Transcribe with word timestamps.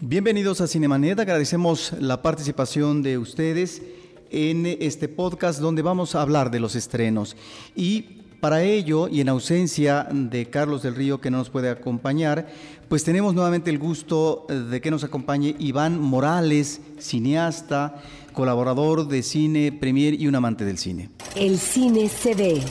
Bienvenidos 0.00 0.60
a 0.60 0.68
Cinemanet, 0.68 1.18
agradecemos 1.18 1.92
la 1.98 2.22
participación 2.22 3.02
de 3.02 3.18
ustedes 3.18 3.82
en 4.30 4.64
este 4.64 5.08
podcast 5.08 5.58
donde 5.58 5.82
vamos 5.82 6.14
a 6.14 6.22
hablar 6.22 6.52
de 6.52 6.60
los 6.60 6.76
estrenos. 6.76 7.34
Y 7.74 8.02
para 8.38 8.62
ello, 8.62 9.08
y 9.08 9.20
en 9.20 9.28
ausencia 9.28 10.06
de 10.12 10.48
Carlos 10.50 10.84
del 10.84 10.94
Río 10.94 11.20
que 11.20 11.32
no 11.32 11.38
nos 11.38 11.50
puede 11.50 11.68
acompañar, 11.68 12.46
pues 12.88 13.02
tenemos 13.02 13.34
nuevamente 13.34 13.70
el 13.70 13.80
gusto 13.80 14.46
de 14.48 14.80
que 14.80 14.92
nos 14.92 15.02
acompañe 15.02 15.56
Iván 15.58 16.00
Morales, 16.00 16.80
cineasta, 17.00 18.00
colaborador 18.34 19.08
de 19.08 19.24
cine, 19.24 19.72
premier 19.72 20.14
y 20.14 20.28
un 20.28 20.36
amante 20.36 20.64
del 20.64 20.78
cine. 20.78 21.10
El 21.34 21.58
cine 21.58 22.08
se 22.08 22.36
ve, 22.36 22.62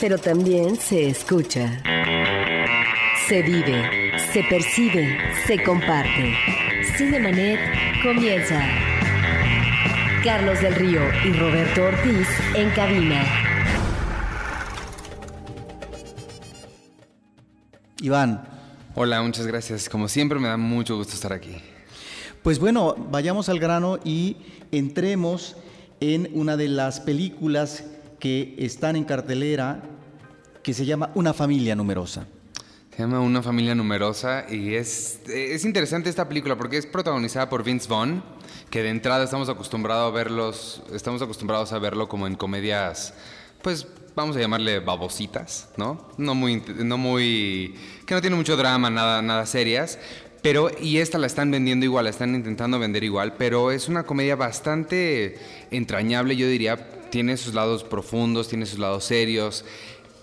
pero 0.00 0.16
también 0.16 0.76
se 0.76 1.06
escucha. 1.06 1.82
Se 3.28 3.42
vive, 3.42 4.12
se 4.32 4.44
percibe, 4.44 5.18
se 5.48 5.60
comparte. 5.64 6.32
Cinemanet 6.96 7.58
comienza. 8.00 8.64
Carlos 10.22 10.60
del 10.60 10.76
Río 10.76 11.00
y 11.24 11.32
Roberto 11.32 11.86
Ortiz 11.86 12.28
en 12.54 12.70
cabina. 12.70 13.24
Iván. 18.00 18.46
Hola, 18.94 19.20
muchas 19.22 19.48
gracias. 19.48 19.88
Como 19.88 20.06
siempre 20.06 20.38
me 20.38 20.46
da 20.46 20.56
mucho 20.56 20.96
gusto 20.96 21.14
estar 21.14 21.32
aquí. 21.32 21.56
Pues 22.44 22.60
bueno, 22.60 22.94
vayamos 23.10 23.48
al 23.48 23.58
grano 23.58 23.98
y 24.04 24.36
entremos 24.70 25.56
en 25.98 26.30
una 26.32 26.56
de 26.56 26.68
las 26.68 27.00
películas 27.00 27.82
que 28.20 28.54
están 28.58 28.94
en 28.94 29.02
cartelera 29.02 29.82
que 30.62 30.72
se 30.72 30.86
llama 30.86 31.10
Una 31.16 31.34
familia 31.34 31.74
numerosa. 31.74 32.28
Se 32.96 33.02
llama 33.02 33.20
Una 33.20 33.42
familia 33.42 33.74
numerosa 33.74 34.46
y 34.48 34.74
es, 34.74 35.20
es 35.28 35.66
interesante 35.66 36.08
esta 36.08 36.26
película 36.26 36.56
porque 36.56 36.78
es 36.78 36.86
protagonizada 36.86 37.50
por 37.50 37.62
Vince 37.62 37.86
Vaughn, 37.90 38.22
que 38.70 38.82
de 38.82 38.88
entrada 38.88 39.22
estamos 39.22 39.50
acostumbrados 39.50 40.10
a 40.10 40.14
verlos, 40.16 40.82
estamos 40.94 41.20
acostumbrados 41.20 41.74
a 41.74 41.78
verlo 41.78 42.08
como 42.08 42.26
en 42.26 42.36
comedias, 42.36 43.12
pues 43.60 43.86
vamos 44.14 44.34
a 44.36 44.40
llamarle 44.40 44.80
babositas, 44.80 45.68
¿no? 45.76 46.08
No 46.16 46.34
muy, 46.34 46.62
no 46.74 46.96
muy, 46.96 47.74
que 48.06 48.14
no 48.14 48.22
tiene 48.22 48.34
mucho 48.34 48.56
drama, 48.56 48.88
nada, 48.88 49.20
nada 49.20 49.44
serias. 49.44 49.98
Pero, 50.40 50.70
y 50.80 50.96
esta 50.96 51.18
la 51.18 51.26
están 51.26 51.50
vendiendo 51.50 51.84
igual, 51.84 52.04
la 52.04 52.10
están 52.10 52.34
intentando 52.34 52.78
vender 52.78 53.04
igual, 53.04 53.34
pero 53.36 53.72
es 53.72 53.88
una 53.88 54.04
comedia 54.04 54.36
bastante 54.36 55.38
entrañable, 55.70 56.34
yo 56.34 56.48
diría. 56.48 56.92
Tiene 57.10 57.36
sus 57.36 57.54
lados 57.54 57.84
profundos, 57.84 58.48
tiene 58.48 58.66
sus 58.66 58.78
lados 58.78 59.04
serios 59.04 59.64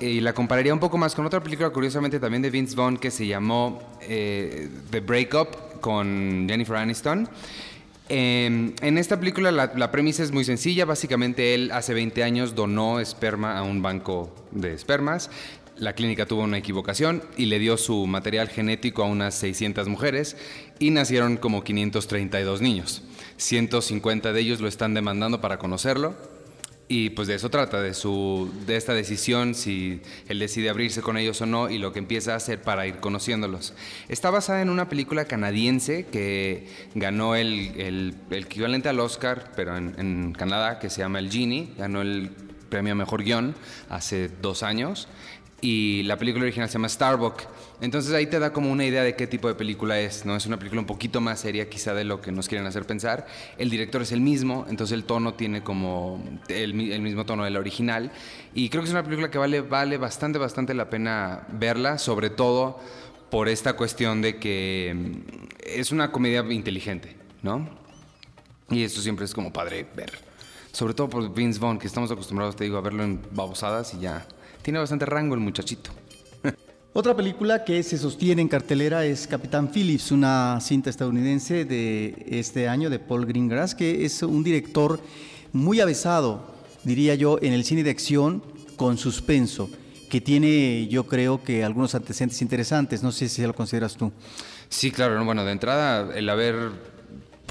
y 0.04 0.20
la 0.20 0.34
compararía 0.34 0.74
un 0.74 0.80
poco 0.80 0.98
más 0.98 1.16
con 1.16 1.26
otra 1.26 1.42
película, 1.42 1.70
curiosamente 1.70 2.20
también 2.20 2.42
de 2.42 2.50
Vince 2.50 2.76
Vaughn, 2.76 2.98
que 2.98 3.12
se 3.12 3.26
llamó 3.26 3.82
eh, 4.02 4.70
The 4.92 5.00
Breakup 5.00 5.80
con 5.82 6.46
Jennifer 6.48 6.76
Aniston. 6.76 7.30
Em, 8.10 8.74
en 8.82 8.98
esta 8.98 9.18
película 9.20 9.52
la, 9.52 9.92
premisa 9.92 10.24
es 10.24 10.32
muy 10.32 10.44
sencilla. 10.44 10.86
Básicamente 10.86 11.56
él 11.56 11.72
hace 11.72 11.94
20 11.94 12.24
años 12.24 12.56
donó 12.56 13.00
esperma 13.00 13.58
a 13.58 13.64
un 13.64 13.82
banco 13.82 14.34
de 14.52 14.74
espermas. 14.74 15.30
La 15.78 15.94
clínica 15.94 16.26
tuvo 16.26 16.44
una 16.44 16.58
equivocación 16.58 17.24
y 17.38 17.46
le 17.46 17.58
dio 17.58 17.78
su 17.78 18.06
material 18.06 18.50
genético 18.50 19.04
a 19.04 19.08
unas 19.08 19.34
600 19.36 19.88
mujeres 19.88 20.38
y 20.80 20.92
nacieron 20.92 21.38
como 21.38 21.64
532 21.64 22.62
niños. 22.62 23.02
150 23.38 24.34
de 24.34 24.40
ellos 24.40 24.60
lo 24.60 24.68
están 24.68 24.94
demandando 24.94 25.42
para 25.42 25.58
conocerlo 25.58 26.14
y 26.88 27.12
pues 27.12 27.28
de 27.28 27.36
eso 27.36 27.50
trata, 27.50 27.82
de, 27.82 27.94
su, 27.94 28.52
de 28.66 28.76
esta 28.76 28.94
decisión, 28.94 29.56
si 29.56 30.02
él 30.28 30.40
decide 30.40 30.70
abrirse 30.70 31.02
con 31.02 31.18
ellos 31.18 31.42
o 31.42 31.46
no 31.46 31.70
y 31.70 31.78
lo 31.78 31.94
que 31.94 32.00
empieza 32.00 32.34
a 32.34 32.36
hacer 32.36 32.62
para 32.62 32.86
ir 32.86 32.98
conociéndolos. 32.98 33.74
Está 34.10 34.30
basada 34.30 34.62
en 34.62 34.70
una 34.70 34.90
película 34.90 35.26
canadiense 35.26 36.06
que 36.06 36.68
ganó 36.94 37.36
el, 37.36 37.80
el, 37.80 38.16
equivalente 38.32 38.90
al 38.90 39.00
Oscar, 39.00 39.52
pero 39.56 39.78
en, 39.78 39.96
en, 39.98 40.34
Canadá, 40.34 40.80
que 40.80 40.90
se 40.90 41.02
llama 41.02 41.20
El 41.20 41.32
Genie, 41.32 41.70
ganó 41.78 42.02
el 42.02 42.32
premio 42.70 42.96
Mejor 42.96 43.24
Guión 43.24 43.56
hace 43.90 44.30
dos 44.42 44.64
años 44.64 45.08
y 45.64 46.04
la 46.04 46.18
película 46.18 46.44
original 46.44 46.68
se 46.68 46.74
llama 46.74 46.90
Starbuck. 46.90 47.44
Entonces 47.80 48.14
ahí 48.14 48.28
te 48.28 48.38
da 48.38 48.52
como 48.52 48.70
una 48.70 48.86
idea 48.86 49.02
de 49.02 49.16
qué 49.16 49.28
tipo 49.28 49.48
de 49.48 49.56
película 49.56 49.98
es, 49.98 50.26
¿no? 50.26 50.36
Es 50.36 50.46
una 50.46 50.58
película 50.58 50.82
un 50.82 50.86
poquito 50.86 51.22
más 51.22 51.40
seria 51.40 51.70
quizá 51.70 51.94
de 51.94 52.04
lo 52.04 52.20
que 52.20 52.34
nos 52.34 52.50
quieren 52.50 52.68
hacer 52.68 52.86
pensar. 52.86 53.26
El 53.58 53.70
director 53.70 54.02
es 54.02 54.12
el 54.12 54.20
mismo, 54.20 54.66
entonces 54.68 54.94
el 54.94 55.06
tono 55.06 55.36
tiene 55.36 55.64
como 55.64 56.22
el, 56.50 56.74
mismo 56.74 57.26
tono 57.26 57.46
del 57.46 57.56
original. 57.56 58.12
Y 58.54 58.68
creo 58.68 58.84
que 58.84 58.90
es 58.90 58.94
una 58.94 59.06
película 59.06 59.32
que 59.32 59.38
vale, 59.38 59.62
vale 59.62 59.98
bastante, 59.98 60.38
bastante 60.38 60.74
la 60.74 60.90
pena 60.90 61.48
verla, 61.48 61.98
sobre 61.98 62.30
todo 62.30 62.78
por 63.32 63.48
esta 63.48 63.78
cuestión 63.78 64.22
de 64.22 64.40
que 64.40 64.94
mm, 64.94 65.46
es 65.66 65.94
una 65.94 66.12
comedia 66.12 66.42
inteligente, 66.50 67.16
¿no? 67.42 67.70
Y 68.70 68.84
eso 68.84 69.02
siempre 69.02 69.24
es 69.24 69.34
como 69.34 69.54
padre 69.54 69.88
ver. 69.96 70.12
Sobre 70.74 70.94
todo 70.94 71.10
por 71.10 71.34
Vince 71.34 71.58
Vaughn, 71.58 71.80
que 71.80 71.88
estamos 71.88 72.12
acostumbrados, 72.12 72.58
te 72.58 72.66
digo, 72.66 72.78
a 72.78 72.82
verlo 72.82 73.04
en 73.04 73.22
babosadas 73.32 73.94
y 73.94 74.02
ya 74.02 74.28
tiene 74.64 74.80
bastante 74.80 75.06
rango 75.06 75.36
el 75.36 75.42
muchachito. 75.42 75.92
Otra 76.94 77.16
película 77.16 77.64
que 77.64 77.84
se 77.84 77.98
sostiene 77.98 78.42
en 78.42 78.48
cartelera 78.48 79.06
es 79.06 79.28
Capitán 79.28 79.70
Phillips, 79.72 80.12
una 80.12 80.60
cinta 80.62 80.90
estadounidense 80.90 81.66
de 81.66 82.26
este 82.28 82.68
año 82.68 82.90
de 82.90 82.98
Paul 82.98 83.26
Greengrass, 83.26 83.76
que 83.76 84.06
es 84.06 84.24
un 84.24 84.44
director 84.44 85.00
muy 85.52 85.82
avesado, 85.82 86.48
diría 86.84 87.14
yo, 87.16 87.38
en 87.42 87.54
el 87.54 87.64
cine 87.64 87.84
de 87.84 87.92
acción 87.92 88.42
con 88.78 88.98
suspenso, 88.98 89.70
que 90.10 90.22
tiene, 90.22 90.88
yo 90.88 91.06
creo 91.06 91.44
que 91.44 91.64
algunos 91.64 91.94
antecedentes 91.96 92.42
interesantes. 92.42 93.04
No 93.04 93.12
sé 93.12 93.28
si 93.30 93.42
ya 93.42 93.48
lo 93.48 93.56
consideras 93.56 93.96
tú. 93.96 94.12
Sí, 94.70 94.92
claro. 94.92 95.24
Bueno, 95.26 95.44
de 95.44 95.52
entrada, 95.52 96.16
el 96.16 96.30
haber 96.30 96.93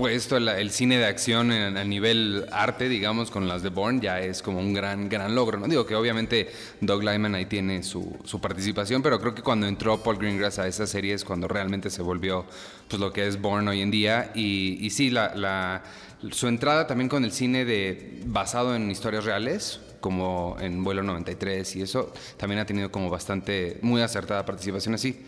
puesto 0.02 0.36
el, 0.36 0.70
cine 0.72 0.98
de 0.98 1.06
acción 1.06 1.52
a 1.52 1.84
nivel 1.84 2.46
arte, 2.50 2.88
digamos, 2.88 3.30
con 3.30 3.46
las 3.46 3.62
de 3.62 3.68
Bourne, 3.68 4.00
ya 4.02 4.18
es 4.18 4.42
como 4.42 4.58
un 4.58 4.74
gran, 4.74 5.08
gran 5.08 5.32
logro. 5.32 5.60
No 5.60 5.68
digo 5.68 5.86
que 5.86 5.94
obviamente 5.94 6.50
Doug 6.80 7.04
Lyman 7.04 7.36
ahí 7.36 7.46
tiene 7.46 7.84
su, 7.84 8.18
su 8.24 8.40
participación, 8.40 9.00
pero 9.00 9.20
creo 9.20 9.32
que 9.32 9.42
cuando 9.42 9.68
entró 9.68 10.02
Paul 10.02 10.18
Greengrass 10.18 10.58
a 10.58 10.66
esa 10.66 10.88
serie 10.88 11.14
es 11.14 11.24
cuando 11.24 11.46
realmente 11.46 11.88
se 11.88 12.02
volvió 12.02 12.44
pues, 12.88 12.98
lo 12.98 13.12
que 13.12 13.28
es 13.28 13.40
Bourne 13.40 13.70
hoy 13.70 13.80
en 13.80 13.92
día. 13.92 14.32
Y, 14.34 14.76
y 14.84 14.90
sí, 14.90 15.08
la, 15.08 15.36
la, 15.36 15.84
su 16.32 16.48
entrada 16.48 16.88
también 16.88 17.08
con 17.08 17.24
el 17.24 17.30
cine 17.30 17.64
de, 17.64 18.22
basado 18.26 18.74
en 18.74 18.90
historias 18.90 19.24
reales, 19.24 19.78
como 20.00 20.56
en 20.58 20.82
Vuelo 20.82 21.04
93 21.04 21.76
y 21.76 21.82
eso, 21.82 22.12
también 22.38 22.58
ha 22.58 22.66
tenido 22.66 22.90
como 22.90 23.08
bastante, 23.08 23.78
muy 23.82 24.02
acertada 24.02 24.44
participación 24.44 24.96
así. 24.96 25.24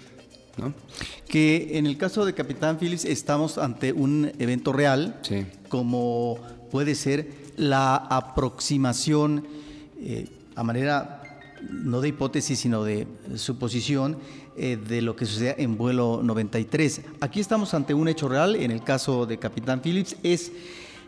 Que 1.29 1.79
en 1.79 1.87
el 1.87 1.97
caso 1.97 2.25
de 2.25 2.35
Capitán 2.35 2.79
Phillips 2.79 3.05
estamos 3.05 3.59
ante 3.59 3.93
un 3.93 4.33
evento 4.39 4.73
real, 4.73 5.21
como 5.69 6.39
puede 6.71 6.95
ser 6.95 7.29
la 7.57 7.97
aproximación 7.97 9.47
eh, 10.01 10.29
a 10.55 10.63
manera 10.63 11.21
no 11.71 12.01
de 12.01 12.09
hipótesis, 12.09 12.59
sino 12.59 12.85
de 12.85 13.07
suposición 13.37 14.19
eh, 14.57 14.77
de 14.77 15.03
lo 15.03 15.17
que 15.17 15.27
sucede 15.27 15.63
en 15.63 15.77
vuelo 15.77 16.21
93. 16.23 17.01
Aquí 17.21 17.41
estamos 17.41 17.75
ante 17.75 17.95
un 17.95 18.09
hecho 18.09 18.29
real, 18.29 18.57
en 18.57 18.71
el 18.71 18.83
caso 18.83 19.27
de 19.27 19.39
Capitán 19.39 19.81
Phillips, 19.81 20.17
es 20.23 20.53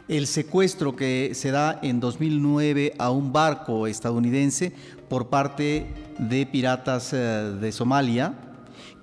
el 0.08 0.26
secuestro 0.26 0.94
que 0.94 1.32
se 1.34 1.50
da 1.50 1.78
en 1.82 2.00
2009 2.00 2.94
a 2.98 3.10
un 3.10 3.32
barco 3.32 3.86
estadounidense 3.86 4.72
por 5.08 5.28
parte 5.28 5.86
de 6.18 6.46
piratas 6.46 7.12
eh, 7.12 7.16
de 7.60 7.72
Somalia, 7.72 8.34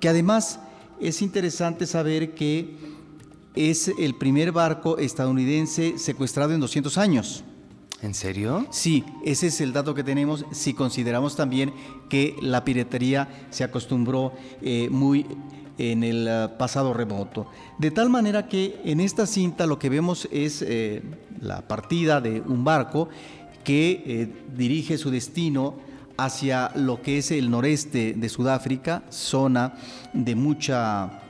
que 0.04 0.10
además 0.10 0.60
es 1.00 1.22
interesante 1.22 1.88
saber 1.88 2.36
que 2.36 2.76
es 3.56 3.88
el 3.88 4.16
primer 4.16 4.52
barco 4.52 4.98
estadounidense 4.98 5.98
secuestrado 5.98 6.54
en 6.54 6.60
200 6.60 6.98
años. 6.98 7.46
¿En 8.02 8.14
serio? 8.14 8.68
Sí, 8.70 9.06
ese 9.24 9.48
es 9.48 9.62
el 9.62 9.72
dato 9.72 9.96
que 9.96 10.04
tenemos 10.04 10.46
si 10.52 10.74
consideramos 10.74 11.38
también 11.38 11.72
que 12.10 12.36
la 12.42 12.66
piratería 12.66 13.46
se 13.50 13.64
acostumbró 13.64 14.34
eh, 14.62 14.90
muy 14.92 15.26
en 15.78 16.04
el 16.04 16.28
eh, 16.28 16.50
pasado 16.60 16.94
remoto. 16.94 17.48
De 17.78 17.90
tal 17.90 18.10
manera 18.10 18.50
que 18.50 18.82
en 18.84 19.00
esta 19.00 19.26
cinta 19.26 19.66
lo 19.66 19.80
que 19.80 19.88
vemos 19.88 20.28
es 20.34 20.62
eh, 20.64 21.02
la 21.40 21.66
partida 21.66 22.20
de 22.20 22.42
un 22.42 22.66
barco 22.66 23.08
que 23.64 24.34
dirige 24.54 24.98
su 24.98 25.10
destino 25.10 25.93
hacia 26.24 26.72
lo 26.76 27.02
que 27.02 27.18
es 27.18 27.32
el 27.32 27.50
noreste 27.50 28.14
de 28.16 28.30
Sudáfrica, 28.30 29.04
zona 29.10 29.74
de 30.14 30.36
mucha 30.36 31.22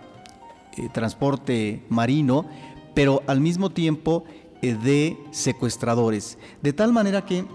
eh, 0.78 0.90
transporte 0.92 1.84
marino, 1.90 2.46
pero 2.94 3.24
al 3.28 3.40
mismo 3.40 3.72
tiempo 3.72 4.24
eh, 4.62 4.76
de 4.76 5.18
secuestradores. 5.32 6.38
De 6.62 6.74
tal 6.74 6.94
manera 6.94 7.26
que 7.26 7.46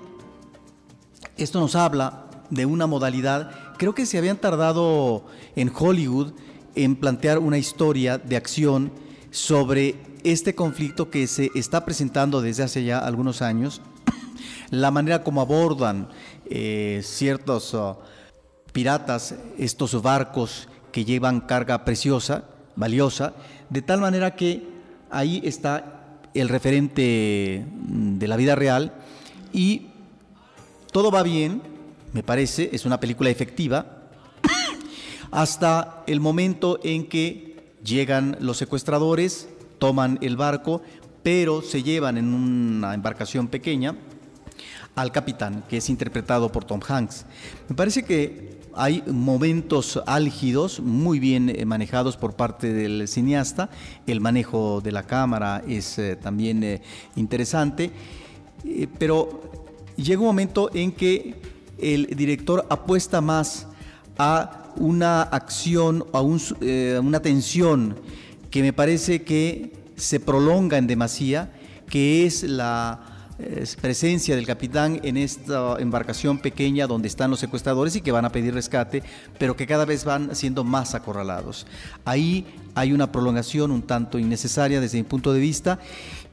esto 1.36 1.60
nos 1.60 1.74
habla 1.74 2.26
de 2.50 2.66
una 2.66 2.86
modalidad, 2.86 3.50
creo 3.76 3.94
que 3.94 4.06
se 4.06 4.18
habían 4.18 4.38
tardado 4.38 5.26
en 5.54 5.70
Hollywood 5.74 6.32
en 6.74 6.96
plantear 6.96 7.38
una 7.38 7.58
historia 7.58 8.18
de 8.18 8.36
acción 8.36 8.92
sobre 9.30 9.96
este 10.24 10.54
conflicto 10.54 11.10
que 11.10 11.26
se 11.26 11.50
está 11.54 11.84
presentando 11.84 12.40
desde 12.40 12.62
hace 12.62 12.84
ya 12.84 12.98
algunos 12.98 13.42
años, 13.42 13.80
la 14.70 14.90
manera 14.90 15.22
como 15.22 15.40
abordan 15.40 16.08
eh, 16.50 17.00
ciertos 17.04 17.74
oh, 17.74 18.00
piratas 18.72 19.34
estos 19.58 20.00
barcos 20.02 20.68
que 20.92 21.04
llevan 21.04 21.40
carga 21.40 21.84
preciosa, 21.84 22.44
valiosa, 22.76 23.34
De 23.70 23.82
tal 23.82 24.00
manera 24.00 24.34
que 24.34 24.62
ahí 25.10 25.40
está 25.44 26.20
el 26.34 26.48
referente 26.48 27.66
mm, 27.66 28.18
de 28.18 28.28
la 28.28 28.36
vida 28.36 28.54
real 28.54 28.92
y 29.52 29.88
todo 30.92 31.10
va 31.10 31.22
bien, 31.22 31.60
me 32.12 32.22
parece, 32.22 32.70
es 32.72 32.86
una 32.86 33.00
película 33.00 33.30
efectiva, 33.30 34.08
hasta 35.30 36.02
el 36.06 36.20
momento 36.20 36.80
en 36.82 37.06
que 37.06 37.74
llegan 37.84 38.36
los 38.40 38.56
secuestradores, 38.56 39.48
toman 39.78 40.18
el 40.22 40.36
barco, 40.36 40.82
pero 41.22 41.62
se 41.62 41.82
llevan 41.82 42.16
en 42.16 42.32
una 42.32 42.94
embarcación 42.94 43.48
pequeña 43.48 43.96
al 44.94 45.12
capitán, 45.12 45.64
que 45.68 45.78
es 45.78 45.88
interpretado 45.88 46.50
por 46.50 46.64
Tom 46.64 46.80
Hanks. 46.86 47.24
Me 47.68 47.76
parece 47.76 48.02
que 48.02 48.58
hay 48.74 49.02
momentos 49.06 50.00
álgidos 50.06 50.78
muy 50.78 51.18
bien 51.18 51.48
eh, 51.48 51.64
manejados 51.64 52.16
por 52.16 52.34
parte 52.34 52.72
del 52.72 53.08
cineasta, 53.08 53.70
el 54.06 54.20
manejo 54.20 54.80
de 54.80 54.92
la 54.92 55.02
cámara 55.02 55.62
es 55.66 55.98
eh, 55.98 56.14
también 56.14 56.62
eh, 56.62 56.80
interesante, 57.16 57.90
pero 58.98 59.42
llega 59.96 60.20
un 60.20 60.26
momento 60.26 60.70
en 60.72 60.92
que 60.92 61.34
el 61.78 62.06
director 62.16 62.66
apuesta 62.70 63.20
más 63.20 63.66
a 64.16 64.72
una 64.76 65.22
acción, 65.22 66.04
a 66.12 66.20
una 66.20 67.20
tensión 67.20 67.96
que 68.50 68.62
me 68.62 68.72
parece 68.72 69.22
que 69.22 69.72
se 69.96 70.20
prolonga 70.20 70.78
en 70.78 70.86
demasía, 70.86 71.52
que 71.88 72.26
es 72.26 72.42
la 72.44 73.17
presencia 73.80 74.34
del 74.34 74.46
capitán 74.46 75.00
en 75.02 75.16
esta 75.16 75.76
embarcación 75.78 76.38
pequeña 76.38 76.86
donde 76.86 77.08
están 77.08 77.30
los 77.30 77.40
secuestradores 77.40 77.94
y 77.96 78.00
que 78.00 78.12
van 78.12 78.24
a 78.24 78.32
pedir 78.32 78.54
rescate, 78.54 79.02
pero 79.38 79.56
que 79.56 79.66
cada 79.66 79.84
vez 79.84 80.04
van 80.04 80.34
siendo 80.34 80.64
más 80.64 80.94
acorralados. 80.94 81.66
Ahí 82.04 82.46
hay 82.74 82.92
una 82.92 83.12
prolongación 83.12 83.70
un 83.70 83.82
tanto 83.82 84.18
innecesaria 84.18 84.80
desde 84.80 84.98
mi 84.98 85.04
punto 85.04 85.32
de 85.32 85.40
vista 85.40 85.78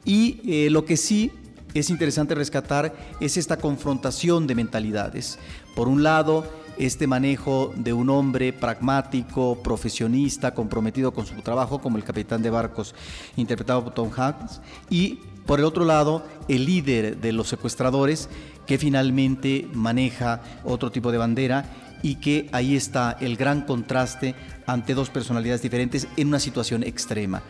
y 0.04 0.42
eh, 0.46 0.70
lo 0.70 0.86
que 0.86 0.98
sí 0.98 1.32
es 1.76 1.90
interesante 1.90 2.36
rescatar 2.36 2.96
es 3.20 3.38
esta 3.38 3.58
confrontación 3.58 4.48
de 4.48 4.56
mentalidades. 4.56 5.38
Por 5.76 5.88
un 5.88 6.04
lado, 6.04 6.46
este 6.78 7.06
manejo 7.06 7.74
de 7.76 7.94
un 7.94 8.10
hombre 8.10 8.54
pragmático, 8.54 9.62
profesionista, 9.62 10.54
comprometido 10.54 11.14
con 11.14 11.26
su 11.26 11.36
trabajo, 11.42 11.80
como 11.80 11.98
el 11.98 12.04
capitán 12.04 12.42
de 12.42 12.50
barcos 12.50 12.96
interpretado 13.36 13.84
por 13.84 13.94
Tom 13.94 14.10
Hanks, 14.16 14.62
y 14.90 15.20
por 15.46 15.60
el 15.60 15.66
otro 15.66 15.86
lado, 15.86 16.26
el 16.48 16.66
líder 16.66 17.18
de 17.18 17.32
los 17.32 17.48
secuestradores, 17.48 18.30
que 18.66 18.78
finalmente 18.78 19.68
maneja 19.74 20.42
otro 20.64 20.92
tipo 20.92 21.12
de 21.12 21.18
bandera 21.18 21.66
y 22.02 22.16
que 22.16 22.50
ahí 22.52 22.76
está 22.76 23.18
el 23.20 23.38
gran 23.38 23.62
contraste 23.62 24.36
ante 24.66 24.94
dos 24.94 25.10
personalidades 25.10 25.62
diferentes 25.62 26.08
en 26.18 26.28
una 26.28 26.40
situación 26.40 26.84
extrema. 26.84 27.44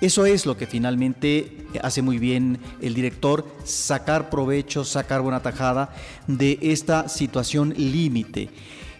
Eso 0.00 0.26
es 0.26 0.44
lo 0.44 0.56
que 0.56 0.66
finalmente 0.66 1.66
hace 1.82 2.02
muy 2.02 2.18
bien 2.18 2.58
el 2.80 2.94
director, 2.94 3.46
sacar 3.64 4.28
provecho, 4.28 4.84
sacar 4.84 5.20
buena 5.22 5.40
tajada 5.40 5.94
de 6.26 6.58
esta 6.60 7.08
situación 7.08 7.72
límite. 7.76 8.50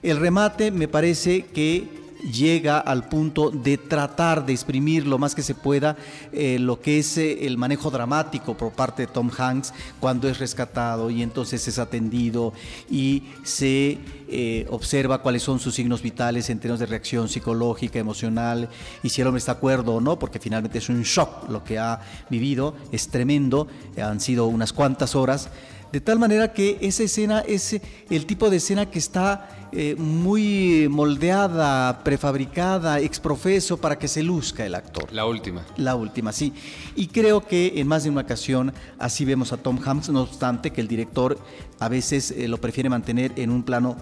El 0.02 0.18
remate 0.18 0.70
me 0.70 0.88
parece 0.88 1.46
que 1.46 2.03
llega 2.30 2.78
al 2.78 3.08
punto 3.08 3.50
de 3.50 3.78
tratar 3.78 4.46
de 4.46 4.52
exprimir 4.52 5.06
lo 5.06 5.18
más 5.18 5.34
que 5.34 5.42
se 5.42 5.54
pueda 5.54 5.96
eh, 6.32 6.58
lo 6.58 6.80
que 6.80 6.98
es 6.98 7.18
eh, 7.18 7.46
el 7.46 7.58
manejo 7.58 7.90
dramático 7.90 8.56
por 8.56 8.72
parte 8.72 9.06
de 9.06 9.12
Tom 9.12 9.30
Hanks 9.36 9.72
cuando 10.00 10.28
es 10.28 10.38
rescatado 10.38 11.10
y 11.10 11.22
entonces 11.22 11.66
es 11.68 11.78
atendido 11.78 12.52
y 12.90 13.24
se 13.42 13.98
eh, 14.28 14.66
observa 14.70 15.22
cuáles 15.22 15.42
son 15.42 15.60
sus 15.60 15.74
signos 15.74 16.02
vitales 16.02 16.50
en 16.50 16.58
términos 16.58 16.80
de 16.80 16.86
reacción 16.86 17.28
psicológica, 17.28 17.98
emocional 17.98 18.68
y 19.02 19.10
si 19.10 19.20
el 19.20 19.26
hombre 19.26 19.38
está 19.38 19.52
acuerdo 19.52 19.94
o 19.94 20.00
no, 20.00 20.18
porque 20.18 20.38
finalmente 20.38 20.78
es 20.78 20.88
un 20.88 21.02
shock 21.02 21.48
lo 21.48 21.62
que 21.62 21.78
ha 21.78 22.00
vivido, 22.30 22.74
es 22.90 23.08
tremendo, 23.08 23.68
han 24.02 24.20
sido 24.20 24.46
unas 24.46 24.72
cuantas 24.72 25.14
horas 25.14 25.50
de 25.94 26.00
tal 26.00 26.18
manera 26.18 26.52
que 26.52 26.76
esa 26.80 27.04
escena 27.04 27.44
es 27.46 27.80
el 28.10 28.26
tipo 28.26 28.50
de 28.50 28.56
escena 28.56 28.90
que 28.90 28.98
está 28.98 29.68
eh, 29.70 29.94
muy 29.94 30.88
moldeada, 30.90 32.02
prefabricada, 32.02 32.98
exprofeso 32.98 33.76
para 33.76 33.96
que 33.96 34.08
se 34.08 34.24
luzca 34.24 34.66
el 34.66 34.74
actor. 34.74 35.12
La 35.12 35.24
última. 35.24 35.64
La 35.76 35.94
última, 35.94 36.32
sí. 36.32 36.52
Y 36.96 37.06
creo 37.06 37.46
que 37.46 37.74
en 37.76 37.86
más 37.86 38.02
de 38.02 38.10
una 38.10 38.22
ocasión 38.22 38.72
así 38.98 39.24
vemos 39.24 39.52
a 39.52 39.56
Tom 39.56 39.78
Hanks, 39.84 40.08
no 40.08 40.22
obstante 40.22 40.72
que 40.72 40.80
el 40.80 40.88
director 40.88 41.38
a 41.78 41.88
veces 41.88 42.32
eh, 42.32 42.48
lo 42.48 42.58
prefiere 42.60 42.90
mantener 42.90 43.30
en 43.36 43.50
un 43.50 43.62
plano 43.62 43.96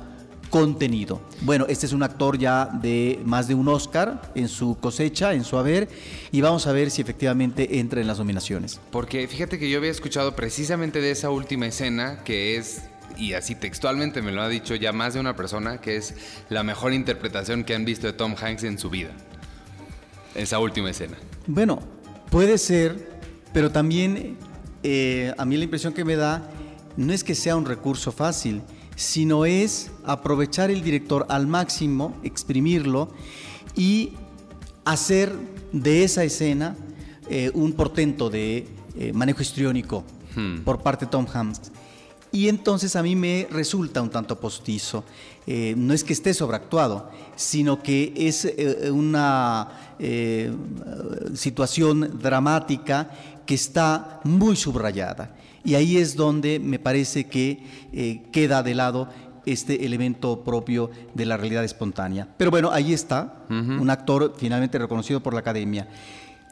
contenido. 0.52 1.22
Bueno, 1.40 1.64
este 1.66 1.86
es 1.86 1.94
un 1.94 2.02
actor 2.02 2.36
ya 2.36 2.66
de 2.66 3.18
más 3.24 3.48
de 3.48 3.54
un 3.54 3.68
Oscar 3.68 4.30
en 4.34 4.48
su 4.48 4.76
cosecha, 4.78 5.32
en 5.32 5.44
su 5.44 5.56
haber, 5.56 5.88
y 6.30 6.42
vamos 6.42 6.66
a 6.66 6.72
ver 6.72 6.90
si 6.90 7.00
efectivamente 7.00 7.78
entra 7.78 8.02
en 8.02 8.06
las 8.06 8.18
nominaciones. 8.18 8.78
Porque 8.90 9.26
fíjate 9.26 9.58
que 9.58 9.70
yo 9.70 9.78
había 9.78 9.90
escuchado 9.90 10.36
precisamente 10.36 11.00
de 11.00 11.10
esa 11.10 11.30
última 11.30 11.66
escena, 11.66 12.22
que 12.22 12.58
es, 12.58 12.82
y 13.16 13.32
así 13.32 13.54
textualmente 13.54 14.20
me 14.20 14.30
lo 14.30 14.42
ha 14.42 14.48
dicho 14.50 14.74
ya 14.74 14.92
más 14.92 15.14
de 15.14 15.20
una 15.20 15.34
persona, 15.34 15.80
que 15.80 15.96
es 15.96 16.14
la 16.50 16.62
mejor 16.62 16.92
interpretación 16.92 17.64
que 17.64 17.74
han 17.74 17.86
visto 17.86 18.06
de 18.06 18.12
Tom 18.12 18.34
Hanks 18.38 18.64
en 18.64 18.78
su 18.78 18.90
vida. 18.90 19.12
Esa 20.34 20.58
última 20.58 20.90
escena. 20.90 21.16
Bueno, 21.46 21.78
puede 22.30 22.58
ser, 22.58 23.08
pero 23.54 23.70
también 23.70 24.36
eh, 24.82 25.32
a 25.38 25.46
mí 25.46 25.56
la 25.56 25.64
impresión 25.64 25.94
que 25.94 26.04
me 26.04 26.16
da 26.16 26.46
no 26.98 27.14
es 27.14 27.24
que 27.24 27.34
sea 27.34 27.56
un 27.56 27.64
recurso 27.64 28.12
fácil, 28.12 28.60
sino 28.96 29.44
es 29.44 29.90
aprovechar 30.04 30.70
el 30.70 30.82
director 30.82 31.26
al 31.28 31.46
máximo, 31.46 32.16
exprimirlo 32.22 33.10
y 33.74 34.12
hacer 34.84 35.32
de 35.72 36.04
esa 36.04 36.24
escena 36.24 36.76
eh, 37.28 37.50
un 37.54 37.72
portento 37.72 38.30
de 38.30 38.68
eh, 38.96 39.12
manejo 39.12 39.42
histriónico 39.42 40.04
hmm. 40.36 40.58
por 40.60 40.82
parte 40.82 41.06
de 41.06 41.10
Tom 41.10 41.26
Hanks. 41.32 41.72
Y 42.32 42.48
entonces 42.48 42.96
a 42.96 43.02
mí 43.02 43.14
me 43.14 43.46
resulta 43.50 44.00
un 44.00 44.10
tanto 44.10 44.40
postizo. 44.40 45.04
Eh, 45.46 45.74
no 45.76 45.92
es 45.92 46.02
que 46.02 46.14
esté 46.14 46.32
sobreactuado, 46.32 47.10
sino 47.36 47.82
que 47.82 48.12
es 48.16 48.48
una 48.90 49.68
situación 51.34 52.18
dramática 52.18 53.10
que 53.46 53.54
está 53.54 54.20
muy 54.24 54.56
subrayada. 54.56 55.36
Y 55.64 55.74
ahí 55.74 55.96
es 55.96 56.16
donde 56.16 56.58
me 56.58 56.78
parece 56.78 57.24
que 57.28 57.62
eh, 57.92 58.22
queda 58.32 58.62
de 58.62 58.74
lado 58.74 59.08
este 59.46 59.84
elemento 59.84 60.42
propio 60.44 60.90
de 61.14 61.26
la 61.26 61.36
realidad 61.36 61.64
espontánea. 61.64 62.28
Pero 62.36 62.50
bueno, 62.50 62.70
ahí 62.70 62.92
está, 62.92 63.44
un 63.48 63.90
actor 63.90 64.34
finalmente 64.36 64.78
reconocido 64.78 65.20
por 65.20 65.34
la 65.34 65.40
academia. 65.40 65.88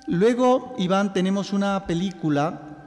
Luego, 0.06 0.74
Iván, 0.78 1.12
tenemos 1.12 1.52
una 1.52 1.86
película 1.86 2.79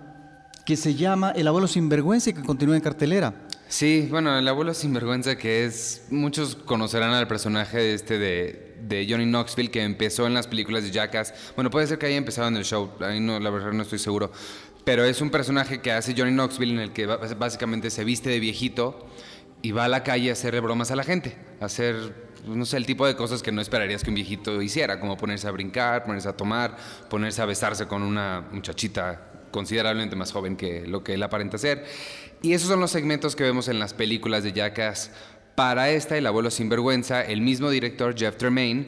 que 0.66 0.78
se 0.78 0.96
llama 0.96 1.32
El 1.32 1.48
abuelo 1.48 1.68
sinvergüenza 1.68 2.30
y 2.30 2.34
que 2.34 2.42
continúa 2.42 2.76
en 2.76 2.82
cartelera. 2.82 3.34
Sí, 3.68 4.08
bueno, 4.10 4.38
El 4.38 4.48
abuelo 4.48 4.74
sinvergüenza 4.74 5.38
que 5.38 5.66
es, 5.66 6.06
muchos 6.10 6.56
conocerán 6.56 7.14
al 7.14 7.28
personaje 7.28 7.94
este 7.94 8.18
de, 8.18 8.78
de 8.82 9.08
Johnny 9.10 9.26
Knoxville 9.26 9.72
que 9.72 9.84
empezó 9.84 10.28
en 10.28 10.34
las 10.34 10.48
películas 10.48 10.84
de 10.84 10.92
Jackass. 10.92 11.34
Bueno, 11.56 11.70
puede 11.70 11.88
ser 11.88 11.98
que 11.98 12.06
haya 12.06 12.18
empezado 12.18 12.48
en 12.48 12.58
el 12.58 12.66
show, 12.66 12.92
ahí 13.02 13.20
no, 13.20 13.40
la 13.40 13.50
verdad 13.50 13.72
no 13.72 13.84
estoy 13.84 14.00
seguro. 14.00 14.32
Pero 14.86 15.06
es 15.06 15.22
un 15.22 15.30
personaje 15.30 15.82
que 15.82 15.92
hace 15.92 16.14
Johnny 16.16 16.32
Knoxville 16.32 16.74
en 16.74 16.80
el 16.80 16.94
que 16.94 17.06
básicamente 17.06 17.90
se 17.90 18.04
viste 18.04 18.30
de 18.30 18.40
viejito 18.40 19.08
y 19.62 19.72
va 19.72 19.86
a 19.86 19.88
la 19.88 20.04
calle 20.04 20.30
a 20.30 20.34
hacerle 20.34 20.60
bromas 20.60 20.92
a 20.92 20.96
la 20.96 21.04
gente, 21.04 21.38
a 21.62 21.66
hacer, 21.66 22.28
no 22.46 22.66
sé, 22.66 22.76
el 22.76 22.86
tipo 22.86 23.08
de 23.08 23.16
cosas 23.16 23.42
que 23.42 23.52
no 23.54 23.62
esperarías 23.62 24.04
que 24.04 24.10
un 24.10 24.16
viejito 24.16 24.62
hiciera, 24.62 25.00
como 25.00 25.16
ponerse 25.16 25.48
a 25.48 25.52
brincar, 25.52 26.04
ponerse 26.04 26.28
a 26.28 26.34
tomar, 26.36 26.76
ponerse 27.10 27.42
a 27.42 27.46
besarse 27.46 27.88
con 27.88 28.04
una 28.04 28.46
muchachita 28.52 29.33
considerablemente 29.54 30.18
más 30.18 30.34
joven 30.34 30.58
que 30.58 30.86
lo 30.86 31.02
que 31.02 31.14
él 31.14 31.24
aparenta 31.24 31.58
ser. 31.58 31.86
Y 32.42 32.52
esos 32.52 32.68
son 32.68 32.82
los 32.82 32.92
segmentos 32.92 33.38
que 33.38 33.44
vemos 33.44 33.70
en 33.70 33.80
las 33.80 33.94
películas 33.94 34.44
de 34.44 34.52
Jackass. 34.52 35.12
Para 35.56 35.90
esta, 35.92 36.18
El 36.18 36.28
abuelo 36.28 36.52
sinvergüenza, 36.52 37.22
el 37.22 37.40
mismo 37.40 37.70
director 37.70 38.14
Jeff 38.18 38.36
Tremaine 38.36 38.88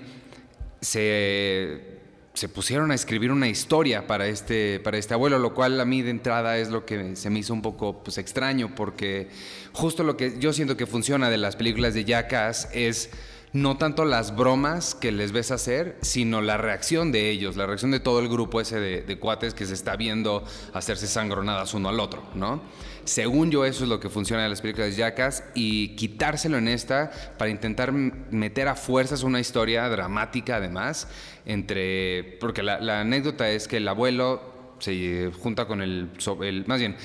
se 0.81 1.95
se 2.35 2.49
pusieron 2.49 2.91
a 2.91 2.95
escribir 2.95 3.31
una 3.31 3.47
historia 3.47 4.07
para 4.07 4.27
este, 4.27 4.81
para 4.81 4.97
este 4.97 5.13
abuelo, 5.13 5.39
lo 5.39 5.53
cual 5.53 5.79
a 5.79 5.85
mí 5.85 6.01
de 6.01 6.09
entrada 6.09 6.57
es 6.57 6.69
lo 6.69 6.85
que 6.85 7.15
se 7.15 7.29
me 7.29 7.39
hizo 7.39 7.53
un 7.53 7.61
poco 7.61 8.03
pues, 8.03 8.17
extraño, 8.17 8.75
porque 8.75 9.29
justo 9.71 10.03
lo 10.03 10.17
que 10.17 10.37
yo 10.37 10.51
siento 10.51 10.75
que 10.75 10.85
funciona 10.85 11.29
de 11.29 11.37
las 11.37 11.55
películas 11.55 11.93
de 11.93 12.03
Jackass 12.03 12.67
es 12.73 13.09
no 13.55 13.77
tanto 13.77 14.03
las 14.03 14.35
bromas 14.35 14.95
que 14.95 15.13
les 15.13 15.31
ves 15.31 15.49
hacer, 15.49 15.97
sino 16.01 16.41
la 16.41 16.57
reacción 16.57 17.13
de 17.13 17.29
ellos, 17.29 17.55
la 17.55 17.65
reacción 17.65 17.89
de 17.89 18.01
todo 18.01 18.19
el 18.19 18.27
grupo 18.27 18.59
ese 18.59 18.81
de, 18.81 19.17
cuates 19.17 19.53
que 19.53 19.65
se 19.65 19.73
está 19.73 19.95
viendo 19.95 20.43
hacerse 20.73 21.07
sangronadas 21.07 21.73
uno 21.73 21.87
al 21.87 22.01
otro, 22.01 22.21
¿no? 22.33 22.61
Según 23.05 23.51
yo, 23.51 23.63
eso 23.63 23.85
es 23.85 23.89
lo 23.89 24.01
que 24.01 24.09
funciona 24.09 24.43
en 24.43 24.49
las 24.49 24.59
películas 24.59 24.89
de 24.89 24.97
Jackass 24.97 25.45
y 25.53 25.95
quitárselo 25.95 26.57
en 26.57 26.67
esta 26.67 27.09
para 27.37 27.49
intentar 27.49 27.93
meter 27.93 28.67
a 28.67 28.75
fuerzas 28.75 29.23
una 29.23 29.39
historia 29.39 29.87
dramática, 29.87 30.57
además, 30.57 31.07
entre. 31.45 32.37
Porque 32.41 32.61
la, 32.61 32.99
anécdota 32.99 33.49
es 33.49 33.69
que 33.69 33.77
el 33.77 33.87
abuelo 33.87 34.75
se 34.79 35.31
junta 35.31 35.65
con 35.65 35.81
el, 35.81 36.09
el. 36.41 36.65
Más 36.67 36.79
bien, 36.79 36.97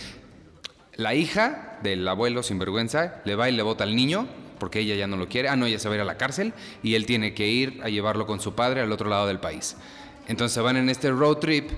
la 0.97 1.14
hija 1.14 1.78
del 1.85 2.09
abuelo 2.09 2.42
sinvergüenza 2.42 3.21
le 3.25 3.37
va 3.37 3.49
y 3.49 3.52
le 3.52 3.62
bota 3.62 3.85
al 3.85 3.95
niño 3.95 4.26
porque 4.61 4.79
ella 4.79 4.95
ya 4.95 5.09
no 5.09 5.17
lo 5.17 5.29
quiere. 5.29 5.49
Ah, 5.49 5.57
no, 5.57 5.67
ella 5.67 5.81
se 5.81 5.88
va 5.88 5.95
a 5.95 5.97
ir 5.97 6.02
a 6.02 6.05
la 6.05 6.17
cárcel 6.17 6.55
y 6.85 6.95
él 6.95 7.07
tiene 7.07 7.35
que 7.35 7.49
ir 7.49 7.81
a 7.83 7.88
llevarlo 7.88 8.26
con 8.26 8.38
su 8.38 8.55
padre 8.55 8.83
al 8.83 8.93
otro 8.93 9.11
lado 9.11 9.26
del 9.26 9.40
país. 9.40 9.76
Entonces 10.29 10.55
se 10.55 10.61
van 10.61 10.76
en 10.76 10.88
este 10.88 11.11
road 11.11 11.38
trip 11.38 11.71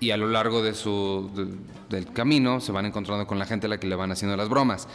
y 0.00 0.10
a 0.10 0.18
lo 0.18 0.28
largo 0.28 0.62
de 0.62 0.74
su, 0.74 1.30
del 1.88 2.12
camino 2.12 2.60
se 2.60 2.72
van 2.72 2.84
encontrando 2.84 3.26
con 3.26 3.38
la 3.38 3.46
gente 3.46 3.66
a 3.66 3.70
la 3.70 3.80
que 3.80 3.86
le 3.86 3.96
van 3.96 4.12
haciendo 4.12 4.36
las 4.36 4.50
bromas. 4.50 4.86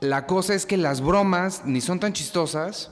La 0.00 0.26
cosa 0.26 0.54
es 0.54 0.66
que 0.66 0.76
las 0.76 1.00
bromas 1.00 1.62
ni 1.64 1.80
son 1.80 1.98
tan 1.98 2.12
chistosas 2.12 2.90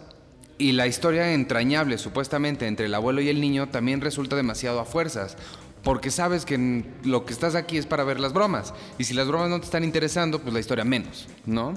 y 0.59 0.73
la 0.73 0.87
historia 0.87 1.33
entrañable 1.33 1.97
supuestamente 1.99 2.67
entre 2.67 2.87
el 2.87 2.95
abuelo 2.95 3.21
y 3.21 3.29
el 3.29 3.41
niño 3.41 3.69
también 3.69 4.01
resulta 4.01 4.35
demasiado 4.35 4.81
a 4.81 4.85
fuerzas. 4.85 5.37
Porque 5.83 6.11
sabes 6.11 6.45
que 6.45 6.85
lo 7.05 7.25
que 7.25 7.33
estás 7.33 7.55
aquí 7.55 7.79
es 7.79 7.87
para 7.87 8.05
ver 8.05 8.21
las 8.21 8.33
bromas. 8.33 8.75
Y 8.99 9.05
si 9.05 9.15
las 9.15 9.29
bromas 9.29 9.49
no 9.49 9.59
te 9.59 9.67
están 9.67 9.85
interesando, 9.85 10.41
pues 10.41 10.53
la 10.53 10.61
historia 10.61 10.85
menos, 10.85 11.29
¿no? 11.47 11.75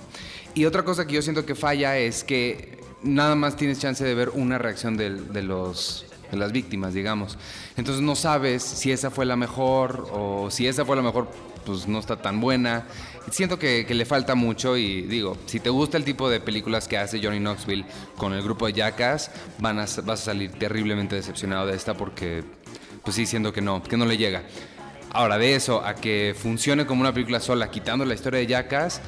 Y 0.54 0.66
otra 0.66 0.84
cosa 0.84 1.06
que 1.06 1.14
yo 1.14 1.22
siento 1.22 1.46
que 1.46 1.56
falla 1.56 1.98
es 1.98 2.24
que 2.24 2.80
nada 3.04 3.36
más 3.36 3.56
tienes 3.56 3.80
chance 3.80 4.04
de 4.04 4.14
ver 4.14 4.30
una 4.30 4.58
reacción 4.58 4.98
de, 4.98 5.10
los, 5.42 6.06
de 6.32 6.38
las 6.38 6.52
víctimas, 6.52 6.94
digamos. 6.94 7.38
Entonces 7.78 8.04
no 8.04 8.16
sabes 8.16 8.64
si 8.64 8.92
esa 8.92 9.12
fue 9.12 9.26
la 9.26 9.36
mejor 9.36 10.08
o 10.12 10.50
si 10.52 10.68
esa 10.68 10.86
fue 10.86 10.96
la 10.96 11.02
mejor, 11.02 11.30
pues 11.66 11.88
no 11.88 12.00
está 12.00 12.18
tan 12.18 12.42
buena. 12.42 12.86
Siento 13.30 13.60
que, 13.60 13.86
le 13.88 14.06
falta 14.06 14.36
mucho 14.36 14.78
y 14.78 15.04
digo, 15.04 15.38
si 15.46 15.60
te 15.60 15.70
gusta 15.70 15.98
el 15.98 16.04
tipo 16.04 16.30
de 16.30 16.40
películas 16.40 16.88
que 16.88 16.98
hace 16.98 17.22
Johnny 17.24 17.40
Knoxville 17.40 17.86
con 18.18 18.34
el 18.34 18.42
grupo 18.42 18.66
de 18.66 18.74
Jackass, 18.74 19.32
van 19.60 19.80
a, 19.80 19.86
vas 20.04 20.08
a 20.08 20.18
salir 20.18 20.52
terriblemente 20.52 21.16
decepcionado 21.16 21.68
de 21.68 21.76
esta 21.76 21.94
porque, 21.94 22.44
pues 23.04 23.16
sí, 23.16 23.26
siento 23.26 23.52
que 23.54 23.62
no, 23.62 23.82
que 23.84 23.98
no 23.98 24.06
le 24.06 24.18
llega. 24.18 24.44
Ahora, 25.14 25.38
de 25.38 25.56
eso 25.56 25.84
a 25.86 25.96
que 25.96 26.36
funcione 26.38 26.86
como 26.86 27.02
una 27.02 27.14
película 27.14 27.40
sola, 27.40 27.70
quitando 27.70 28.06
la 28.06 28.14
historia 28.14 28.40
de 28.40 28.48
Jackass, 28.48 29.02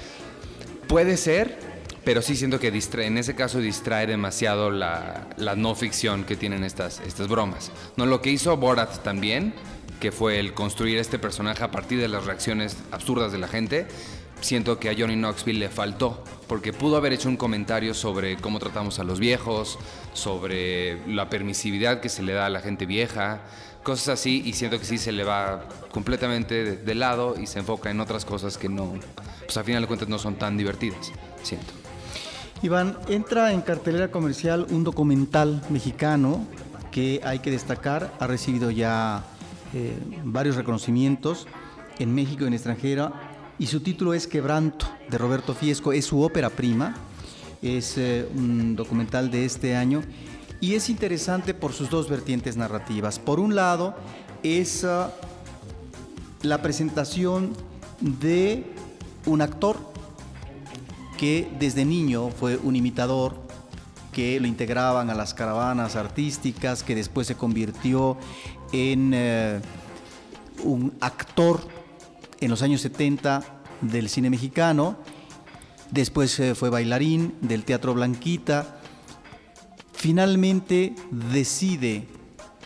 puede 0.87 1.15
ser, 1.15 1.57
pero 2.03 2.21
sí 2.21 2.35
siento 2.35 2.59
que 2.59 2.67
en 2.67 3.17
ese 3.17 3.35
caso 3.35 3.59
distrae 3.59 4.05
demasiado 4.05 4.69
la, 4.69 5.27
no 5.55 5.75
ficción 5.75 6.25
que 6.25 6.35
tienen 6.35 6.63
estas, 6.63 6.99
estas 7.01 7.27
bromas. 7.27 7.71
No, 7.95 8.05
lo 8.05 8.21
que 8.21 8.31
hizo 8.31 8.55
Borat 8.57 9.01
también, 9.03 9.53
que 10.01 10.11
fue 10.11 10.39
el 10.39 10.53
construir 10.53 10.97
este 10.97 11.19
personaje 11.19 11.63
a 11.63 11.71
partir 11.71 11.99
de 11.99 12.09
las 12.09 12.25
reacciones 12.25 12.75
absurdas 12.91 13.31
de 13.31 13.37
la 13.37 13.47
gente, 13.47 13.87
siento 14.41 14.77
que 14.79 14.89
a 14.89 14.95
Johnny 14.97 15.15
Knoxville 15.15 15.59
le 15.59 15.69
faltó, 15.69 16.23
porque 16.47 16.73
pudo 16.73 16.97
haber 16.97 17.13
hecho 17.13 17.29
un 17.29 17.37
comentario 17.37 17.93
sobre 17.93 18.35
cómo 18.35 18.59
tratamos 18.59 18.99
a 18.99 19.05
los 19.05 19.19
viejos, 19.19 19.79
sobre 20.13 21.07
la 21.07 21.29
permisividad 21.29 22.01
que 22.01 22.09
se 22.09 22.23
le 22.23 22.33
da 22.33 22.47
a 22.47 22.49
la 22.49 22.59
gente 22.59 22.85
vieja, 22.85 23.41
cosas 23.83 24.19
así, 24.19 24.41
y 24.45 24.53
siento 24.53 24.79
que 24.79 24.85
sí 24.85 24.97
se 24.97 25.11
le 25.11 25.23
va 25.23 25.67
completamente 25.91 26.77
de, 26.77 26.95
lado 26.95 27.35
y 27.39 27.45
se 27.45 27.59
enfoca 27.59 27.91
en 27.91 27.99
otras 27.99 28.25
cosas 28.25 28.57
que 28.57 28.69
no, 28.69 28.93
pues 29.45 29.57
a 29.57 29.63
final 29.63 29.81
de 29.83 29.87
cuentas 29.87 30.09
no 30.09 30.17
son 30.17 30.35
tan 30.35 30.57
divertidas, 30.57 31.11
siento. 31.43 31.73
Iván, 32.61 32.97
entra 33.07 33.51
en 33.51 33.61
cartelera 33.61 34.09
comercial 34.09 34.65
un 34.69 34.83
documental 34.83 35.61
mexicano 35.69 36.47
que 36.91 37.19
hay 37.23 37.39
que 37.39 37.51
destacar, 37.51 38.13
ha 38.19 38.27
recibido 38.27 38.71
ya 38.71 39.23
eh, 39.73 39.97
varios 40.23 40.55
reconocimientos 40.55 41.47
en 41.99 42.15
México 42.15 42.45
y 42.45 42.47
en 42.47 42.53
extranjera, 42.53 43.11
y 43.59 43.67
su 43.67 43.81
título 43.81 44.13
es 44.13 44.27
Quebranto, 44.27 44.87
de 45.09 45.17
Roberto 45.17 45.53
Fiesco, 45.53 45.93
es 45.93 46.05
su 46.05 46.21
ópera 46.21 46.49
prima, 46.49 46.95
es 47.61 47.97
eh, 47.97 48.27
un 48.35 48.75
documental 48.75 49.29
de 49.29 49.45
este 49.45 49.75
año 49.75 50.01
y 50.61 50.75
es 50.75 50.89
interesante 50.89 51.53
por 51.53 51.73
sus 51.73 51.89
dos 51.89 52.09
vertientes 52.09 52.57
narrativas. 52.57 53.19
Por 53.19 53.39
un 53.39 53.55
lado, 53.55 53.95
es 54.43 54.85
la 56.41 56.61
presentación 56.61 57.53
de 57.99 58.65
un 59.25 59.41
actor 59.41 59.77
que 61.17 61.49
desde 61.59 61.85
niño 61.85 62.29
fue 62.29 62.57
un 62.57 62.75
imitador, 62.75 63.41
que 64.11 64.39
lo 64.39 64.47
integraban 64.47 65.09
a 65.09 65.15
las 65.15 65.33
caravanas 65.33 65.95
artísticas, 65.95 66.83
que 66.83 66.95
después 66.95 67.27
se 67.27 67.35
convirtió 67.35 68.17
en 68.71 69.13
eh, 69.13 69.59
un 70.63 70.93
actor 70.99 71.61
en 72.39 72.49
los 72.49 72.61
años 72.61 72.81
70 72.81 73.43
del 73.81 74.09
cine 74.09 74.29
mexicano, 74.29 74.97
después 75.91 76.39
eh, 76.39 76.55
fue 76.55 76.69
bailarín 76.69 77.35
del 77.41 77.63
Teatro 77.63 77.93
Blanquita, 77.93 78.79
Finalmente 80.03 80.93
decide 81.31 82.05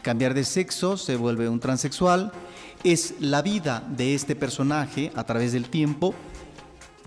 cambiar 0.01 0.33
de 0.33 0.43
sexo, 0.43 0.97
se 0.97 1.17
vuelve 1.17 1.47
un 1.47 1.59
transexual. 1.59 2.31
Es 2.83 3.13
la 3.19 3.43
vida 3.43 3.83
de 3.95 4.15
este 4.15 4.35
personaje 4.35 5.11
a 5.13 5.23
través 5.23 5.53
del 5.53 5.69
tiempo 5.69 6.15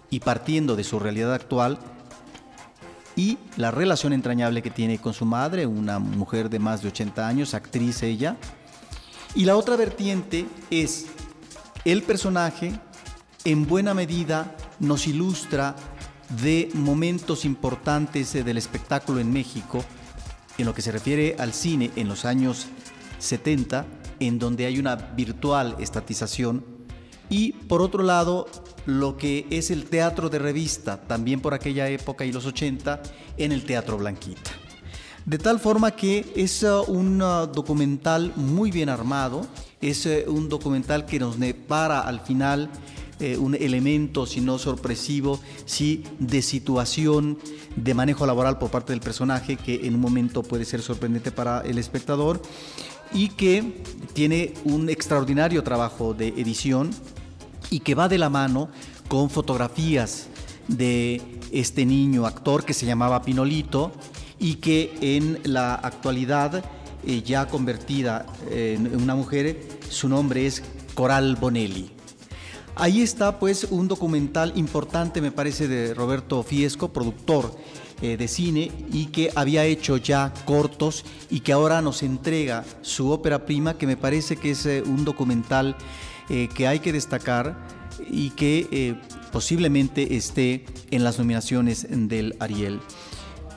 y 0.08 0.20
partiendo 0.20 0.76
de 0.76 0.84
su 0.84 1.00
realidad 1.00 1.34
actual 1.34 1.80
y 3.16 3.38
la 3.56 3.72
relación 3.72 4.12
entrañable 4.12 4.62
que 4.62 4.70
tiene 4.70 5.00
con 5.00 5.14
su 5.14 5.24
madre, 5.24 5.66
una 5.66 5.98
mujer 5.98 6.48
de 6.48 6.60
más 6.60 6.82
de 6.82 6.90
80 6.90 7.26
años, 7.26 7.52
actriz 7.52 8.04
ella. 8.04 8.36
Y 9.34 9.46
la 9.46 9.56
otra 9.56 9.74
vertiente 9.74 10.46
es 10.70 11.06
el 11.84 12.04
personaje 12.04 12.78
en 13.44 13.66
buena 13.66 13.94
medida 13.94 14.54
nos 14.78 15.08
ilustra 15.08 15.74
de 16.40 16.70
momentos 16.74 17.44
importantes 17.44 18.32
del 18.32 18.58
espectáculo 18.58 19.18
en 19.18 19.32
México, 19.32 19.84
en 20.60 20.66
lo 20.66 20.74
que 20.74 20.82
se 20.82 20.92
refiere 20.92 21.36
al 21.38 21.52
cine 21.52 21.90
en 21.96 22.08
los 22.08 22.24
años 22.24 22.66
70, 23.18 23.86
en 24.20 24.38
donde 24.38 24.66
hay 24.66 24.78
una 24.78 24.96
virtual 24.96 25.76
estatización, 25.78 26.64
y 27.28 27.52
por 27.52 27.80
otro 27.80 28.02
lado, 28.02 28.48
lo 28.86 29.16
que 29.16 29.46
es 29.50 29.70
el 29.70 29.84
teatro 29.84 30.28
de 30.28 30.40
revista, 30.40 31.00
también 31.00 31.40
por 31.40 31.54
aquella 31.54 31.88
época 31.88 32.24
y 32.24 32.32
los 32.32 32.44
80, 32.44 33.00
en 33.36 33.52
el 33.52 33.64
Teatro 33.64 33.96
Blanquita. 33.98 34.50
De 35.26 35.38
tal 35.38 35.60
forma 35.60 35.92
que 35.92 36.32
es 36.34 36.62
uh, 36.62 36.82
un 36.88 37.22
uh, 37.22 37.46
documental 37.46 38.32
muy 38.36 38.70
bien 38.70 38.88
armado, 38.88 39.46
es 39.80 40.06
uh, 40.06 40.30
un 40.30 40.48
documental 40.48 41.06
que 41.06 41.20
nos 41.20 41.36
para 41.68 42.00
al 42.00 42.20
final 42.20 42.68
eh, 43.20 43.36
un 43.36 43.54
elemento, 43.54 44.24
si 44.24 44.40
no 44.40 44.58
sorpresivo, 44.58 45.40
sí 45.66 46.04
de 46.18 46.40
situación, 46.40 47.38
de 47.76 47.92
manejo 47.92 48.24
laboral 48.24 48.58
por 48.58 48.70
parte 48.70 48.94
del 48.94 49.00
personaje, 49.00 49.56
que 49.56 49.86
en 49.86 49.94
un 49.94 50.00
momento 50.00 50.42
puede 50.42 50.64
ser 50.64 50.80
sorprendente 50.80 51.30
para 51.30 51.60
el 51.60 51.76
espectador, 51.76 52.40
y 53.12 53.28
que 53.28 53.82
tiene 54.14 54.54
un 54.64 54.88
extraordinario 54.88 55.62
trabajo 55.62 56.14
de 56.14 56.28
edición 56.28 56.90
y 57.68 57.80
que 57.80 57.94
va 57.94 58.08
de 58.08 58.16
la 58.16 58.30
mano 58.30 58.70
con 59.08 59.28
fotografías 59.28 60.28
de 60.68 61.20
este 61.52 61.84
niño 61.84 62.24
actor 62.24 62.64
que 62.64 62.72
se 62.72 62.86
llamaba 62.86 63.22
Pinolito 63.22 63.92
y 64.38 64.54
que 64.54 64.94
en 65.00 65.40
la 65.44 65.74
actualidad, 65.74 66.64
eh, 67.04 67.22
ya 67.22 67.48
convertida 67.48 68.24
en 68.50 68.96
una 68.96 69.14
mujer, 69.14 69.68
su 69.90 70.08
nombre 70.08 70.46
es 70.46 70.62
Coral 70.94 71.36
Bonelli. 71.36 71.99
Ahí 72.80 73.02
está 73.02 73.38
pues 73.38 73.64
un 73.64 73.88
documental 73.88 74.54
importante, 74.56 75.20
me 75.20 75.30
parece, 75.30 75.68
de 75.68 75.92
Roberto 75.92 76.42
Fiesco, 76.42 76.94
productor 76.94 77.54
eh, 78.00 78.16
de 78.16 78.26
cine 78.26 78.72
y 78.90 79.08
que 79.08 79.30
había 79.34 79.66
hecho 79.66 79.98
ya 79.98 80.32
cortos 80.46 81.04
y 81.28 81.40
que 81.40 81.52
ahora 81.52 81.82
nos 81.82 82.02
entrega 82.02 82.64
su 82.80 83.10
ópera 83.10 83.44
prima, 83.44 83.76
que 83.76 83.86
me 83.86 83.98
parece 83.98 84.38
que 84.38 84.52
es 84.52 84.64
eh, 84.64 84.82
un 84.86 85.04
documental 85.04 85.76
eh, 86.30 86.48
que 86.54 86.66
hay 86.66 86.78
que 86.78 86.90
destacar 86.94 87.54
y 88.08 88.30
que 88.30 88.96
posiblemente 89.30 90.16
esté 90.16 90.64
en 90.90 91.04
las 91.04 91.18
nominaciones 91.18 91.86
del 91.90 92.34
Ariel. 92.40 92.80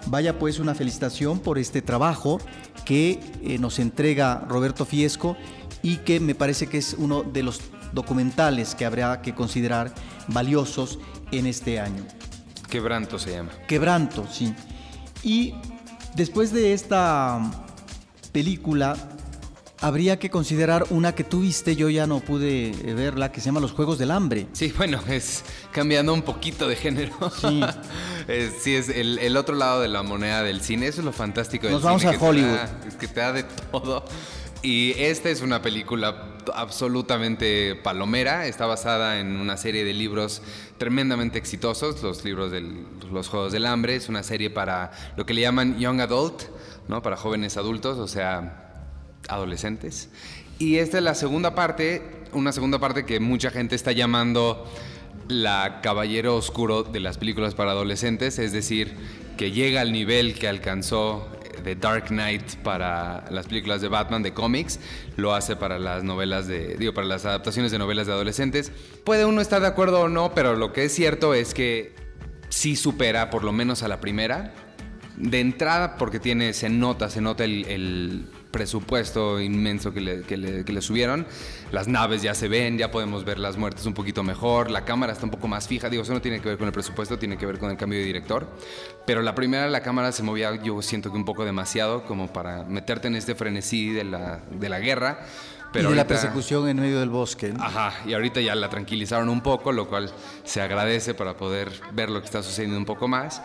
Vaya 0.08 0.38
pues 0.38 0.60
una 0.60 0.76
felicitación 0.76 1.40
por 1.40 1.60
este 1.60 1.82
trabajo 1.82 2.42
que 2.84 3.22
nos 3.58 3.80
entrega 3.80 4.46
Roberto 4.50 4.84
Fiesco 4.84 5.38
y 5.82 5.98
que 5.98 6.20
me 6.20 6.36
parece 6.36 6.68
que 6.68 6.80
es 6.80 6.94
uno 7.00 7.24
de 7.24 7.44
los 7.44 7.62
documentales 7.94 8.76
que 8.76 8.86
habrá 8.86 9.22
que 9.22 9.34
considerar 9.34 9.94
valiosos 10.28 11.00
en 11.32 11.48
este 11.48 11.80
año. 11.80 12.04
Quebranto 12.70 13.20
se 13.20 13.32
llama. 13.32 13.52
Quebranto, 13.68 14.28
sí. 14.32 14.54
Y 15.24 15.54
después 16.16 16.52
de 16.52 16.74
esta 16.74 17.40
película, 18.32 18.96
habría 19.84 20.18
que 20.18 20.30
considerar 20.30 20.86
una 20.90 21.14
que 21.14 21.26
tú 21.26 21.42
viste, 21.42 21.76
yo 21.76 21.90
ya 21.90 22.08
no 22.08 22.22
pude 22.22 22.72
verla, 22.94 23.32
que 23.32 23.42
se 23.42 23.48
llama 23.48 23.60
Los 23.60 23.74
Juegos 23.74 23.98
del 23.98 24.12
Hambre. 24.12 24.48
Sí, 24.54 24.74
bueno, 24.78 25.02
es 25.10 25.44
cambiando 25.72 26.14
un 26.14 26.22
poquito 26.22 26.70
de 26.70 26.78
género. 26.78 27.14
Sí. 27.40 27.62
es, 28.30 28.54
sí, 28.62 28.76
es 28.76 28.88
el, 28.88 29.36
otro 29.36 29.56
lado 29.56 29.82
de 29.82 29.90
la 29.90 30.02
moneda 30.02 30.42
del 30.42 30.62
cine. 30.62 30.88
Eso 30.88 31.02
es 31.02 31.06
lo 31.06 31.12
fantástico 31.12 31.68
del 31.68 31.74
Nos 31.74 31.84
vamos 31.84 32.06
a 32.06 32.12
Hollywood. 32.12 32.58
que 32.98 33.08
te 33.08 33.20
da 33.20 33.34
de 33.34 33.44
todo. 33.44 34.06
Y 34.64 34.94
esta 34.98 35.30
es 35.30 35.42
una 35.42 35.62
película 35.62 36.38
absolutamente 36.54 37.76
palomera. 37.76 38.48
Está 38.48 38.66
basada 38.66 39.20
en 39.20 39.36
una 39.36 39.58
serie 39.58 39.84
de 39.84 39.94
libros 39.94 40.42
tremendamente 40.78 41.38
exitosos, 41.38 42.02
los 42.02 42.24
libros 42.24 42.50
de 42.50 42.62
los 43.12 43.28
Juegos 43.28 43.52
del 43.52 43.66
Hambre. 43.66 43.98
Es 43.98 44.08
una 44.08 44.24
serie 44.24 44.50
para 44.50 44.92
lo 45.18 45.26
que 45.26 45.34
le 45.34 45.42
llaman 45.42 45.78
Young 45.80 46.00
Adult, 46.00 46.44
¿no? 46.88 47.02
para 47.02 47.18
jóvenes 47.18 47.58
adultos, 47.58 47.98
o 47.98 48.08
sea, 48.08 48.88
adolescentes. 49.28 50.10
Y 50.60 50.78
esta 50.78 51.00
es 51.00 51.04
la 51.04 51.16
segunda 51.16 51.56
parte, 51.56 52.02
una 52.32 52.54
segunda 52.54 52.80
parte 52.80 53.06
que 53.06 53.20
mucha 53.20 53.52
gente 53.52 53.76
está 53.76 53.92
llamando 53.92 54.66
la 55.28 55.82
caballero 55.82 56.38
oscuro 56.38 56.84
de 56.84 57.02
las 57.02 57.18
películas 57.18 57.54
para 57.54 57.72
adolescentes, 57.72 58.40
es 58.40 58.54
decir, 58.54 58.96
que 59.36 59.52
llega 59.52 59.82
al 59.82 59.92
nivel 59.92 60.40
que 60.40 60.48
alcanzó 60.48 61.28
de, 61.64 61.76
Dark 61.76 62.08
Knight 62.08 62.56
para 62.64 63.26
las 63.30 63.48
películas 63.48 63.82
de 63.82 63.88
Batman 63.88 64.24
de 64.24 64.34
cómics, 64.34 64.80
lo 65.16 65.34
hace 65.34 65.56
para 65.56 65.80
las 65.80 66.04
novelas 66.04 66.48
de, 66.48 66.76
digo, 66.78 66.94
para 66.94 67.08
las 67.08 67.26
adaptaciones 67.26 67.72
de 67.72 67.80
novelas 67.80 68.08
de 68.08 68.14
adolescentes. 68.14 68.72
Puede 69.04 69.26
uno 69.26 69.42
estar 69.42 69.62
de 69.62 69.68
acuerdo 69.68 70.02
o 70.02 70.10
no, 70.10 70.34
pero 70.34 70.56
lo 70.56 70.74
que 70.74 70.86
es 70.86 70.94
cierto 70.94 71.34
es 71.34 71.54
que 71.54 71.94
sí 72.50 72.76
supera 72.76 73.30
por 73.30 73.44
lo 73.44 73.52
menos 73.52 73.84
a 73.84 73.88
la 73.88 74.00
primera. 74.00 74.54
De 75.18 75.40
entrada, 75.40 75.98
porque 75.98 76.20
tiene, 76.20 76.54
se 76.54 76.70
nota, 76.70 77.10
se 77.10 77.22
nota 77.22 77.44
el 77.44 78.28
presupuesto 78.54 79.42
inmenso 79.42 79.94
que 79.94 80.00
le, 80.00 80.82
subieron. 80.82 81.26
Las 81.72 81.88
naves 81.90 82.22
ya 82.22 82.36
se 82.36 82.48
ven, 82.48 82.78
ya 82.78 82.92
podemos 82.92 83.26
ver 83.26 83.40
las 83.40 83.58
muertes 83.58 83.86
un 83.88 83.96
poquito 83.96 84.24
mejor, 84.24 84.70
la 84.70 84.86
cámara 84.86 85.12
está 85.12 85.26
un 85.26 85.32
poco 85.32 85.48
más 85.48 85.68
fija, 85.68 85.90
digo, 85.90 86.04
eso 86.04 86.14
no 86.14 86.22
tiene 86.22 86.40
que 86.40 86.50
ver 86.50 86.58
con 86.58 86.68
el 86.68 86.72
presupuesto, 86.72 87.18
tiene 87.18 87.36
que 87.36 87.48
ver 87.48 87.58
con 87.58 87.72
el 87.72 87.78
cambio 87.78 88.00
de 88.00 88.06
director. 88.06 88.48
Pero 89.06 89.24
la 89.24 89.34
primera, 89.36 89.68
la 89.68 89.82
cámara 89.82 90.12
se 90.12 90.22
movía, 90.24 90.56
yo 90.64 90.82
siento 90.84 91.12
que 91.12 91.18
un 91.18 91.26
poco 91.26 91.44
demasiado, 91.44 92.04
como 92.06 92.32
para 92.32 92.64
meterte 92.64 93.08
en 93.08 93.16
este 93.16 93.34
frenesí 93.34 93.92
de 93.92 94.04
la, 94.04 94.40
de 94.52 94.70
la 94.70 94.80
guerra. 94.80 95.26
Pero 95.74 95.90
y 95.90 95.94
de 95.94 95.98
la 95.98 96.06
persecución 96.06 96.70
en 96.70 96.80
medio 96.80 97.00
del 97.00 97.10
bosque. 97.10 97.52
Ajá, 97.60 97.94
y 98.06 98.14
ahorita 98.14 98.40
ya 98.40 98.54
la 98.54 98.70
tranquilizaron 98.70 99.28
un 99.30 99.42
poco, 99.42 99.72
lo 99.72 99.90
cual 99.90 100.12
se 100.44 100.62
agradece 100.62 101.16
para 101.16 101.36
poder 101.36 101.72
ver 101.94 102.12
lo 102.12 102.20
que 102.20 102.26
está 102.26 102.44
sucediendo 102.44 102.78
un 102.78 102.86
poco 102.86 103.08
más. 103.08 103.42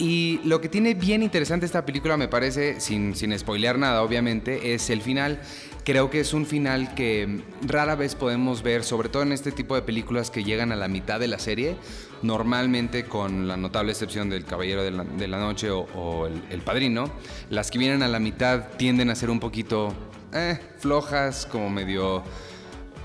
Y 0.00 0.40
lo 0.44 0.62
que 0.62 0.70
tiene 0.70 0.94
bien 0.94 1.22
interesante 1.22 1.66
esta 1.66 1.84
película, 1.84 2.16
me 2.16 2.26
parece, 2.26 2.80
sin, 2.80 3.14
sin 3.14 3.38
spoilear 3.38 3.78
nada, 3.78 4.02
obviamente, 4.02 4.72
es 4.72 4.88
el 4.88 5.02
final. 5.02 5.42
Creo 5.84 6.08
que 6.08 6.20
es 6.20 6.32
un 6.32 6.46
final 6.46 6.94
que 6.94 7.42
rara 7.66 7.96
vez 7.96 8.14
podemos 8.14 8.62
ver, 8.62 8.82
sobre 8.82 9.10
todo 9.10 9.22
en 9.24 9.32
este 9.32 9.52
tipo 9.52 9.74
de 9.74 9.82
películas 9.82 10.30
que 10.30 10.42
llegan 10.42 10.72
a 10.72 10.76
la 10.76 10.88
mitad 10.88 11.20
de 11.20 11.28
la 11.28 11.38
serie. 11.38 11.76
Normalmente, 12.22 13.04
con 13.04 13.46
la 13.46 13.58
notable 13.58 13.92
excepción 13.92 14.30
del 14.30 14.46
Caballero 14.46 14.82
de 14.82 15.28
la, 15.28 15.38
Noche 15.38 15.70
o, 15.70 16.26
el, 16.26 16.60
Padrino, 16.62 17.12
las 17.50 17.70
que 17.70 17.78
vienen 17.78 18.02
a 18.02 18.08
la 18.08 18.20
mitad 18.20 18.68
tienden 18.78 19.10
a 19.10 19.14
ser 19.14 19.28
un 19.28 19.38
poquito 19.38 19.92
eh, 20.32 20.58
flojas, 20.78 21.44
como 21.44 21.68
medio 21.68 22.24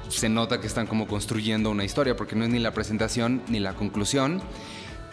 se 0.08 0.30
nota 0.30 0.62
que 0.62 0.68
están 0.68 0.88
como 0.88 1.08
construyendo 1.08 1.70
una 1.72 1.84
historia, 1.84 2.16
porque 2.16 2.38
no 2.38 2.46
es 2.46 2.52
ni 2.52 2.60
la 2.60 2.74
presentación 2.74 3.42
ni 3.50 3.60
la 3.60 3.74
conclusión. 3.74 4.42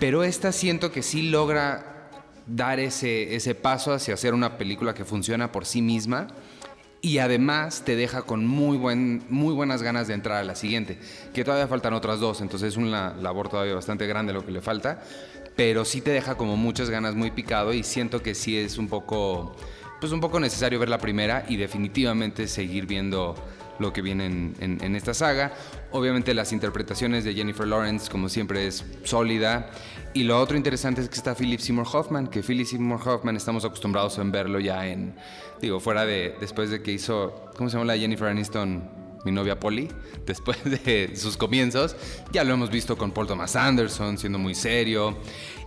Pero 0.03 0.25
esta 0.25 0.51
siento 0.51 0.91
que 0.91 1.01
sí 1.01 1.31
logra 1.31 2.11
dar 2.49 2.81
ese, 2.81 3.37
ese 3.37 3.55
paso 3.55 3.93
hacia 3.93 4.15
hacer 4.15 4.35
una 4.35 4.59
película 4.59 4.95
que 4.95 5.05
funciona 5.05 5.53
por 5.53 5.65
sí 5.65 5.81
misma 5.81 6.27
y 7.01 7.19
además 7.19 7.85
te 7.85 7.95
deja 7.95 8.23
con 8.23 8.45
muy, 8.45 8.77
buen, 8.77 9.23
muy 9.29 9.55
buenas 9.55 9.81
ganas 9.81 10.09
de 10.09 10.15
entrar 10.15 10.39
a 10.39 10.43
la 10.43 10.57
siguiente, 10.57 10.99
que 11.33 11.45
todavía 11.45 11.69
faltan 11.69 11.95
otras 11.95 12.19
dos, 12.19 12.41
entonces 12.41 12.71
es 12.71 12.77
una 12.77 13.15
labor 13.15 13.49
todavía 13.49 13.77
bastante 13.77 14.09
grande 14.09 14.33
lo 14.33 14.45
que 14.45 14.51
le 14.51 14.61
falta, 14.61 15.05
pero 15.55 15.85
sí 15.85 16.01
te 16.01 16.11
deja 16.11 16.35
como 16.35 16.57
muchas 16.57 16.91
ganas 16.91 17.15
muy 17.15 17.31
picado 17.31 17.73
y 17.73 17.85
siento 17.85 18.25
que 18.25 18.35
sí 18.35 18.59
es 18.59 18.79
un 18.79 18.89
poco, 18.89 19.55
pues 20.01 20.11
un 20.11 20.19
poco 20.19 20.41
necesario 20.41 20.81
ver 20.81 20.89
la 20.89 20.99
primera 20.99 21.45
y 21.49 21.59
definitivamente 21.59 22.49
seguir 22.49 22.87
viendo 22.87 23.37
lo 23.79 23.93
que 23.93 24.03
viene 24.03 24.27
en, 24.27 24.97
esta 24.97 25.15
saga. 25.15 25.53
Obviamente 25.93 26.35
las 26.35 26.53
interpretaciones 26.53 27.25
de 27.25 27.35
Jennifer 27.35 27.67
Lawrence, 27.67 28.11
como 28.11 28.29
siempre, 28.29 28.67
es 28.67 28.85
sólida. 29.05 29.71
Y 30.15 30.25
lo 30.25 30.41
otro 30.41 30.57
interesante 30.57 31.01
es 31.01 31.09
que 31.09 31.17
está 31.17 31.35
Philip 31.35 31.61
Seymour 31.61 31.87
Hoffman, 31.93 32.29
que 32.29 32.43
Philip 32.43 32.67
Seymour 32.67 33.01
Hoffman 33.07 33.37
estamos 33.37 33.65
acostumbrados 33.65 34.19
a 34.19 34.23
verlo 34.25 34.59
ya 34.59 34.87
en, 34.87 35.15
digo, 35.61 35.81
fuera 35.81 36.05
de, 36.05 36.35
después 36.41 36.71
de 36.71 36.83
que 36.83 36.93
hizo, 36.93 37.51
¿cómo 37.57 37.69
se 37.69 37.77
llama 37.77 37.87
la 37.93 37.99
Jennifer 37.99 38.29
Aniston? 38.29 39.03
mi 39.25 39.33
novia 39.33 39.59
Polly, 39.59 39.89
después 40.27 40.59
de 40.65 41.13
sus 41.15 41.37
comienzos. 41.37 41.97
Ya 42.33 42.45
lo 42.45 42.55
hemos 42.55 42.71
visto 42.71 42.97
con 42.97 43.13
Paul 43.13 43.27
Thomas 43.27 43.57
Anderson, 43.57 44.19
siendo 44.19 44.39
muy 44.39 44.55
serio. 44.55 45.17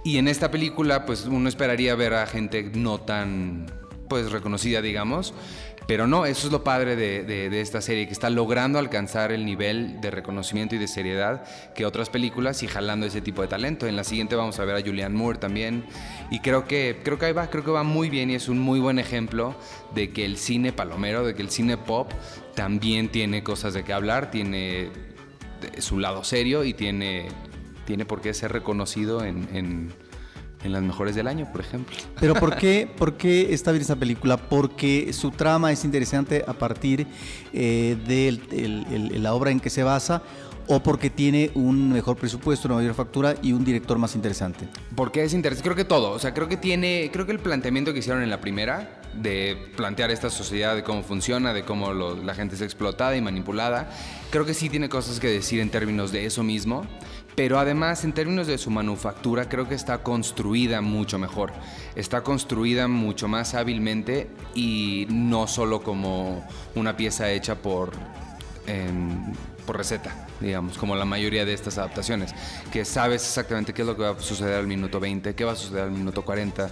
Y 0.04 0.18
en 0.18 0.28
esta 0.28 0.52
película, 0.52 1.06
pues 1.06 1.26
uno 1.26 1.50
esperaría 1.50 1.96
ver 1.96 2.14
a 2.14 2.28
gente 2.28 2.72
no 2.74 3.00
tan, 3.00 3.66
pues 4.10 4.32
reconocida, 4.32 4.82
digamos. 4.82 5.34
Pero 5.88 6.08
no, 6.08 6.26
eso 6.26 6.48
es 6.48 6.52
lo 6.52 6.64
padre 6.64 6.96
de, 6.96 7.62
esta 7.62 7.80
serie, 7.80 8.08
que 8.08 8.14
está 8.14 8.30
logrando 8.30 8.80
alcanzar 8.80 9.32
el 9.32 9.46
nivel 9.46 10.02
de 10.02 10.10
reconocimiento 10.10 10.76
y 10.76 10.80
de 10.80 10.88
seriedad 10.88 11.44
que 11.76 11.86
otras 11.86 12.10
películas 12.10 12.64
y 12.64 12.68
jalando 12.68 13.06
ese 13.06 13.22
tipo 13.22 13.44
de 13.44 13.48
talento. 13.48 13.86
En 13.86 13.96
la 13.96 14.04
siguiente 14.04 14.36
vamos 14.36 14.60
a 14.60 14.66
ver 14.66 14.76
a 14.76 14.82
Julianne 14.82 15.16
Moore 15.16 15.38
también. 15.38 15.86
Y 16.32 16.40
creo 16.40 16.66
que, 16.66 17.02
creo 17.04 17.20
que 17.20 17.28
ahí 17.28 17.34
va, 17.34 17.50
creo 17.50 17.64
que 17.64 17.72
va 17.72 17.84
muy 17.84 18.10
bien 18.10 18.32
y 18.32 18.36
es 18.36 18.50
un 18.50 18.58
muy 18.58 18.80
buen 18.80 18.98
ejemplo 18.98 19.56
de 19.94 20.10
que 20.10 20.26
el 20.26 20.38
cine 20.38 20.74
palomero, 20.74 21.26
de 21.26 21.36
que 21.36 21.44
el 21.44 21.52
cine 21.52 21.78
pop 21.78 22.12
también 22.56 23.10
tiene 23.10 23.44
cosas 23.44 23.76
de 23.76 23.84
qué 23.84 23.94
hablar, 23.94 24.32
tiene 24.32 24.90
su 25.78 26.00
lado 26.00 26.24
serio 26.24 26.64
y 26.64 26.74
tiene, 26.74 27.28
tiene 27.86 28.06
por 28.06 28.22
qué 28.22 28.34
ser 28.34 28.52
reconocido 28.52 29.24
en 29.24 29.90
las 30.72 30.84
mejores 30.84 31.16
del 31.16 31.28
año, 31.28 31.52
por 31.52 31.62
ejemplo. 31.62 31.96
Pero 32.20 32.34
¿por 32.36 32.56
qué, 32.56 32.90
por 32.98 33.16
qué 33.18 33.54
está 33.54 33.72
bien 33.72 33.82
esta 33.82 33.96
película? 33.96 34.38
Porque 34.38 35.14
su 35.14 35.32
trama 35.32 35.72
es 35.72 35.84
interesante 35.86 36.44
a 36.48 36.54
partir 36.54 37.08
eh, 37.54 37.98
de 38.08 39.20
la 39.20 39.34
obra 39.34 39.52
en 39.52 39.60
que 39.60 39.70
se 39.70 39.84
basa 39.84 40.22
o 40.68 40.82
porque 40.82 41.10
tiene 41.10 41.52
un 41.54 41.92
mejor 41.92 42.18
presupuesto, 42.18 42.68
una 42.68 42.78
mayor 42.78 42.94
factura 42.94 43.36
y 43.42 43.54
un 43.54 43.64
director 43.64 43.98
más 43.98 44.16
interesante? 44.16 44.68
Porque 44.96 45.24
es 45.24 45.34
interesante, 45.34 45.64
creo 45.64 45.76
que 45.76 45.86
todo, 45.86 46.12
o 46.12 46.20
sea, 46.20 46.34
creo 46.34 46.48
que 46.48 46.58
tiene, 46.58 47.10
creo 47.12 47.26
que 47.26 47.32
el 47.32 47.40
planteamiento 47.40 47.94
que 47.94 48.00
hicieron 48.00 48.24
en 48.24 48.30
la 48.30 48.42
primera 48.42 49.02
de 49.14 49.58
plantear 49.78 50.12
esta 50.12 50.30
sociedad, 50.30 50.76
de 50.76 50.84
cómo 50.84 51.04
funciona, 51.04 51.54
de 51.54 51.64
cómo 51.64 51.94
la 51.94 52.36
gente 52.36 52.56
es 52.56 52.62
explotada 52.62 53.16
y 53.16 53.22
manipulada, 53.22 53.90
creo 54.30 54.46
que 54.46 54.54
sí 54.54 54.70
tiene 54.70 54.90
cosas 54.90 55.20
que 55.20 55.28
decir 55.28 55.60
en 55.60 55.70
términos 55.70 56.12
de 56.12 56.26
eso 56.26 56.44
mismo 56.44 56.86
pero 57.36 57.60
además 57.60 58.04
en 58.04 58.14
términos 58.14 58.48
de 58.48 58.58
su 58.58 58.70
manufactura 58.72 59.50
creo 59.50 59.68
que 59.68 59.76
está 59.76 60.04
construida 60.04 60.82
mucho 60.82 61.20
mejor, 61.20 61.52
está 61.96 62.24
construida 62.24 62.88
mucho 62.88 63.28
más 63.28 63.54
hábilmente 63.54 64.30
y 64.54 65.08
no 65.10 65.48
solo 65.48 65.84
como 65.84 66.48
una 66.76 66.96
pieza 66.96 67.30
hecha 67.32 67.56
por, 67.56 67.92
por 69.66 69.78
receta, 69.78 70.28
digamos, 70.40 70.78
como 70.78 70.96
la 70.96 71.06
mayoría 71.06 71.46
de 71.46 71.54
estas 71.54 71.78
adaptaciones, 71.78 72.34
que 72.72 72.86
sabes 72.86 73.26
exactamente 73.26 73.74
qué 73.74 73.82
es 73.82 73.88
lo 73.88 73.96
que 73.96 74.04
va 74.04 74.12
a 74.12 74.20
suceder 74.20 74.56
al 74.56 74.68
minuto 74.68 75.00
20, 75.00 75.36
qué 75.36 75.44
va 75.44 75.52
a 75.52 75.56
suceder 75.56 75.84
al 75.84 75.92
minuto 75.92 76.24
40 76.24 76.72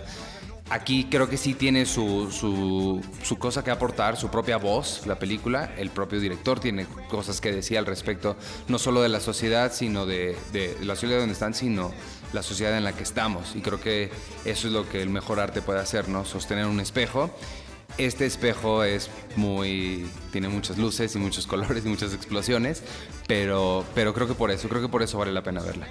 Aquí 0.70 1.08
creo 1.10 1.30
que 1.30 1.38
sí 1.38 1.54
tiene 1.54 1.86
su, 1.86 2.32
su, 2.32 3.38
cosa 3.38 3.64
que 3.64 3.72
aportar, 3.72 4.18
su 4.18 4.30
propia 4.30 4.58
voz, 4.58 5.06
la 5.06 5.20
película. 5.20 5.74
El 5.78 5.90
propio 5.90 6.20
director 6.20 6.60
tiene 6.60 6.88
cosas 7.10 7.42
que 7.42 7.52
decir 7.52 7.78
al 7.78 7.86
respecto, 7.86 8.38
no 8.70 8.80
solo 8.80 9.02
de 9.02 9.10
la 9.10 9.20
sociedad, 9.20 9.74
sino 9.74 10.06
de, 10.06 10.38
de, 10.54 10.76
la 10.82 10.96
sociedad 10.96 11.20
donde 11.20 11.34
están, 11.34 11.54
sino 11.54 11.92
la 12.32 12.42
sociedad 12.44 12.78
en 12.78 12.86
la 12.86 12.94
que 12.94 13.04
estamos. 13.04 13.56
Y 13.56 13.62
creo 13.62 13.82
que 13.82 14.10
eso 14.46 14.68
es 14.68 14.74
lo 14.74 14.88
que 14.88 15.02
el 15.02 15.10
mejor 15.10 15.40
arte 15.40 15.62
puede 15.62 15.80
hacer, 15.80 16.08
¿no? 16.08 16.24
Sostener 16.24 16.66
un 16.66 16.80
espejo. 16.80 17.30
Este 17.98 18.26
espejo 18.26 18.84
es 18.84 19.10
muy. 19.36 20.08
tiene 20.32 20.48
muchas 20.48 20.78
luces 20.78 21.14
y 21.16 21.20
muchos 21.20 21.46
colores 21.48 21.86
y 21.86 21.90
muchas 21.90 22.14
explosiones, 22.14 22.84
pero, 23.28 23.86
pero 23.94 24.14
creo 24.14 24.28
que 24.28 24.34
por 24.34 24.50
eso, 24.50 24.70
creo 24.70 24.82
que 24.82 24.90
por 24.90 25.04
eso 25.04 25.18
vale 25.18 25.34
la 25.34 25.44
pena 25.44 25.62
verla. 25.62 25.88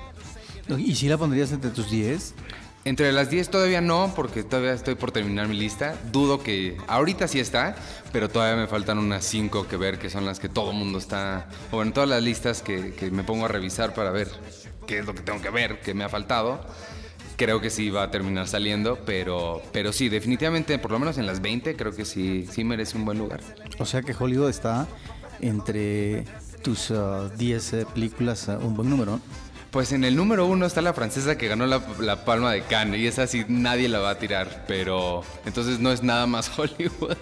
¿Y 0.79 0.95
si 0.95 1.09
la 1.09 1.19
pondrías 1.19 1.53
entre 1.53 1.71
tus 1.71 1.91
10? 1.91 2.35
Entre 2.85 3.13
las 3.13 3.31
10 3.31 3.49
todavía 3.49 3.81
no, 3.81 4.13
porque 4.17 4.43
todavía 4.43 4.73
estoy 4.73 4.97
por 4.97 5.13
terminar 5.13 5.47
mi 5.47 5.57
lista. 5.57 5.95
Dudo 6.11 6.43
que 6.43 6.77
ahorita 6.89 7.29
sí 7.29 7.39
está, 7.39 7.77
pero 8.13 8.29
todavía 8.29 8.61
me 8.61 8.67
faltan 8.67 8.99
unas 8.99 9.25
5 9.25 9.69
que 9.69 9.77
ver, 9.77 9.99
que 10.01 10.11
son 10.11 10.25
las 10.27 10.41
que 10.41 10.49
todo 10.49 10.73
el 10.73 10.77
mundo 10.77 10.99
está, 10.99 11.49
o 11.71 11.77
bueno, 11.77 11.93
todas 11.93 12.09
las 12.09 12.23
listas 12.23 12.61
que, 12.61 13.11
me 13.13 13.23
pongo 13.23 13.45
a 13.45 13.49
revisar 13.49 13.95
para 13.95 14.11
ver 14.11 14.29
qué 14.87 14.99
es 14.99 15.07
lo 15.07 15.15
que 15.15 15.23
tengo 15.23 15.41
que 15.41 15.51
ver, 15.51 15.81
que 15.81 15.95
me 15.95 16.03
ha 16.03 16.09
faltado. 16.09 16.61
Creo 17.37 17.61
que 17.61 17.71
sí 17.71 17.89
va 17.89 18.05
a 18.05 18.11
terminar 18.11 18.49
saliendo, 18.49 18.99
pero, 19.07 19.63
pero 19.73 19.93
sí, 19.93 20.09
definitivamente, 20.09 20.79
por 20.79 20.91
lo 20.91 20.99
menos 20.99 21.19
en 21.19 21.27
las 21.27 21.41
20, 21.41 21.77
creo 21.77 21.95
que 21.95 22.05
sí, 22.05 22.47
sí 22.51 22.65
merece 22.65 22.99
un 22.99 23.05
buen 23.05 23.19
lugar. 23.19 23.41
O 23.79 23.87
sea 23.87 24.03
que 24.03 24.13
Hollywood 24.13 24.51
está 24.51 24.89
entre 25.41 26.25
tus 26.63 26.93
10 27.37 27.73
uh, 27.73 27.77
eh, 27.77 27.87
películas, 27.95 28.49
uh, 28.49 28.65
un 28.65 28.75
buen 28.75 28.91
número. 28.91 29.21
Pues 29.73 29.91
en 29.93 30.05
el 30.05 30.17
número 30.17 30.45
uno 30.45 30.67
está 30.67 30.83
la 30.83 30.93
francesa 30.93 31.39
que 31.39 31.49
ganó 31.49 31.67
la, 31.67 32.25
palma 32.27 32.53
de 32.53 32.61
Cannes 32.61 33.01
y 33.01 33.07
esa 33.07 33.27
sí 33.27 33.47
nadie 33.49 33.89
la 33.89 34.01
va 34.01 34.11
a 34.11 34.19
tirar, 34.19 34.67
pero 34.69 35.25
entonces 35.47 35.81
no 35.81 35.91
es 35.91 36.03
nada 36.03 36.27
más 36.27 36.53
Hollywood, 36.59 37.17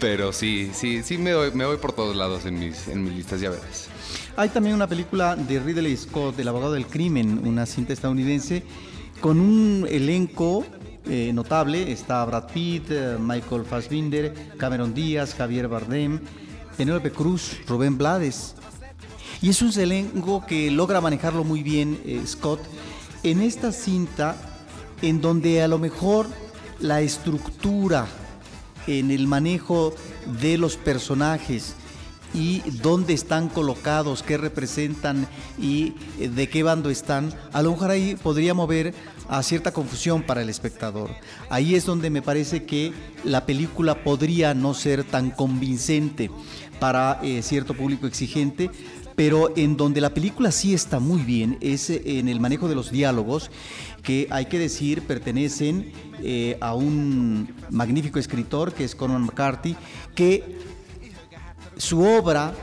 pero 0.00 0.32
sí, 0.32 0.72
sí, 0.74 1.04
sí 1.04 1.16
me 1.16 1.32
voy, 1.32 1.52
me 1.52 1.64
voy 1.64 1.76
por 1.76 1.92
todos 1.92 2.16
lados 2.16 2.44
en 2.44 2.58
mis, 2.58 2.88
en 2.88 3.04
mis 3.04 3.14
listas, 3.14 3.40
ya 3.40 3.50
verás. 3.50 3.86
Hay 4.36 4.48
también 4.48 4.74
una 4.74 4.88
película 4.88 5.36
de 5.36 5.60
Ridley 5.60 5.96
Scott, 5.96 6.36
El 6.40 6.48
abogado 6.48 6.72
del 6.72 6.86
crimen, 6.86 7.46
una 7.46 7.66
cinta 7.66 7.92
estadounidense, 7.92 8.64
con 9.20 9.38
un 9.38 9.86
elenco 9.88 10.66
eh, 11.08 11.30
notable, 11.32 11.92
está 11.92 12.24
Brad 12.24 12.48
Pitt, 12.52 12.90
eh, 12.90 13.16
Michael 13.16 13.64
Fassbinder, 13.64 14.34
Cameron 14.58 14.92
Díaz, 14.92 15.36
Javier 15.36 15.68
Bardem, 15.68 16.18
Penélope 16.76 17.12
Cruz, 17.12 17.58
Rubén 17.68 17.96
Blades. 17.96 18.55
Y 19.42 19.50
es 19.50 19.62
un 19.62 19.72
elenco 19.78 20.44
que 20.46 20.70
logra 20.70 21.00
manejarlo 21.00 21.44
muy 21.44 21.62
bien 21.62 22.00
eh, 22.04 22.22
Scott 22.26 22.60
en 23.22 23.40
esta 23.40 23.72
cinta 23.72 24.36
en 25.02 25.20
donde 25.20 25.62
a 25.62 25.68
lo 25.68 25.78
mejor 25.78 26.26
la 26.80 27.00
estructura 27.00 28.06
en 28.86 29.10
el 29.10 29.26
manejo 29.26 29.94
de 30.40 30.58
los 30.58 30.76
personajes 30.76 31.74
y 32.34 32.60
dónde 32.82 33.14
están 33.14 33.48
colocados, 33.48 34.22
qué 34.22 34.36
representan 34.36 35.26
y 35.58 35.94
eh, 36.18 36.28
de 36.28 36.48
qué 36.48 36.62
bando 36.62 36.90
están, 36.90 37.32
a 37.52 37.62
lo 37.62 37.72
mejor 37.72 37.90
ahí 37.90 38.16
podría 38.16 38.54
mover 38.54 38.94
a 39.28 39.42
cierta 39.42 39.72
confusión 39.72 40.22
para 40.22 40.42
el 40.42 40.48
espectador. 40.48 41.10
Ahí 41.50 41.74
es 41.74 41.84
donde 41.84 42.10
me 42.10 42.22
parece 42.22 42.64
que 42.64 42.92
la 43.24 43.46
película 43.46 44.04
podría 44.04 44.54
no 44.54 44.74
ser 44.74 45.04
tan 45.04 45.30
convincente 45.30 46.30
para 46.78 47.20
eh, 47.22 47.42
cierto 47.42 47.74
público 47.74 48.06
exigente, 48.06 48.70
pero 49.16 49.56
en 49.56 49.76
donde 49.76 50.00
la 50.00 50.14
película 50.14 50.52
sí 50.52 50.74
está 50.74 51.00
muy 51.00 51.22
bien 51.22 51.58
es 51.60 51.90
eh, 51.90 52.02
en 52.04 52.28
el 52.28 52.38
manejo 52.38 52.68
de 52.68 52.74
los 52.74 52.90
diálogos, 52.90 53.50
que 54.02 54.28
hay 54.30 54.46
que 54.46 54.58
decir 54.58 55.02
pertenecen 55.02 55.92
a 56.60 56.74
un 56.74 57.54
magnífico 57.70 58.18
escritor 58.18 58.72
que 58.72 58.84
es 58.84 58.94
Conan 58.94 59.22
McCarthy, 59.22 59.76
que 60.14 60.58
su 61.76 62.02
obra 62.02 62.54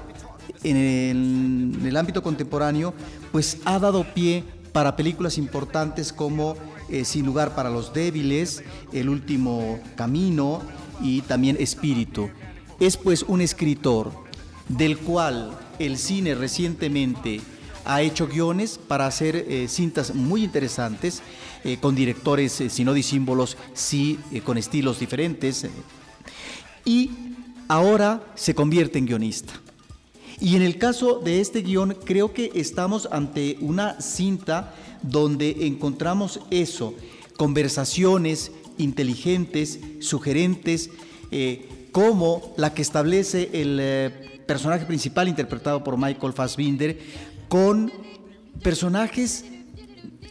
en 0.63 1.80
el, 1.86 1.98
ámbito 1.98 2.24
contemporáneo 2.24 2.94
pues 3.32 3.60
ha 3.66 3.80
dado 3.80 4.06
pie 4.13 4.44
para 4.72 4.96
películas 4.96 5.38
importantes 5.38 6.12
como 6.12 6.56
eh, 6.89 7.06
Sin 7.06 7.26
lugar 7.26 7.56
para 7.56 7.70
los 7.70 7.94
débiles, 7.94 8.63
El 8.92 9.10
último 9.10 9.80
camino 9.96 10.62
y 11.02 11.22
también 11.22 11.58
Espíritu. 11.60 12.30
Es 12.80 12.98
pues 12.98 13.24
un 13.24 13.42
escritor 13.42 14.12
del 14.69 14.97
cual 14.97 15.58
el 15.80 15.97
cine 15.97 16.36
recientemente 16.36 17.41
ha 17.86 18.02
hecho 18.02 18.28
guiones 18.28 18.80
para 18.88 19.06
hacer 19.06 19.36
eh, 19.36 19.67
cintas 19.67 20.15
muy 20.15 20.43
interesantes, 20.43 21.21
eh, 21.63 21.78
con 21.82 21.95
directores, 21.95 22.63
si 22.69 22.84
no 22.84 22.93
disímbolos, 22.93 23.58
sí, 23.73 24.19
con 24.43 24.58
estilos 24.58 24.99
diferentes. 24.99 25.67
y 26.86 27.12
ahora 27.67 28.21
se 28.36 28.54
convierte 28.54 28.99
en 28.99 29.06
guionista. 29.06 29.54
Y 30.39 30.56
en 30.56 30.62
el 30.62 30.78
caso 30.78 31.19
de 31.19 31.39
este 31.39 31.62
guion, 31.62 31.95
creo 32.04 32.34
que 32.34 32.52
estamos 32.56 33.08
ante 33.12 33.58
una 33.62 34.02
cinta 34.02 34.76
donde 35.02 35.67
encontramos 35.67 36.41
eso, 36.49 36.95
conversaciones 37.38 38.52
inteligentes, 38.78 39.80
sugerentes, 39.99 40.89
eh, 41.32 41.88
como 41.91 42.54
la 42.58 42.73
que 42.73 42.82
establece 42.82 43.49
el 43.54 43.78
eh, 43.80 44.33
personaje 44.46 44.86
principal 44.86 45.28
interpretado 45.28 45.84
por 45.84 45.98
Michael 45.98 46.34
Fassbinder, 46.34 47.00
con 47.48 47.92
personajes 48.62 49.46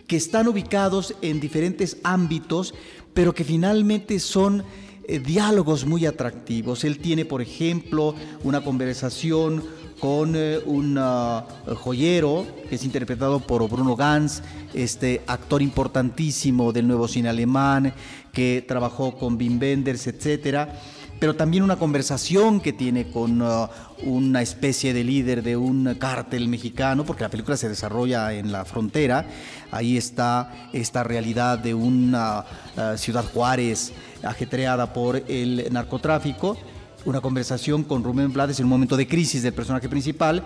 que 0.07 0.17
están 0.17 0.49
ubicados 0.49 1.15
en 1.23 1.41
diferentes 1.41 1.97
ámbitos, 2.03 2.75
pero 3.15 3.35
que 3.35 3.45
finalmente 3.45 4.19
son 4.21 4.65
eh, 5.09 5.19
diálogos 5.19 5.87
muy 5.87 6.07
atractivos. 6.07 6.85
Él 6.85 6.99
tiene, 6.99 7.25
por 7.25 7.43
ejemplo, 7.43 8.15
una 8.45 8.63
conversación 8.63 9.63
con 10.01 10.35
eh, 10.35 10.59
un 10.67 10.97
ah, 10.99 11.47
joyero 11.77 12.47
que 12.69 12.75
es 12.75 12.85
interpretado 12.85 13.41
por 13.41 13.69
Bruno 13.69 13.95
Gans, 13.95 14.43
este 14.75 15.23
actor 15.27 15.63
importantísimo 15.63 16.73
del 16.73 16.89
nuevo 16.89 17.07
cine 17.07 17.29
alemán 17.29 17.95
que 18.33 18.65
trabajó 18.67 19.17
con 19.17 19.37
Wim 19.37 19.61
Wenders, 19.61 20.07
etcétera 20.07 20.81
pero 21.23 21.37
también 21.37 21.63
una 21.63 21.77
conversación 21.77 22.61
que 22.61 22.73
tiene 22.73 23.09
con 23.09 23.41
uh, 23.43 23.69
una 24.03 24.43
especie 24.43 24.93
de 24.93 25.05
líder 25.05 25.45
de 25.45 25.57
un 25.57 25.95
cártel 25.95 26.49
mexicano, 26.49 27.05
porque 27.05 27.23
la 27.23 27.29
película 27.29 27.57
se 27.57 27.69
desarrolla 27.69 28.33
en 28.33 28.51
la 28.51 28.65
frontera. 28.65 29.29
Ahí 29.71 29.97
está 29.97 30.69
esta 30.73 31.05
realidad 31.05 31.61
de 31.61 31.75
una 31.75 32.41
uh, 32.77 32.99
ciudad 32.99 33.25
Juárez 33.33 33.93
ajetreada 34.25 34.93
por 34.93 35.23
el 35.29 35.69
narcotráfico. 35.71 36.59
Una 37.05 37.21
conversación 37.21 37.85
con 37.85 38.03
Rubén 38.03 38.33
Blades 38.33 38.59
en 38.59 38.65
un 38.65 38.71
momento 38.71 38.97
de 38.97 39.07
crisis 39.07 39.45
del 39.45 39.55
personaje 39.55 39.89
principal. 39.89 40.43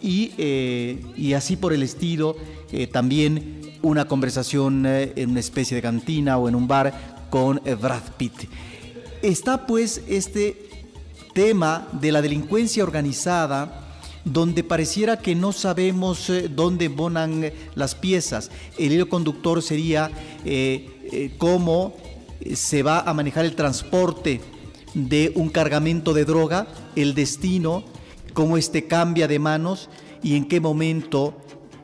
Y, 0.00 0.30
eh, 0.38 1.04
y 1.16 1.32
así 1.32 1.56
por 1.56 1.72
el 1.72 1.82
estilo, 1.82 2.36
eh, 2.70 2.86
también 2.86 3.62
una 3.82 4.04
conversación 4.04 4.86
eh, 4.86 5.12
en 5.16 5.30
una 5.30 5.40
especie 5.40 5.74
de 5.74 5.82
cantina 5.82 6.38
o 6.38 6.48
en 6.48 6.54
un 6.54 6.68
bar 6.68 7.26
con 7.30 7.60
Brad 7.80 8.02
Pitt. 8.16 8.48
Está 9.22 9.66
pues 9.66 10.00
este 10.08 10.66
tema 11.34 11.88
de 11.92 12.10
la 12.10 12.22
delincuencia 12.22 12.82
organizada, 12.82 13.98
donde 14.24 14.64
pareciera 14.64 15.18
que 15.18 15.34
no 15.34 15.52
sabemos 15.52 16.30
eh, 16.30 16.48
dónde 16.48 16.88
bonan 16.88 17.44
eh, 17.44 17.52
las 17.74 17.94
piezas. 17.94 18.50
El 18.78 18.92
hilo 18.92 19.10
conductor 19.10 19.62
sería 19.62 20.10
eh, 20.46 21.34
cómo 21.36 21.94
se 22.54 22.82
va 22.82 23.00
a 23.00 23.12
manejar 23.12 23.44
el 23.44 23.54
transporte 23.54 24.40
de 24.94 25.32
un 25.34 25.50
cargamento 25.50 26.14
de 26.14 26.24
droga, 26.24 26.66
el 26.96 27.14
destino, 27.14 27.84
cómo 28.32 28.56
este 28.56 28.86
cambia 28.86 29.28
de 29.28 29.38
manos 29.38 29.90
y 30.22 30.34
en 30.36 30.48
qué 30.48 30.60
momento 30.60 31.36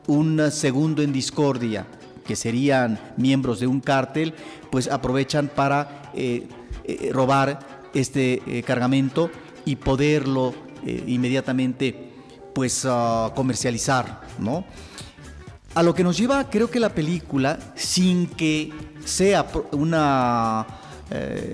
un 0.07 0.41
segundo 0.51 1.03
en 1.03 1.13
discordia, 1.13 1.85
que 2.25 2.35
serían 2.35 2.99
miembros 3.15 3.59
de 3.59 3.67
un 3.67 3.79
cártel, 3.79 4.33
pues 4.71 4.87
aprovechan 4.87 5.49
para 5.53 6.11
robar 7.11 7.59
este 7.93 8.41
eh, 8.47 8.63
cargamento 8.63 9.29
y 9.65 9.75
poderlo 9.75 10.53
eh, 10.85 11.03
inmediatamente 11.07 12.11
pues 12.53 12.85
ah, 12.85 13.31
comercializar, 13.35 14.21
¿no? 14.39 14.65
A 15.75 15.83
lo 15.83 15.93
que 15.93 16.03
nos 16.03 16.17
lleva, 16.17 16.49
creo 16.49 16.71
que 16.71 16.79
la 16.79 16.89
película, 16.89 17.59
sin 17.75 18.25
que 18.25 18.73
sea 19.05 19.45
una, 19.73 20.65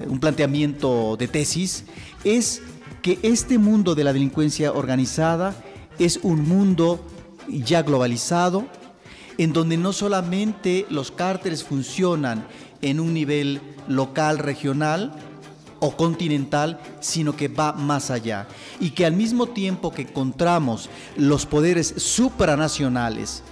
un 0.08 0.17
planteamiento 0.17 1.17
de 1.17 1.28
tesis, 1.28 1.84
es 2.24 2.62
que 3.02 3.19
este 3.22 3.58
mundo 3.58 3.96
de 3.96 4.06
la 4.06 4.13
delincuencia 4.13 4.72
organizada 4.72 5.54
es 6.00 6.19
un 6.24 6.48
mundo 6.48 7.06
ya 7.50 7.82
globalizado, 7.82 8.65
en 9.38 9.54
donde 9.54 9.78
no 9.78 9.93
solamente 9.93 10.86
los 10.89 11.12
cárteles 11.12 11.63
funcionan 11.63 12.46
en 12.82 13.00
un 13.00 13.13
nivel 13.13 13.62
local, 13.88 14.38
regional 14.38 15.13
o 15.80 15.96
continental, 15.98 16.80
sino 17.02 17.36
que 17.36 17.48
va 17.48 17.74
más 17.74 18.10
allá. 18.10 18.48
Y 18.80 18.91
que 18.91 19.06
al 19.06 19.13
mismo 19.13 19.48
tiempo 19.48 19.91
que 19.91 20.04
encontramos 20.04 20.89
los 21.17 21.46
poderes 21.46 21.93
supranacionales, 21.98 23.43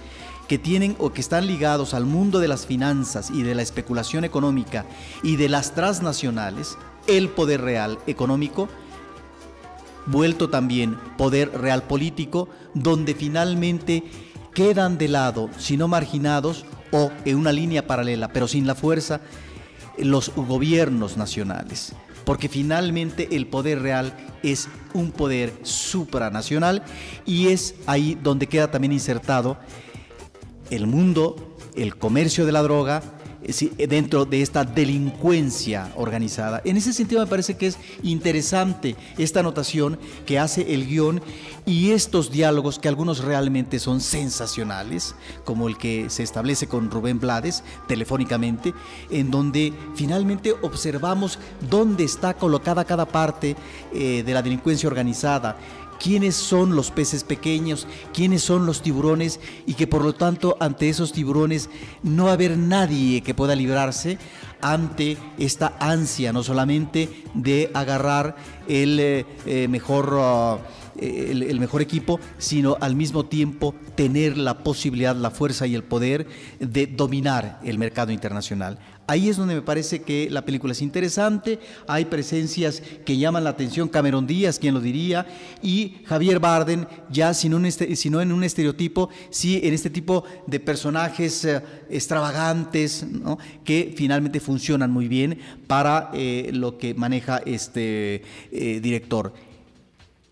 que 0.48 0.58
tienen 0.58 0.96
o 0.98 1.12
que 1.12 1.20
están 1.20 1.46
ligados 1.46 1.94
al 1.94 2.04
mundo 2.04 2.38
de 2.38 2.48
las 2.48 2.66
finanzas 2.66 3.30
y 3.30 3.42
de 3.42 3.54
la 3.54 3.62
especulación 3.62 4.24
económica 4.24 4.86
y 5.22 5.36
de 5.36 5.48
las 5.48 5.74
transnacionales, 5.74 6.76
el 7.06 7.28
poder 7.28 7.62
real 7.62 7.98
económico, 8.06 8.68
vuelto 10.06 10.50
también 10.50 10.98
poder 11.16 11.50
real 11.58 11.84
político, 11.84 12.48
donde 12.74 13.14
finalmente 13.14 14.04
quedan 14.54 14.98
de 14.98 15.08
lado, 15.08 15.50
si 15.58 15.76
no 15.76 15.88
marginados, 15.88 16.64
o 16.90 17.10
en 17.24 17.36
una 17.36 17.52
línea 17.52 17.86
paralela, 17.86 18.28
pero 18.28 18.46
sin 18.46 18.66
la 18.66 18.74
fuerza, 18.74 19.20
los 19.98 20.32
gobiernos 20.34 21.16
nacionales. 21.16 21.94
Porque 22.24 22.48
finalmente 22.48 23.28
el 23.32 23.46
poder 23.46 23.82
real 23.82 24.14
es 24.42 24.68
un 24.94 25.10
poder 25.10 25.52
supranacional 25.62 26.84
y 27.26 27.48
es 27.48 27.74
ahí 27.86 28.16
donde 28.22 28.46
queda 28.46 28.70
también 28.70 28.92
insertado 28.92 29.56
el 30.70 30.86
mundo, 30.86 31.56
el 31.74 31.96
comercio 31.96 32.46
de 32.46 32.52
la 32.52 32.62
droga, 32.62 33.02
dentro 33.88 34.24
de 34.24 34.42
esta 34.42 34.64
delincuencia 34.64 35.92
organizada. 35.96 36.60
En 36.64 36.76
ese 36.76 36.92
sentido 36.92 37.20
me 37.20 37.26
parece 37.26 37.56
que 37.56 37.66
es 37.66 37.78
interesante 38.02 38.96
esta 39.18 39.40
anotación 39.40 39.98
que 40.26 40.38
hace 40.38 40.74
el 40.74 40.86
guion 40.86 41.20
y 41.66 41.90
estos 41.90 42.30
diálogos 42.30 42.78
que 42.78 42.88
algunos 42.88 43.24
realmente 43.24 43.78
son 43.78 44.00
sensacionales, 44.00 45.14
como 45.44 45.68
el 45.68 45.78
que 45.78 46.10
se 46.10 46.22
establece 46.22 46.66
con 46.66 46.90
Rubén 46.90 47.20
Blades 47.20 47.62
telefónicamente, 47.88 48.74
en 49.10 49.30
donde 49.30 49.72
finalmente 49.94 50.54
observamos 50.62 51.38
dónde 51.68 52.04
está 52.04 52.34
colocada 52.34 52.84
cada 52.84 53.06
parte 53.06 53.56
eh, 53.92 54.22
de 54.24 54.34
la 54.34 54.42
delincuencia 54.42 54.88
organizada 54.88 55.56
quiénes 56.02 56.34
son 56.34 56.74
los 56.74 56.90
peces 56.90 57.22
pequeños, 57.22 57.86
quiénes 58.12 58.42
son 58.42 58.66
los 58.66 58.82
tiburones 58.82 59.38
y 59.66 59.74
que 59.74 59.86
por 59.86 60.02
lo 60.02 60.14
tanto 60.14 60.56
ante 60.58 60.88
esos 60.88 61.12
tiburones 61.12 61.70
no 62.02 62.24
va 62.24 62.30
a 62.30 62.34
haber 62.34 62.58
nadie 62.58 63.20
que 63.20 63.34
pueda 63.34 63.54
librarse 63.54 64.18
ante 64.60 65.16
esta 65.38 65.76
ansia 65.78 66.32
no 66.32 66.42
solamente 66.42 67.08
de 67.34 67.70
agarrar 67.72 68.34
el 68.66 68.98
eh, 68.98 69.26
eh, 69.46 69.68
mejor... 69.68 70.14
Uh, 70.14 70.82
el, 71.00 71.58
mejor 71.58 71.80
equipo, 71.80 72.20
sino 72.38 72.76
al 72.80 72.94
mismo 72.96 73.24
tiempo 73.24 73.74
tener 73.94 74.36
la 74.36 74.58
posibilidad, 74.58 75.16
la 75.16 75.30
fuerza 75.30 75.66
y 75.66 75.74
el 75.74 75.82
poder 75.82 76.26
de 76.60 76.86
dominar 76.86 77.60
el 77.64 77.78
mercado 77.78 78.12
internacional. 78.12 78.78
Ahí 79.08 79.28
es 79.28 79.36
donde 79.36 79.56
me 79.56 79.62
parece 79.62 80.02
que 80.02 80.30
la 80.30 80.44
película 80.44 80.72
es 80.72 80.80
interesante, 80.80 81.58
hay 81.88 82.04
presencias 82.04 82.80
que 83.04 83.16
llaman 83.16 83.42
la 83.42 83.50
atención, 83.50 83.88
Cameron 83.88 84.28
Díaz, 84.28 84.60
quien 84.60 84.74
lo 84.74 84.80
diría, 84.80 85.26
y 85.60 85.96
Javier 86.04 86.38
Barden, 86.38 86.86
ya 87.10 87.34
sin 87.34 87.52
un 87.52 87.70
sino 87.70 88.20
en 88.20 88.30
un 88.30 88.44
estereotipo, 88.44 89.10
sí 89.30 89.60
en 89.64 89.74
este 89.74 89.90
tipo 89.90 90.24
de 90.46 90.60
personajes 90.60 91.44
eh, 91.44 91.60
extravagantes, 91.90 93.04
que 93.64 93.92
finalmente 93.96 94.38
funcionan 94.38 94.90
muy 94.92 95.08
bien 95.08 95.38
para 95.66 96.10
eh, 96.14 96.50
lo 96.52 96.78
que 96.78 96.94
maneja 96.94 97.38
este 97.44 98.22
eh, 98.52 98.80
director. 98.80 99.32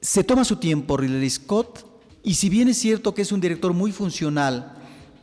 se 0.01 0.23
toma 0.23 0.45
su 0.45 0.57
tiempo 0.57 0.97
Ridley 0.97 1.29
Scott 1.29 1.85
y 2.23 2.35
si 2.35 2.49
bien 2.49 2.69
es 2.69 2.79
cierto 2.79 3.15
que 3.15 3.23
es 3.23 3.33
un 3.33 3.41
director 3.41 3.73
muy 3.73 3.91
funcional 3.91 4.80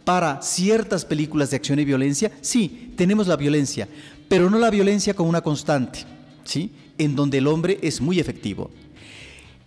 para 0.07 0.41
ciertas 0.41 1.03
películas 1.03 1.49
de 1.49 1.57
acción 1.57 1.79
y 1.79 1.83
violencia, 1.83 2.31
sí, 2.39 2.93
tenemos 2.95 3.27
la 3.27 3.35
violencia, 3.35 3.89
pero 4.29 4.49
no 4.49 4.57
la 4.57 4.69
violencia 4.69 5.13
como 5.13 5.27
una 5.27 5.41
constante, 5.41 6.05
¿sí? 6.45 6.71
En 6.97 7.13
donde 7.13 7.39
el 7.39 7.47
hombre 7.47 7.77
es 7.81 7.99
muy 7.99 8.17
efectivo. 8.17 8.71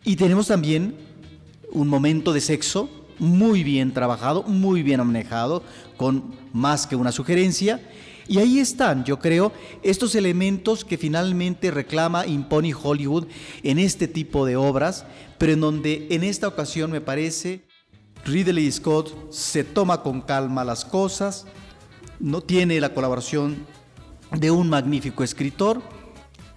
Y 0.03 0.17
tenemos 0.17 0.47
también 0.47 0.95
un 1.73 1.89
momento 1.89 2.33
de 2.33 2.41
sexo 2.41 2.89
muy 3.19 3.63
bien 3.63 3.93
trabajado, 3.93 4.43
muy 4.45 4.83
bien 4.83 5.05
manejado, 5.05 5.63
con 5.99 6.35
más 6.55 6.87
que 6.87 6.97
una 6.97 7.13
sugerencia. 7.13 7.79
Y 8.27 8.39
ahí 8.39 8.61
están, 8.61 9.05
yo 9.05 9.19
creo, 9.19 9.53
estos 9.83 10.15
elementos 10.15 10.87
que 10.87 10.97
finalmente 10.97 11.71
reclama, 11.71 12.27
impone 12.27 12.73
Hollywood 12.73 13.27
en 13.63 13.79
este 13.79 14.09
tipo 14.09 14.47
de 14.47 14.57
obras, 14.57 15.05
pero 15.37 15.53
en 15.53 15.61
donde 15.61 16.07
en 16.09 16.25
esta 16.25 16.49
ocasión 16.49 16.91
me 16.91 17.03
parece 17.03 17.69
Ridley 18.25 18.71
Scott 18.71 19.33
se 19.33 19.65
toma 19.65 20.03
con 20.03 20.21
calma 20.21 20.65
las 20.65 20.85
cosas, 20.85 21.47
no 22.19 22.41
tiene 22.43 22.81
la 22.81 22.93
colaboración 22.95 23.67
de 24.33 24.51
un 24.51 24.69
magnífico 24.69 25.25
escritor 25.25 25.83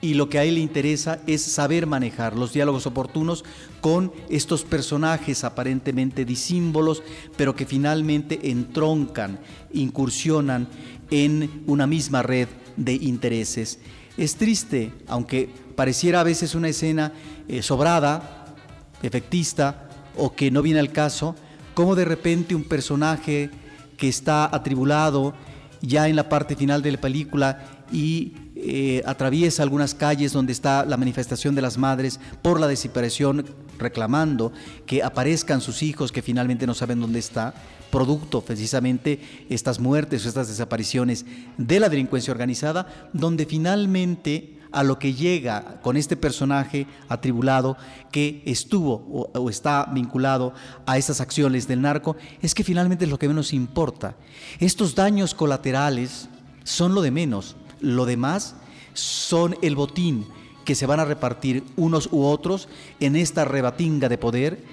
y 0.04 0.15
lo 0.15 0.28
que 0.28 0.38
a 0.38 0.43
él 0.43 0.56
le 0.56 0.60
interesa 0.60 1.21
es 1.28 1.41
saber 1.41 1.88
manejar 1.88 2.36
los 2.36 2.52
diálogos 2.52 2.86
oportunos 2.86 3.45
con 3.80 4.12
estos 4.30 4.63
personajes 4.63 5.45
aparentemente 5.45 6.26
disímbolos, 6.26 7.02
pero 7.38 7.56
que 7.56 7.65
finalmente 7.65 8.52
entroncan, 8.52 9.39
incursionan 9.71 10.67
en 11.10 11.63
una 11.67 11.88
misma 11.88 12.21
red 12.21 12.49
de 12.76 12.95
intereses. 12.95 13.80
Es 14.17 14.36
triste, 14.36 14.91
aunque 15.08 15.49
pareciera 15.76 16.19
a 16.19 16.23
veces 16.23 16.54
una 16.54 16.67
escena 16.67 17.13
eh, 17.47 17.62
sobrada, 17.62 18.54
efectista 19.02 19.88
o 20.17 20.36
que 20.36 20.52
no 20.52 20.62
viene 20.62 20.82
al 20.82 20.91
caso, 20.91 21.36
como 21.73 21.95
de 21.95 22.05
repente 22.05 22.55
un 22.55 22.63
personaje 22.63 23.49
que 23.97 24.07
está 24.07 24.53
atribulado 24.53 25.33
ya 25.81 26.07
en 26.07 26.15
la 26.15 26.29
parte 26.29 26.55
final 26.55 26.81
de 26.81 26.93
la 26.93 27.01
película 27.01 27.83
y 27.91 28.33
eh, 28.55 29.01
atraviesa 29.05 29.62
algunas 29.62 29.93
calles 29.93 30.31
donde 30.31 30.53
está 30.53 30.86
la 30.86 30.97
manifestación 30.97 31.53
de 31.53 31.62
las 31.62 31.77
madres 31.77 32.19
por 32.41 32.59
la 32.59 32.67
desaparición, 32.67 33.45
reclamando 33.77 34.53
que 34.86 35.03
aparezcan 35.03 35.59
sus 35.59 35.83
hijos 35.83 36.12
que 36.12 36.21
finalmente 36.21 36.65
no 36.65 36.73
saben 36.73 37.01
dónde 37.01 37.19
está, 37.19 37.53
producto 37.91 38.41
precisamente 38.41 39.19
estas 39.49 39.79
muertes 39.79 40.25
o 40.25 40.29
estas 40.29 40.47
desapariciones 40.47 41.25
de 41.57 41.79
la 41.79 41.89
delincuencia 41.89 42.31
organizada, 42.31 43.09
donde 43.13 43.45
finalmente 43.45 44.59
a 44.73 44.83
lo 44.83 44.99
que 44.99 45.13
llega 45.13 45.79
con 45.81 45.95
este 45.95 46.17
personaje 46.17 46.88
atribulado 47.07 47.77
que 48.12 48.41
estuvo 48.45 49.29
o, 49.33 49.49
está 49.49 49.86
vinculado 49.86 50.53
a 50.86 50.97
estas 50.97 51.21
acciones 51.21 51.67
del 51.67 51.81
narco, 51.81 52.17
es 52.41 52.53
que 52.53 52.63
finalmente 52.63 53.05
es 53.05 53.12
lo 53.12 53.19
que 53.19 53.27
menos 53.27 53.53
importa. 53.53 54.15
Estos 54.59 54.95
daños 54.95 55.33
colaterales 55.33 56.27
son 56.63 56.95
lo 56.95 57.01
de 57.01 57.12
menos, 57.12 57.55
lo 57.79 58.05
demás 58.05 58.55
son 58.93 59.55
el 59.62 59.75
botín 59.75 60.25
que 60.65 60.75
se 60.75 60.86
van 60.86 60.99
a 60.99 61.05
repartir 61.05 61.63
unos 61.75 62.09
u 62.12 62.23
otros 62.23 62.67
en 62.99 63.15
esta 63.15 63.45
rebatinga 63.45 64.09
de 64.09 64.17
poder 64.17 64.63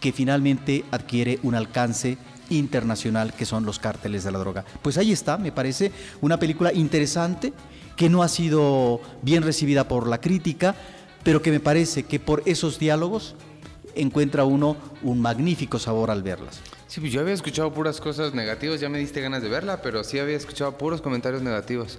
que 0.00 0.12
finalmente 0.12 0.84
adquiere 0.90 1.40
un 1.42 1.54
alcance 1.54 2.18
internacional 2.50 3.34
que 3.34 3.46
son 3.46 3.64
los 3.64 3.78
cárteles 3.78 4.24
de 4.24 4.30
la 4.30 4.38
droga. 4.38 4.64
Pues 4.82 4.96
ahí 4.96 5.12
está, 5.12 5.38
me 5.38 5.52
parece 5.52 5.92
una 6.20 6.38
película 6.38 6.72
interesante 6.72 7.52
que 7.98 8.08
no 8.08 8.22
ha 8.22 8.28
sido 8.28 9.00
bien 9.22 9.42
recibida 9.42 9.88
por 9.88 10.06
la 10.06 10.20
crítica, 10.20 10.76
pero 11.24 11.42
que 11.42 11.50
me 11.50 11.58
parece 11.58 12.04
que 12.04 12.20
por 12.20 12.44
esos 12.46 12.78
diálogos 12.78 13.34
encuentra 13.96 14.44
uno 14.44 14.76
un 15.02 15.20
magnífico 15.20 15.80
sabor 15.80 16.12
al 16.12 16.22
verlas. 16.22 16.60
Sí, 16.86 17.00
pues 17.00 17.12
yo 17.12 17.20
había 17.20 17.34
escuchado 17.34 17.74
puras 17.74 18.00
cosas 18.00 18.34
negativas, 18.34 18.80
ya 18.80 18.88
me 18.88 18.98
diste 18.98 19.20
ganas 19.20 19.42
de 19.42 19.48
verla, 19.48 19.82
pero 19.82 20.04
sí 20.04 20.20
había 20.20 20.36
escuchado 20.36 20.78
puros 20.78 21.02
comentarios 21.02 21.42
negativos. 21.42 21.98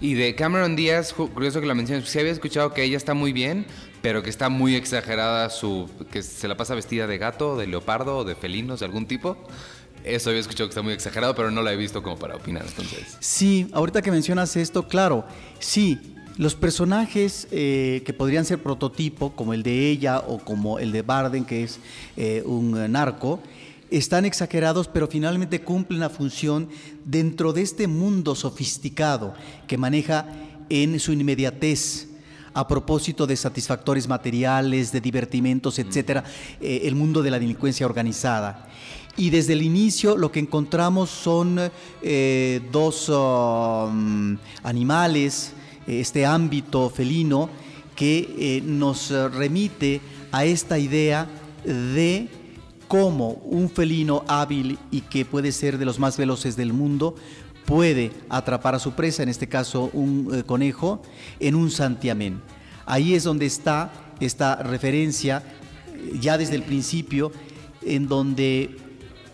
Y 0.00 0.14
de 0.14 0.34
Cameron 0.34 0.74
Díaz, 0.74 1.12
curioso 1.12 1.60
que 1.60 1.66
la 1.66 1.74
menciones, 1.74 2.08
sí 2.08 2.18
había 2.18 2.32
escuchado 2.32 2.74
que 2.74 2.82
ella 2.82 2.96
está 2.96 3.14
muy 3.14 3.32
bien, 3.32 3.66
pero 4.02 4.24
que 4.24 4.30
está 4.30 4.48
muy 4.48 4.74
exagerada 4.74 5.48
su... 5.48 5.88
que 6.10 6.22
se 6.22 6.48
la 6.48 6.56
pasa 6.56 6.74
vestida 6.74 7.06
de 7.06 7.18
gato, 7.18 7.56
de 7.56 7.68
leopardo, 7.68 8.24
de 8.24 8.34
felinos, 8.34 8.80
de 8.80 8.86
algún 8.86 9.06
tipo. 9.06 9.38
Eso 10.06 10.30
había 10.30 10.40
escuchado 10.40 10.68
que 10.68 10.72
está 10.72 10.82
muy 10.82 10.92
exagerado, 10.92 11.34
pero 11.34 11.50
no 11.50 11.62
la 11.62 11.72
he 11.72 11.76
visto 11.76 12.02
como 12.02 12.16
para 12.16 12.36
opinar 12.36 12.64
entonces. 12.66 13.16
Sí, 13.20 13.68
ahorita 13.72 14.02
que 14.02 14.10
mencionas 14.10 14.54
esto, 14.56 14.86
claro, 14.86 15.24
sí, 15.58 15.98
los 16.36 16.54
personajes 16.54 17.48
eh, 17.50 18.02
que 18.06 18.12
podrían 18.12 18.44
ser 18.44 18.62
prototipo, 18.62 19.34
como 19.34 19.52
el 19.52 19.62
de 19.62 19.90
ella 19.90 20.20
o 20.20 20.38
como 20.38 20.78
el 20.78 20.92
de 20.92 21.02
Barden, 21.02 21.44
que 21.44 21.64
es 21.64 21.80
eh, 22.16 22.42
un 22.46 22.92
narco, 22.92 23.40
están 23.90 24.24
exagerados, 24.24 24.88
pero 24.88 25.06
finalmente 25.08 25.60
cumplen 25.62 26.00
la 26.00 26.10
función 26.10 26.68
dentro 27.04 27.52
de 27.52 27.62
este 27.62 27.86
mundo 27.86 28.34
sofisticado 28.34 29.34
que 29.66 29.78
maneja 29.78 30.26
en 30.68 30.98
su 31.00 31.12
inmediatez 31.12 32.08
a 32.52 32.66
propósito 32.66 33.26
de 33.26 33.36
satisfactores 33.36 34.08
materiales, 34.08 34.90
de 34.90 35.00
divertimentos, 35.00 35.78
etcétera, 35.78 36.24
eh, 36.60 36.82
el 36.84 36.94
mundo 36.94 37.22
de 37.22 37.30
la 37.30 37.38
delincuencia 37.38 37.84
organizada. 37.84 38.66
Y 39.16 39.30
desde 39.30 39.54
el 39.54 39.62
inicio 39.62 40.16
lo 40.16 40.30
que 40.30 40.40
encontramos 40.40 41.10
son 41.10 41.58
eh, 42.02 42.60
dos 42.70 43.08
um, 43.08 44.36
animales, 44.62 45.52
este 45.86 46.26
ámbito 46.26 46.90
felino, 46.90 47.48
que 47.94 48.34
eh, 48.38 48.62
nos 48.62 49.10
remite 49.10 50.02
a 50.32 50.44
esta 50.44 50.78
idea 50.78 51.26
de 51.64 52.28
cómo 52.88 53.40
un 53.44 53.70
felino 53.70 54.24
hábil 54.28 54.78
y 54.90 55.00
que 55.00 55.24
puede 55.24 55.50
ser 55.52 55.78
de 55.78 55.84
los 55.84 55.98
más 55.98 56.16
veloces 56.16 56.56
del 56.56 56.72
mundo 56.72 57.16
puede 57.64 58.12
atrapar 58.28 58.74
a 58.74 58.78
su 58.78 58.92
presa, 58.92 59.22
en 59.22 59.28
este 59.28 59.48
caso 59.48 59.90
un 59.92 60.30
eh, 60.32 60.42
conejo, 60.44 61.02
en 61.40 61.54
un 61.54 61.70
santiamén. 61.70 62.40
Ahí 62.86 63.14
es 63.14 63.24
donde 63.24 63.46
está 63.46 63.92
esta 64.20 64.56
referencia, 64.56 65.42
ya 66.20 66.38
desde 66.38 66.54
el 66.54 66.62
principio, 66.62 67.32
en 67.82 68.06
donde 68.06 68.76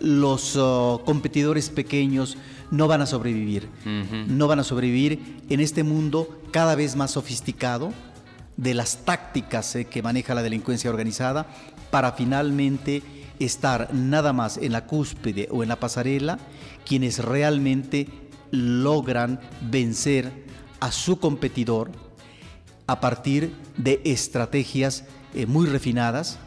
los 0.03 0.57
uh, 0.57 0.99
competidores 1.05 1.69
pequeños 1.69 2.37
no 2.71 2.87
van 2.89 3.01
a 3.01 3.05
sobrevivir. 3.05 3.69
No 4.27 4.47
van 4.47 4.59
a 4.59 4.63
sobrevivir 4.63 5.41
en 5.49 5.61
este 5.61 5.83
mundo 5.83 6.41
cada 6.51 6.75
vez 6.75 6.95
más 6.95 7.11
sofisticado 7.11 7.93
de 8.57 8.73
las 8.73 9.05
tácticas 9.05 9.75
eh, 9.75 9.85
que 9.85 10.03
maneja 10.03 10.35
la 10.35 10.43
delincuencia 10.43 10.89
organizada 10.89 11.47
para 11.89 12.11
finalmente 12.11 13.01
estar 13.39 13.93
nada 13.93 14.33
más 14.33 14.57
en 14.57 14.73
la 14.73 14.85
cúspide 14.85 15.47
o 15.51 15.63
en 15.63 15.69
la 15.69 15.79
pasarela 15.79 16.37
quienes 16.85 17.19
realmente 17.19 18.07
logran 18.51 19.39
vencer 19.61 20.45
a 20.79 20.91
su 20.91 21.19
competidor 21.19 21.91
a 22.87 22.99
partir 22.99 23.53
de 23.77 24.01
estrategias 24.03 25.05
eh, 25.33 25.45
muy 25.45 25.65
refinadas 25.65 26.37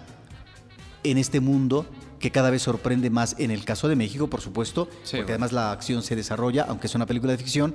en 1.05 1.19
este 1.19 1.41
mundo 1.41 1.87
que 2.19 2.31
cada 2.31 2.51
vez 2.51 2.63
sorprende 2.63 3.11
más 3.11 3.37
en 3.39 3.51
el 3.51 3.65
caso 3.65 3.89
de 3.89 3.97
México, 3.97 4.29
por 4.29 4.41
supuesto, 4.41 4.89
porque 5.11 5.33
además 5.33 5.53
la 5.53 5.73
acción 5.73 6.03
se 6.03 6.17
desarrolla, 6.17 6.65
aunque 6.69 6.87
es 6.87 6.95
una 6.95 7.07
película 7.07 7.33
de 7.33 7.39
ficción, 7.39 7.75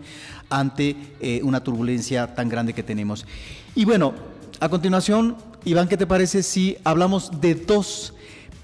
ante 0.49 0.95
eh, 1.19 1.41
una 1.43 1.63
turbulencia 1.63 2.33
tan 2.33 2.49
grande 2.49 2.73
que 2.73 2.83
tenemos. 2.83 3.25
Y 3.75 3.85
bueno, 3.85 4.13
a 4.59 4.69
continuación, 4.69 5.37
Iván, 5.63 5.87
¿qué 5.87 5.97
te 5.97 6.07
parece 6.07 6.43
si 6.43 6.77
hablamos 6.83 7.41
de 7.41 7.55
dos 7.55 8.13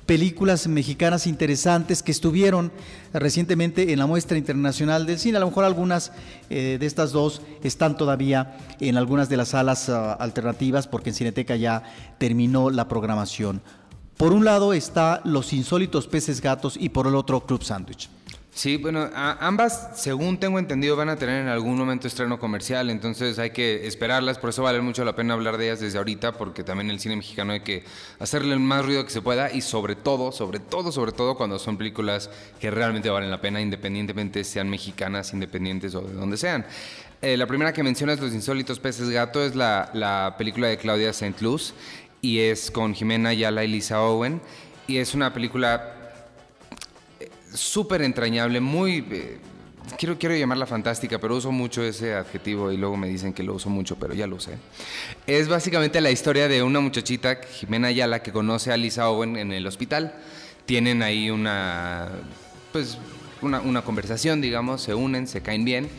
películas 0.07 0.67
mexicanas 0.67 1.27
interesantes 1.27 2.01
que 2.01 2.11
estuvieron 2.11 2.71
recientemente 3.13 3.91
en 3.91 3.99
la 3.99 4.07
muestra 4.07 4.37
internacional 4.37 5.05
del 5.05 5.19
cine. 5.19 5.37
A 5.37 5.41
lo 5.41 5.47
mejor 5.47 5.65
algunas 5.65 6.13
eh, 6.49 6.77
de 6.79 6.85
estas 6.85 7.11
dos 7.11 7.41
están 7.61 7.97
todavía 7.97 8.57
en 8.79 8.97
algunas 8.97 9.27
de 9.27 9.37
las 9.37 9.49
salas 9.49 9.89
ah, 9.89 10.13
alternativas 10.13 10.87
porque 10.87 11.09
en 11.09 11.15
Cineteca 11.15 11.57
ya 11.57 11.83
terminó 12.17 12.69
la 12.69 12.87
programación. 12.87 13.61
Por 14.17 14.33
un 14.33 14.45
lado 14.45 14.73
está 14.73 15.21
Los 15.25 15.53
Insólitos 15.53 16.07
Peces 16.07 16.41
Gatos 16.41 16.75
y 16.75 16.89
por 16.89 17.05
el 17.05 17.13
otro 17.13 17.41
Club 17.45 17.63
Sandwich. 17.63 18.09
Sí, 18.51 18.77
bueno, 18.77 19.07
ambas, 19.13 19.91
según 19.93 20.39
tengo 20.39 20.57
entendido, 20.57 20.95
van 20.95 21.09
a 21.09 21.15
tener 21.17 21.43
en 21.43 21.47
algún 21.47 21.77
momento 21.77 22.07
estreno 22.07 22.39
comercial, 22.39 22.89
entonces 22.89 23.37
hay 23.37 23.51
que 23.51 23.85
esperarlas, 23.85 24.39
por 24.39 24.49
eso 24.49 24.63
vale 24.63 24.81
mucho 24.81 25.05
la 25.05 25.15
pena 25.15 25.35
hablar 25.35 25.57
de 25.57 25.67
ellas 25.67 25.79
desde 25.79 25.99
ahorita, 25.99 26.31
porque 26.31 26.63
también 26.63 26.89
el 26.89 26.99
cine 26.99 27.15
mexicano 27.15 27.53
hay 27.53 27.59
que 27.59 27.83
hacerle 28.17 28.55
el 28.55 28.59
más 28.59 28.83
ruido 28.83 29.05
que 29.05 29.11
se 29.11 29.21
pueda 29.21 29.51
y 29.53 29.61
sobre 29.61 29.95
todo, 29.95 30.31
sobre 30.31 30.57
todo, 30.59 30.91
sobre 30.91 31.11
todo 31.11 31.35
cuando 31.35 31.59
son 31.59 31.77
películas 31.77 32.31
que 32.59 32.71
realmente 32.71 33.11
valen 33.11 33.29
la 33.29 33.39
pena, 33.39 33.61
independientemente 33.61 34.43
sean 34.43 34.67
mexicanas, 34.67 35.31
independientes 35.33 35.93
o 35.93 36.01
de 36.01 36.13
donde 36.13 36.37
sean. 36.37 36.65
Eh, 37.21 37.37
la 37.37 37.45
primera 37.45 37.73
que 37.73 37.83
mencionas, 37.83 38.19
Los 38.19 38.33
Insólitos 38.33 38.79
Peces 38.79 39.11
Gato, 39.11 39.43
es 39.43 39.55
la, 39.55 39.91
la 39.93 40.33
película 40.35 40.67
de 40.67 40.77
Claudia 40.77 41.13
Saint 41.13 41.39
Luz 41.41 41.75
y 42.21 42.39
es 42.39 42.71
con 42.71 42.93
Jimena 42.93 43.33
Yala 43.33 43.63
y 43.63 43.67
Lisa 43.67 44.01
Owen. 44.01 44.41
Y 44.87 44.97
es 44.97 45.13
una 45.13 45.33
película 45.33 45.93
eh, 47.19 47.29
súper 47.53 48.01
entrañable, 48.01 48.59
muy... 48.59 49.05
Eh, 49.11 49.37
quiero, 49.97 50.17
quiero 50.17 50.35
llamarla 50.35 50.65
fantástica, 50.65 51.19
pero 51.19 51.35
uso 51.35 51.51
mucho 51.51 51.83
ese 51.83 52.13
adjetivo 52.15 52.71
y 52.71 52.77
luego 52.77 52.97
me 52.97 53.07
dicen 53.07 53.33
que 53.33 53.43
lo 53.43 53.53
uso 53.53 53.69
mucho, 53.69 53.97
pero 53.97 54.13
ya 54.13 54.27
lo 54.27 54.37
usé. 54.37 54.57
Es 55.25 55.47
básicamente 55.47 56.01
la 56.01 56.11
historia 56.11 56.47
de 56.47 56.63
una 56.63 56.79
muchachita, 56.79 57.39
Jimena 57.59 57.89
Ayala, 57.89 58.23
que 58.23 58.31
conoce 58.31 58.71
a 58.71 58.77
Lisa 58.77 59.09
Owen 59.09 59.37
en 59.37 59.51
el 59.51 59.67
hospital. 59.67 60.13
Tienen 60.65 61.01
ahí 61.01 61.29
una, 61.29 62.09
pues, 62.71 62.97
una 63.41 63.81
conversación, 63.83 64.41
digamos, 64.41 64.81
se 64.81 64.93
unen, 64.93 65.27
se 65.27 65.41
caen 65.41 65.63
bien. 65.63 65.89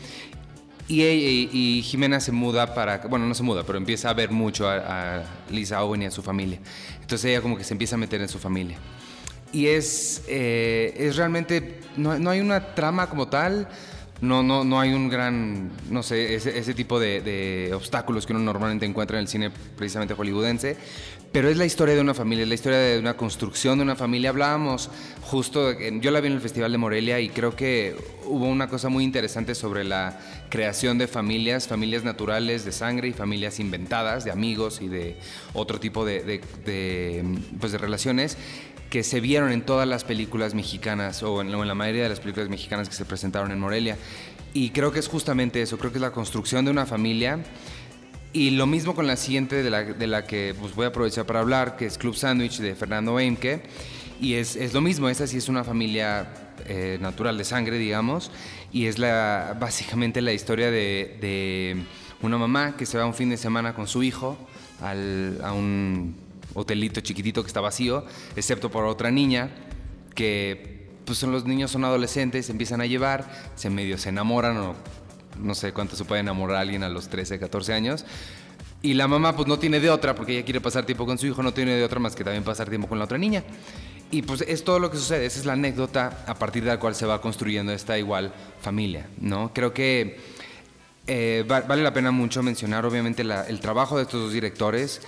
Y, 0.91 1.83
Jimena 1.85 2.19
se 2.19 2.31
muda 2.31 2.73
para, 2.73 2.97
bueno, 2.97 3.27
no 3.27 3.35
se 3.35 3.43
muda, 3.43 3.63
pero 3.63 3.77
empieza 3.77 4.09
a 4.09 4.13
ver 4.13 4.31
mucho 4.31 4.67
a, 4.67 5.23
Lisa 5.51 5.83
Owen 5.83 6.01
y 6.01 6.05
a 6.05 6.11
su 6.11 6.23
familia. 6.23 6.59
Entonces 6.99 7.25
ella 7.25 7.41
como 7.41 7.57
que 7.57 7.63
se 7.63 7.75
empieza 7.75 7.95
a 7.95 7.99
meter 7.99 8.19
en 8.21 8.27
su 8.27 8.39
familia. 8.39 8.77
Y 9.51 9.67
es, 9.67 10.23
eh, 10.27 10.93
es 10.97 11.15
realmente, 11.15 11.79
no, 11.95 12.17
no, 12.17 12.31
hay 12.31 12.39
una 12.39 12.73
trama 12.73 13.07
como 13.07 13.27
tal, 13.27 13.67
no, 14.21 14.43
no, 14.43 14.63
no 14.63 14.79
hay 14.79 14.93
un 14.93 15.09
gran, 15.09 15.71
no 15.89 16.03
sé, 16.03 16.35
ese, 16.35 16.57
ese 16.57 16.73
tipo 16.73 16.99
de, 16.99 17.21
de, 17.21 17.73
obstáculos 17.73 18.25
que 18.25 18.33
uno 18.33 18.41
normalmente 18.41 18.85
encuentra 18.85 19.17
en 19.17 19.21
el 19.21 19.27
cine 19.27 19.51
precisamente 19.77 20.13
hollywoodense, 20.13 20.75
pero 21.31 21.49
es 21.49 21.57
la 21.57 21.65
historia 21.65 21.95
de 21.95 22.01
una 22.01 22.13
familia, 22.13 22.43
es 22.43 22.49
la 22.49 22.55
historia 22.55 22.79
de 22.79 22.99
una 22.99 23.15
construcción 23.15 23.77
de 23.77 23.83
una 23.83 23.95
familia. 23.95 24.31
Hablábamos 24.31 24.89
justo, 25.21 25.77
yo 25.79 26.11
la 26.11 26.21
vi 26.21 26.27
en 26.27 26.33
el 26.33 26.41
Festival 26.41 26.71
de 26.71 26.77
Morelia 26.77 27.19
y 27.19 27.29
creo 27.29 27.55
que 27.55 27.95
hubo 28.25 28.45
una 28.45 28.67
cosa 28.67 28.89
muy 28.89 29.03
interesante 29.03 29.53
sobre 29.53 29.83
la 29.83 30.19
creación 30.49 30.97
de 30.97 31.07
familias, 31.07 31.67
familias 31.67 32.03
naturales 32.03 32.65
de 32.65 32.71
sangre 32.71 33.09
y 33.09 33.13
familias 33.13 33.59
inventadas, 33.59 34.23
de 34.23 34.31
amigos 34.31 34.81
y 34.81 34.87
de 34.87 35.17
otro 35.53 35.79
tipo 35.79 36.03
de, 36.05 36.23
de, 36.23 36.41
de 36.65 37.23
pues 37.59 37.71
de 37.71 37.77
relaciones 37.77 38.37
que 38.89 39.03
se 39.03 39.19
vieron 39.19 39.51
en 39.51 39.61
todas 39.61 39.87
las 39.87 40.03
películas 40.03 40.55
mexicanas 40.55 41.21
o 41.23 41.41
en, 41.41 41.51
la 41.51 41.75
mayoría 41.75 42.03
de 42.03 42.09
las 42.09 42.19
películas 42.19 42.49
mexicanas 42.49 42.89
que 42.89 42.95
se 42.95 43.05
presentaron 43.05 43.51
en 43.51 43.59
Morelia. 43.59 43.97
Y 44.53 44.71
creo 44.71 44.91
que 44.91 44.99
es 44.99 45.07
justamente 45.07 45.61
eso, 45.61 45.77
creo 45.77 45.91
que 45.91 45.99
es 45.99 46.01
la 46.01 46.11
construcción 46.11 46.65
de 46.65 46.71
una 46.71 46.85
familia. 46.85 47.39
Y 48.31 48.51
lo 48.51 48.67
mismo 48.67 48.93
con 48.93 49.07
la 49.07 49.15
siguiente 49.15 49.63
de 49.63 49.69
la, 49.71 49.83
de 49.83 50.07
la 50.07 50.27
que 50.27 50.55
pues, 50.59 50.75
voy 50.75 50.85
a 50.85 50.89
aprovechar 50.89 51.25
para 51.25 51.39
hablar, 51.39 51.75
que 51.77 51.87
es 51.87 51.97
Club 51.97 52.15
Sandwich 52.15 52.59
de 52.59 52.75
Fernando 52.75 53.19
Eimke. 53.19 53.63
Y 54.21 54.35
es, 54.35 54.55
es 54.55 54.73
lo 54.73 54.81
mismo, 54.81 55.09
esa 55.09 55.25
sí 55.25 55.37
es 55.37 55.49
una 55.49 55.63
familia 55.63 56.27
eh, 56.67 56.97
natural 57.01 57.37
de 57.37 57.43
sangre, 57.43 57.77
digamos. 57.77 58.31
Y 58.71 58.85
es 58.85 58.99
la, 58.99 59.57
básicamente 59.59 60.21
la 60.21 60.33
historia 60.33 60.69
de, 60.69 61.83
una 62.21 62.37
mamá 62.37 62.75
que 62.77 62.85
se 62.85 62.97
va 62.97 63.05
un 63.05 63.15
fin 63.15 63.29
de 63.29 63.37
semana 63.37 63.73
con 63.73 63.87
su 63.87 64.03
hijo 64.03 64.37
al, 64.81 65.39
a 65.43 65.53
un 65.53 66.15
hotelito 66.53 67.01
chiquitito 67.01 67.41
que 67.41 67.47
está 67.47 67.61
vacío, 67.61 68.05
excepto 68.35 68.69
por 68.69 68.85
otra 68.85 69.09
niña 69.09 69.49
que 70.13 70.89
pues 71.05 71.23
los 71.23 71.45
niños 71.45 71.71
son 71.71 71.85
adolescentes, 71.85 72.47
se 72.47 72.51
empiezan 72.51 72.81
a 72.81 72.85
llevar, 72.85 73.31
se 73.55 73.69
medio 73.69 73.97
se 73.97 74.09
enamoran 74.09 74.57
o 74.57 74.75
no 75.39 75.55
sé 75.55 75.73
cuánto 75.73 75.95
se 75.95 76.05
puede 76.05 76.21
enamorar 76.21 76.57
a 76.57 76.61
alguien 76.61 76.83
a 76.83 76.89
los 76.89 77.09
13, 77.09 77.39
14 77.39 77.73
años. 77.73 78.05
Y 78.81 78.93
la 78.93 79.07
mamá 79.07 79.35
pues 79.35 79.47
no 79.47 79.59
tiene 79.59 79.79
de 79.79 79.89
otra 79.89 80.15
porque 80.15 80.33
ella 80.33 80.45
quiere 80.45 80.61
pasar 80.61 80.85
tiempo 80.85 81.05
con 81.05 81.17
su 81.17 81.27
hijo, 81.27 81.43
no 81.43 81.53
tiene 81.53 81.75
de 81.75 81.83
otra 81.83 81.99
más 81.99 82.15
que 82.15 82.23
también 82.23 82.43
pasar 82.43 82.69
tiempo 82.69 82.87
con 82.87 82.97
la 82.97 83.05
otra 83.05 83.17
niña. 83.17 83.43
Y 84.11 84.21
pues 84.21 84.41
es 84.41 84.63
todo 84.63 84.79
lo 84.79 84.89
que 84.89 84.97
sucede, 84.97 85.25
esa 85.25 85.39
es 85.39 85.45
la 85.45 85.53
anécdota 85.53 86.23
a 86.25 86.35
partir 86.35 86.63
de 86.63 86.69
la 86.69 86.79
cual 86.79 86.95
se 86.95 87.05
va 87.05 87.21
construyendo 87.21 87.71
esta 87.71 87.97
igual 87.97 88.33
familia, 88.61 89.07
¿no? 89.19 89.53
Creo 89.53 89.73
que 89.73 90.17
eh, 91.05 91.43
vale 91.47 91.83
la 91.83 91.93
pena 91.93 92.11
mucho 92.11 92.41
mencionar 92.41 92.85
obviamente 92.85 93.21
el 93.21 93.59
trabajo 93.59 93.97
de 93.97 94.03
estos 94.03 94.21
dos 94.21 94.33
directores 94.33 95.01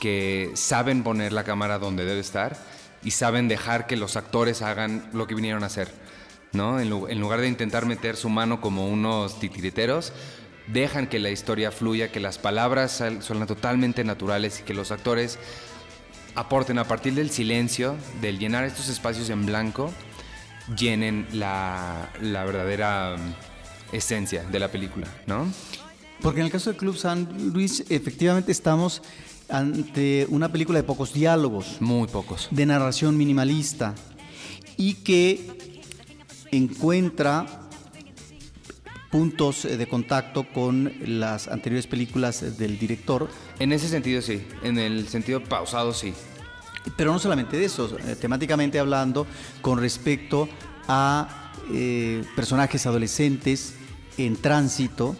que 0.00 0.50
saben 0.54 1.02
poner 1.02 1.32
la 1.32 1.44
cámara 1.44 1.78
donde 1.78 2.04
debe 2.04 2.20
estar 2.20 2.56
y 3.02 3.10
saben 3.12 3.48
dejar 3.48 3.86
que 3.86 3.96
los 3.96 4.16
actores 4.16 4.62
hagan 4.62 5.08
lo 5.12 5.26
que 5.26 5.34
vinieron 5.34 5.62
a 5.62 5.66
hacer. 5.66 5.88
¿No? 6.52 6.80
En, 6.80 7.20
lugar 7.20 7.40
de 7.40 7.48
intentar 7.48 7.86
meter 7.86 8.16
su 8.16 8.28
mano 8.28 8.60
como 8.60 8.88
unos 8.88 9.38
titiriteros, 9.40 10.12
dejan 10.66 11.06
que 11.06 11.18
la 11.18 11.30
historia 11.30 11.70
fluya, 11.70 12.10
que 12.12 12.20
las 12.20 12.38
palabras 12.38 13.02
suenan 13.20 13.46
totalmente 13.46 14.04
naturales 14.04 14.60
y 14.60 14.62
que 14.62 14.74
los 14.74 14.90
actores 14.90 15.38
aporten 16.34 16.78
a 16.78 16.84
partir 16.84 17.14
del 17.14 17.30
silencio, 17.30 17.96
del 18.20 18.38
llenar 18.38 18.64
estos 18.64 18.88
espacios 18.88 19.30
en 19.30 19.46
blanco, 19.46 19.92
llenen 20.76 21.26
la, 21.32 22.10
la 22.20 22.44
verdadera 22.44 23.16
mm, 23.16 23.94
esencia 23.96 24.44
de 24.44 24.58
la 24.58 24.68
película, 24.68 25.06
¿no? 25.26 25.46
Porque 26.20 26.40
en 26.40 26.46
el 26.46 26.52
caso 26.52 26.72
de 26.72 26.76
Club 26.76 26.96
San 26.96 27.52
Luis, 27.52 27.84
efectivamente 27.88 28.52
estamos 28.52 29.02
ante 29.48 30.26
una 30.30 30.50
película 30.50 30.78
de 30.78 30.82
pocos 30.82 31.12
diálogos. 31.12 31.80
Muy 31.80 32.08
pocos. 32.08 32.48
De 32.50 32.66
narración 32.66 33.16
minimalista. 33.16 33.94
Y 34.76 34.94
que 34.94 35.67
encuentra 36.50 37.68
puntos 39.10 39.62
de 39.62 39.86
contacto 39.86 40.46
con 40.52 40.92
las 41.04 41.48
anteriores 41.48 41.86
películas 41.86 42.58
del 42.58 42.78
director. 42.78 43.28
En 43.58 43.72
ese 43.72 43.88
sentido 43.88 44.20
sí, 44.20 44.46
en 44.62 44.78
el 44.78 45.08
sentido 45.08 45.42
pausado 45.42 45.92
sí. 45.94 46.12
Pero 46.96 47.12
no 47.12 47.18
solamente 47.18 47.56
de 47.58 47.64
eso, 47.64 47.96
eh, 47.98 48.16
temáticamente 48.16 48.78
hablando, 48.78 49.26
con 49.60 49.78
respecto 49.78 50.48
a 50.86 51.52
eh, 51.70 52.24
personajes 52.34 52.86
adolescentes 52.86 53.74
en 54.16 54.36
tránsito 54.36 55.16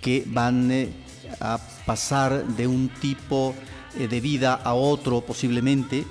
que 0.00 0.24
van 0.26 0.70
eh, 0.70 0.92
a 1.40 1.58
pasar 1.86 2.46
de 2.46 2.66
un 2.66 2.88
tipo 2.88 3.54
eh, 3.98 4.08
de 4.08 4.20
vida 4.20 4.54
a 4.54 4.74
otro 4.74 5.20
posiblemente 5.20 6.04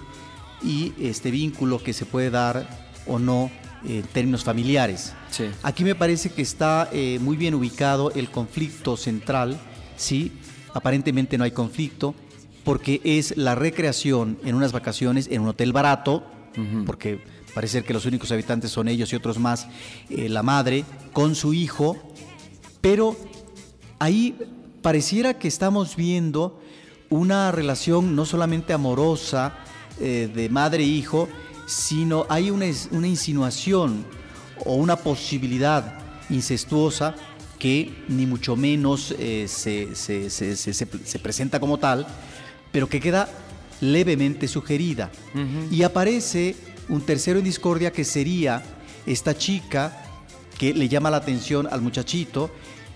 y 0.64 0.94
este 1.00 1.32
vínculo 1.32 1.82
que 1.82 1.94
se 1.94 2.06
puede 2.06 2.30
dar 2.30 2.68
o 3.08 3.20
no 3.20 3.52
en 3.88 4.04
términos 4.04 4.44
familiares. 4.44 5.14
Sí. 5.32 5.46
Aquí 5.64 5.84
me 5.84 5.96
parece 5.96 6.30
que 6.30 6.42
está 6.42 6.90
eh, 6.92 7.20
muy 7.22 7.38
bien 7.38 7.54
ubicado 7.54 8.12
el 8.12 8.30
conflicto 8.30 8.98
central, 8.98 9.60
¿sí? 9.98 10.32
Aparentemente 10.74 11.38
no 11.38 11.44
hay 11.44 11.52
conflicto, 11.52 12.16
porque 12.64 13.02
es 13.04 13.36
la 13.38 13.56
recreación 13.56 14.38
en 14.44 14.56
unas 14.56 14.72
vacaciones 14.72 15.28
en 15.30 15.42
un 15.42 15.50
hotel 15.50 15.74
barato, 15.74 16.24
uh 16.58 16.62
-huh. 16.62 16.86
porque 16.86 17.24
parece 17.54 17.74
ser 17.74 17.84
que 17.84 17.94
los 17.94 18.06
únicos 18.06 18.32
habitantes 18.32 18.72
son 18.72 18.88
ellos 18.88 19.12
y 19.14 19.16
otros 19.16 19.38
más, 19.38 19.68
eh, 20.10 20.30
la 20.30 20.44
madre 20.44 20.86
con 21.12 21.36
su 21.36 21.54
hijo, 21.54 21.98
pero 22.82 23.16
ahí 24.00 24.36
pareciera 24.82 25.38
que 25.38 25.48
estamos 25.48 25.96
viendo 25.96 26.60
una 27.10 27.52
relación 27.52 28.16
no 28.16 28.26
solamente 28.26 28.74
amorosa 28.74 29.54
eh, 30.00 30.30
de 30.34 30.50
madre 30.50 30.84
e 30.84 30.88
hijo, 30.88 31.30
sino 31.74 32.26
hay 32.30 32.52
una, 32.52 32.66
una 32.92 33.08
insinuación 33.08 34.06
o 34.64 34.76
una 34.76 34.96
posibilidad 34.96 35.98
incestuosa 36.30 37.16
que 37.58 38.04
ni 38.08 38.26
mucho 38.26 38.56
menos 38.56 39.16
eh, 39.18 39.46
se, 39.48 39.96
se, 39.96 40.30
se, 40.30 40.74
se, 40.74 41.20
presenta 41.20 41.60
como 41.60 41.80
tal, 41.80 42.06
pero 42.72 42.88
que 42.88 43.00
queda 43.00 43.30
levemente 43.82 44.48
sugerida. 44.48 45.12
Uh 45.34 45.40
-huh. 45.40 45.72
Y 45.72 45.84
aparece 45.84 46.56
un 46.90 47.02
tercero 47.02 47.40
en 47.40 47.46
discordia 47.46 47.92
que 47.92 48.04
sería 48.04 48.62
esta 49.06 49.36
chica 49.36 49.98
que 50.58 50.74
le 50.74 50.88
llama 50.90 51.10
la 51.10 51.18
atención 51.18 51.68
al 51.72 51.82
muchachito 51.82 52.52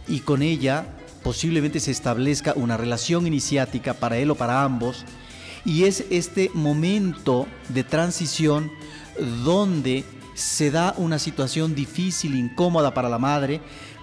y 0.08 0.20
con 0.20 0.42
ella 0.42 0.86
posiblemente 1.24 1.80
se 1.80 1.92
establezca 1.92 2.54
una 2.56 2.78
relación 2.78 3.26
iniciática 3.26 3.94
para 3.94 4.18
él 4.18 4.30
o 4.32 4.36
para 4.36 4.64
ambos, 4.64 5.04
y 5.68 5.84
es 5.84 6.06
este 6.10 6.50
momento 6.54 7.46
de 7.68 7.84
transición 7.84 8.72
donde 9.44 10.06
se 10.34 10.72
da 10.72 10.96
una 10.98 11.20
situación 11.20 11.76
difícil, 11.76 12.36
incómoda 12.36 12.94
para 12.94 13.10
la 13.10 13.20
madre, 13.20 13.60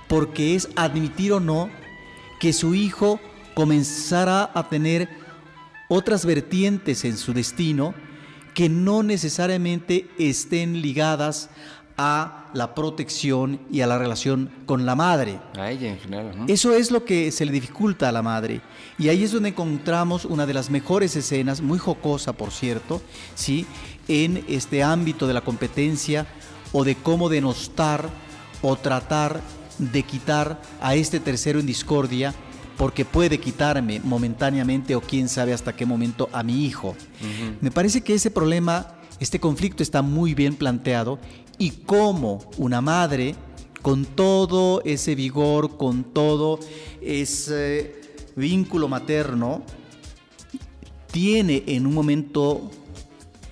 porque 0.06 0.54
es 0.54 0.68
admitir 0.76 1.32
o 1.32 1.40
no 1.40 1.70
que 2.38 2.52
su 2.52 2.74
hijo 2.74 3.18
comenzará 3.54 4.50
a 4.52 4.68
tener 4.68 5.08
otras 5.88 6.26
vertientes 6.26 7.02
en 7.06 7.16
su 7.16 7.32
destino 7.32 7.94
que 8.52 8.68
no 8.68 9.02
necesariamente 9.02 10.06
estén 10.18 10.82
ligadas 10.82 11.48
a 11.96 12.50
la 12.54 12.74
protección 12.74 13.60
y 13.70 13.80
a 13.80 13.86
la 13.86 13.98
relación 13.98 14.50
con 14.66 14.84
la 14.84 14.94
madre. 14.94 15.38
A 15.58 15.70
ella 15.70 15.90
en 15.90 15.98
general. 15.98 16.32
¿no? 16.36 16.44
Eso 16.48 16.74
es 16.74 16.90
lo 16.90 17.04
que 17.04 17.30
se 17.30 17.44
le 17.44 17.52
dificulta 17.52 18.08
a 18.08 18.12
la 18.12 18.22
madre. 18.22 18.60
Y 18.98 19.08
ahí 19.08 19.22
es 19.22 19.32
donde 19.32 19.50
encontramos 19.50 20.24
una 20.24 20.46
de 20.46 20.54
las 20.54 20.70
mejores 20.70 21.14
escenas, 21.16 21.60
muy 21.60 21.78
jocosa 21.78 22.32
por 22.32 22.50
cierto, 22.50 23.00
¿sí? 23.34 23.66
en 24.08 24.44
este 24.48 24.82
ámbito 24.82 25.26
de 25.26 25.34
la 25.34 25.40
competencia 25.40 26.26
o 26.72 26.84
de 26.84 26.96
cómo 26.96 27.28
denostar 27.28 28.08
o 28.62 28.76
tratar 28.76 29.40
de 29.78 30.02
quitar 30.02 30.60
a 30.80 30.94
este 30.94 31.20
tercero 31.20 31.60
en 31.60 31.66
discordia 31.66 32.34
porque 32.76 33.04
puede 33.04 33.38
quitarme 33.38 34.00
momentáneamente 34.02 34.94
o 34.94 35.00
quién 35.00 35.28
sabe 35.28 35.52
hasta 35.52 35.74
qué 35.74 35.86
momento 35.86 36.28
a 36.32 36.42
mi 36.42 36.64
hijo. 36.64 36.88
Uh 36.88 36.92
-huh. 36.92 37.56
Me 37.60 37.70
parece 37.70 38.00
que 38.02 38.14
ese 38.14 38.30
problema, 38.30 38.94
este 39.24 39.40
conflicto 39.40 39.82
está 39.82 40.02
muy 40.02 40.34
bien 40.34 40.54
planteado 40.54 41.18
y 41.56 41.70
cómo 41.70 42.40
una 42.58 42.82
madre, 42.82 43.34
con 43.80 44.04
todo 44.04 44.82
ese 44.84 45.14
vigor, 45.14 45.78
con 45.78 46.04
todo 46.04 46.60
ese 47.00 48.02
vínculo 48.36 48.86
materno, 48.86 49.62
tiene 51.10 51.64
en 51.68 51.86
un 51.86 51.94
momento 51.94 52.70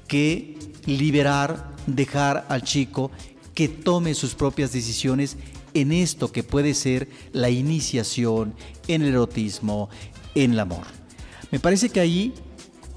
que 0.07 0.59
liberar, 0.85 1.75
dejar 1.87 2.45
al 2.51 2.62
chico 2.64 3.11
que 3.55 3.68
tome 3.68 4.12
sus 4.12 4.35
propias 4.35 4.75
decisiones 4.75 5.39
en 5.73 5.93
esto 5.93 6.33
que 6.33 6.43
puede 6.43 6.75
ser 6.75 7.09
la 7.33 7.49
iniciación 7.49 8.53
en 8.89 9.01
el 9.01 9.09
erotismo, 9.09 9.89
en 10.35 10.53
el 10.53 10.61
amor. 10.61 10.85
Me 11.51 11.61
parece 11.61 11.89
que 11.89 12.01
ahí 12.01 12.35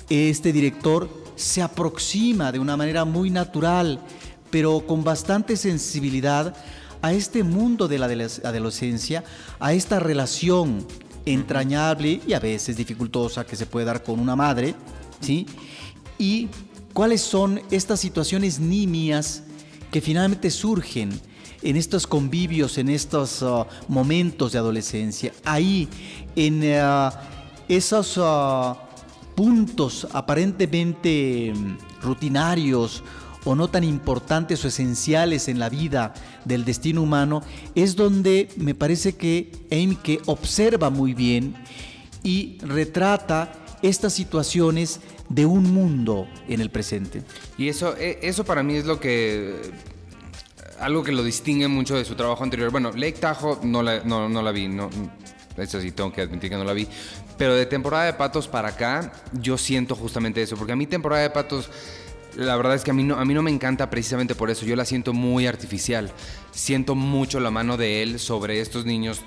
este 0.10 0.52
director 0.52 1.25
se 1.36 1.62
aproxima 1.62 2.52
de 2.52 2.60
una 2.60 2.78
manera 2.78 3.06
muy 3.06 3.30
natural, 3.30 4.00
pero 4.50 4.86
con 4.86 5.04
bastante 5.04 5.58
sensibilidad 5.58 6.56
a 7.02 7.14
este 7.14 7.44
mundo 7.44 7.88
de 7.88 8.00
la 8.00 8.06
adolescencia, 8.06 9.24
a 9.60 9.74
esta 9.74 10.00
relación 10.00 10.86
entrañable 11.26 12.22
y 12.26 12.34
a 12.34 12.40
veces 12.40 12.78
dificultosa 12.78 13.46
que 13.46 13.56
se 13.56 13.66
puede 13.66 13.86
dar 13.86 14.04
con 14.04 14.20
una 14.20 14.36
madre, 14.36 14.76
¿sí? 15.20 15.46
Y 16.18 16.48
cuáles 16.94 17.22
son 17.22 17.62
estas 17.72 18.00
situaciones 18.00 18.60
nimias 18.60 19.44
que 19.92 20.02
finalmente 20.02 20.50
surgen 20.50 21.20
en 21.62 21.78
estos 21.78 22.06
convivios, 22.06 22.78
en 22.78 22.90
estos 22.90 23.42
uh, 23.42 23.66
momentos 23.88 24.52
de 24.52 24.60
adolescencia, 24.60 25.34
ahí 25.44 25.88
en 26.36 26.62
uh, 26.62 27.12
esos 27.68 28.18
uh, 28.18 28.76
puntos 29.36 30.08
aparentemente 30.14 31.54
mm, 31.56 32.02
rutinarios 32.02 33.04
o 33.44 33.56
no 33.56 33.68
tan 33.68 33.84
importantes 33.84 34.66
o 34.66 34.68
esenciales 34.68 35.48
en 35.48 35.60
la 35.60 35.70
vida 35.70 36.14
del 36.46 36.66
destino 36.66 37.04
humano, 37.04 37.44
es 37.76 37.96
donde 37.96 38.50
me 38.58 38.74
parece 38.74 39.16
que 39.16 39.52
Eimke 39.70 40.20
observa 40.26 40.90
muy 40.90 41.14
bien 41.14 41.56
y 42.24 42.58
retrata 42.62 43.54
estas 43.84 44.14
situaciones 44.14 45.00
de 45.30 45.46
un 45.46 45.72
mundo 45.72 46.28
en 46.48 46.60
el 46.60 46.72
presente. 46.72 47.22
Y 47.58 47.70
eso, 47.70 47.96
e, 47.98 48.20
eso 48.24 48.44
para 48.44 48.64
mí 48.64 48.76
es 48.76 48.86
lo 48.86 49.00
que 49.00 49.72
algo 50.80 51.04
que 51.04 51.12
lo 51.12 51.24
distingue 51.24 51.68
mucho 51.68 51.96
de 51.96 52.04
su 52.04 52.16
trabajo 52.16 52.44
anterior. 52.44 52.72
Bueno, 52.72 52.92
Lake 52.92 53.20
Tahoe 53.20 53.60
no 53.64 53.82
la, 53.82 54.04
no, 54.04 54.28
no 54.28 54.42
la 54.42 54.52
vi, 54.52 54.68
no, 54.68 54.90
eso 55.58 55.80
sí 55.80 55.92
tengo 55.92 56.12
que 56.12 56.22
admitir 56.22 56.50
que 56.50 56.58
no 56.58 56.64
la 56.64 56.74
vi. 56.74 56.88
Pero 57.38 57.56
de 57.56 57.66
temporada 57.66 58.06
de 58.06 58.14
patos 58.14 58.48
para 58.48 58.70
acá, 58.70 59.12
yo 59.34 59.58
siento 59.58 59.96
justamente 59.96 60.42
eso, 60.42 60.56
porque 60.56 60.74
a 60.74 60.76
mí 60.76 60.88
temporada 60.88 61.22
de 61.22 61.30
patos 61.30 61.70
la 62.36 62.56
verdad 62.58 62.76
es 62.76 62.84
que 62.84 62.92
a 62.92 62.94
mí, 62.94 63.04
no, 63.04 63.16
a 63.16 63.26
mí 63.26 63.34
no 63.34 63.42
me 63.42 63.52
encanta 63.52 63.90
precisamente 63.90 64.36
por 64.36 64.50
eso. 64.50 64.66
Yo 64.66 64.76
la 64.76 64.86
siento 64.86 65.14
muy 65.14 65.48
artificial. 65.48 66.12
Siento 66.52 66.96
mucho 66.96 67.40
la 67.40 67.52
mano 67.52 67.78
de 67.78 68.04
él 68.04 68.20
sobre 68.20 68.60
estos 68.60 68.86
niños 68.86 69.22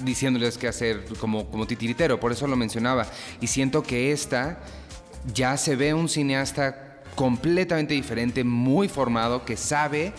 diciéndoles 0.00 0.58
qué 0.58 0.68
hacer 0.68 1.04
como, 1.20 1.48
como 1.48 1.66
titiritero. 1.66 2.18
Por 2.18 2.32
eso 2.32 2.46
lo 2.46 2.56
mencionaba. 2.56 3.06
Y 3.40 3.46
siento 3.46 3.82
que 3.82 4.12
esta 4.12 4.58
ya 5.32 5.56
se 5.56 5.76
ve 5.76 5.94
un 5.94 6.08
cineasta 6.08 7.02
completamente 7.14 7.94
diferente, 7.94 8.44
muy 8.44 8.88
formado, 8.88 9.44
que 9.44 9.56
sabe 9.56 10.12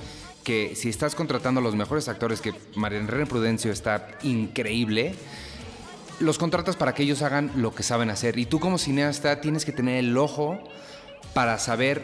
que 0.43 0.73
si 0.75 0.89
estás 0.89 1.15
contratando 1.15 1.59
a 1.59 1.63
los 1.63 1.75
mejores 1.75 2.07
actores, 2.07 2.41
que 2.41 2.53
Marianne 2.75 3.25
Prudencio 3.25 3.71
está 3.71 4.07
increíble, 4.23 5.15
los 6.21 6.37
contratas 6.37 6.75
para 6.75 6.93
que 6.93 7.03
ellos 7.03 7.21
hagan 7.21 7.51
lo 7.55 7.73
que 7.73 7.83
saben 7.83 8.09
hacer. 8.09 8.37
Y 8.37 8.45
tú 8.45 8.59
como 8.59 8.77
cineasta 8.77 9.41
tienes 9.41 9.65
que 9.65 9.71
tener 9.71 9.97
el 9.97 10.17
ojo 10.17 10.59
para 11.33 11.57
saber 11.59 12.03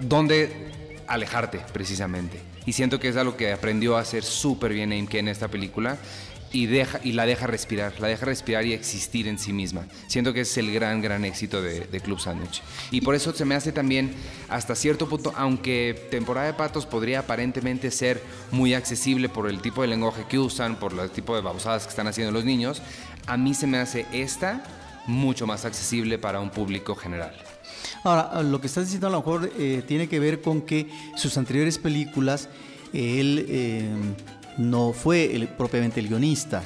dónde 0.00 0.70
alejarte 1.06 1.60
precisamente. 1.72 2.40
Y 2.66 2.72
siento 2.72 3.00
que 3.00 3.08
es 3.08 3.16
algo 3.16 3.36
que 3.36 3.52
aprendió 3.52 3.96
a 3.96 4.00
hacer 4.00 4.22
súper 4.22 4.72
bien 4.72 4.92
Aimke 4.92 5.18
en 5.18 5.28
esta 5.28 5.48
película 5.48 5.98
y, 6.52 7.12
la 7.12 7.26
deja 7.26 7.46
respirar, 7.46 8.00
la 8.00 8.08
deja 8.08 8.26
respirar 8.26 8.64
y 8.66 8.72
existir 8.72 9.28
en 9.28 9.38
sí 9.38 9.52
misma. 9.52 9.86
Siento 10.08 10.32
que 10.32 10.40
es 10.40 10.58
el 10.58 10.72
gran, 10.72 11.00
gran 11.00 11.24
éxito 11.24 11.62
de, 11.62 12.00
Club 12.00 12.18
Sandwich. 12.18 12.62
Y 12.90 13.02
por 13.02 13.14
eso 13.14 13.32
se 13.32 13.44
me 13.44 13.54
hace 13.54 13.72
también, 13.72 14.12
hasta 14.48 14.74
cierto 14.74 15.08
punto, 15.08 15.32
aunque 15.36 16.08
temporada 16.10 16.46
de 16.46 16.54
patos 16.54 16.86
podría 16.86 17.20
aparentemente 17.20 17.90
ser 17.90 18.22
muy 18.50 18.74
accesible 18.74 19.28
por 19.28 19.48
el 19.48 19.60
tipo 19.60 19.82
de 19.82 19.88
lenguaje 19.88 20.24
que 20.28 20.38
usan, 20.38 20.76
por 20.76 20.98
el 20.98 21.10
tipo 21.10 21.34
de 21.36 21.42
babosadas 21.42 21.84
que 21.84 21.90
están 21.90 22.08
haciendo 22.08 22.32
los 22.32 22.44
niños, 22.44 22.82
a 23.26 23.36
mí 23.36 23.54
se 23.54 23.66
me 23.66 23.78
hace 23.78 24.06
esta 24.12 24.64
mucho 25.06 25.46
más 25.46 25.64
accesible 25.64 26.18
para 26.18 26.40
un 26.40 26.50
público 26.50 26.94
general. 26.94 27.34
Ahora, 28.02 28.42
lo 28.42 28.60
que 28.60 28.66
estás 28.66 28.84
diciendo 28.84 29.06
a 29.06 29.10
lo 29.10 29.18
mejor 29.18 29.52
eh, 29.58 29.82
tiene 29.86 30.08
que 30.08 30.18
ver 30.18 30.40
con 30.40 30.62
que 30.62 30.88
sus 31.16 31.36
anteriores 31.36 31.78
películas, 31.78 32.48
él 32.92 33.46
eh, 33.48 33.88
no 34.60 34.92
fue 34.92 35.48
propiamente 35.56 36.00
el 36.00 36.08
guionista 36.08 36.62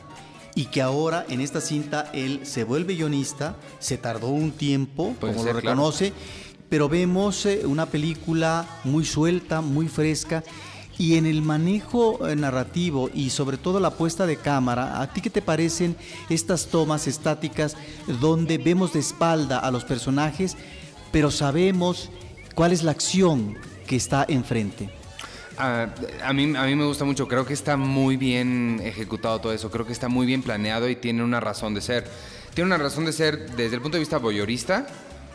y 0.54 0.66
que 0.66 0.82
ahora 0.82 1.24
en 1.28 1.40
esta 1.40 1.60
cinta 1.60 2.10
él 2.12 2.40
se 2.44 2.64
vuelve 2.64 2.94
guionista, 2.94 3.56
se 3.78 3.98
tardó 3.98 4.28
un 4.28 4.52
tiempo, 4.52 5.14
como 5.20 5.42
lo 5.42 5.52
reconoce, 5.52 6.12
pero 6.68 6.88
vemos 6.88 7.46
eh, 7.46 7.62
una 7.64 7.86
película 7.86 8.66
muy 8.84 9.04
suelta, 9.04 9.60
muy 9.60 9.88
fresca. 9.88 10.44
Y 10.96 11.16
en 11.16 11.26
el 11.26 11.42
manejo 11.42 12.20
narrativo 12.36 13.10
y 13.12 13.30
sobre 13.30 13.56
todo 13.56 13.80
la 13.80 13.90
puesta 13.90 14.26
de 14.26 14.36
cámara, 14.36 15.02
¿a 15.02 15.12
ti 15.12 15.20
qué 15.20 15.28
te 15.28 15.42
parecen 15.42 15.96
estas 16.28 16.68
tomas 16.68 17.08
estáticas 17.08 17.76
donde 18.20 18.58
vemos 18.58 18.92
de 18.92 19.00
espalda 19.00 19.58
a 19.58 19.72
los 19.72 19.84
personajes 19.84 20.56
pero 21.14 21.30
sabemos 21.30 22.10
cuál 22.56 22.72
es 22.72 22.82
la 22.82 22.90
acción 22.90 23.56
que 23.86 23.94
está 23.94 24.26
enfrente. 24.28 24.90
Ah, 25.56 25.88
a, 26.22 26.32
mí, 26.32 26.52
a 26.56 26.64
mí 26.64 26.74
me 26.74 26.84
gusta 26.84 27.04
mucho, 27.04 27.28
creo 27.28 27.46
que 27.46 27.52
está 27.52 27.76
muy 27.76 28.16
bien 28.16 28.80
ejecutado 28.82 29.40
todo 29.40 29.52
eso, 29.52 29.70
creo 29.70 29.86
que 29.86 29.92
está 29.92 30.08
muy 30.08 30.26
bien 30.26 30.42
planeado 30.42 30.88
y 30.88 30.96
tiene 30.96 31.22
una 31.22 31.40
razón 31.40 31.74
de 31.74 31.80
ser. 31.80 32.08
Tiene 32.54 32.66
una 32.66 32.78
razón 32.78 33.04
de 33.04 33.12
ser 33.12 33.50
desde 33.50 33.76
el 33.76 33.82
punto 33.82 33.96
de 33.96 34.00
vista 34.00 34.18
boyorista, 34.18 34.86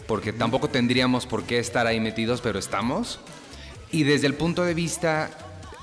porque 0.08 0.34
tampoco 0.34 0.70
tendríamos 0.70 1.26
por 1.26 1.44
qué 1.44 1.60
estar 1.60 1.88
ahí 1.88 2.00
metidos, 2.00 2.42
pero 2.42 2.60
estamos. 2.60 3.20
Y 3.92 4.04
desde 4.04 4.28
el 4.28 4.36
punto 4.36 4.64
de 4.64 4.74
vista 4.74 5.30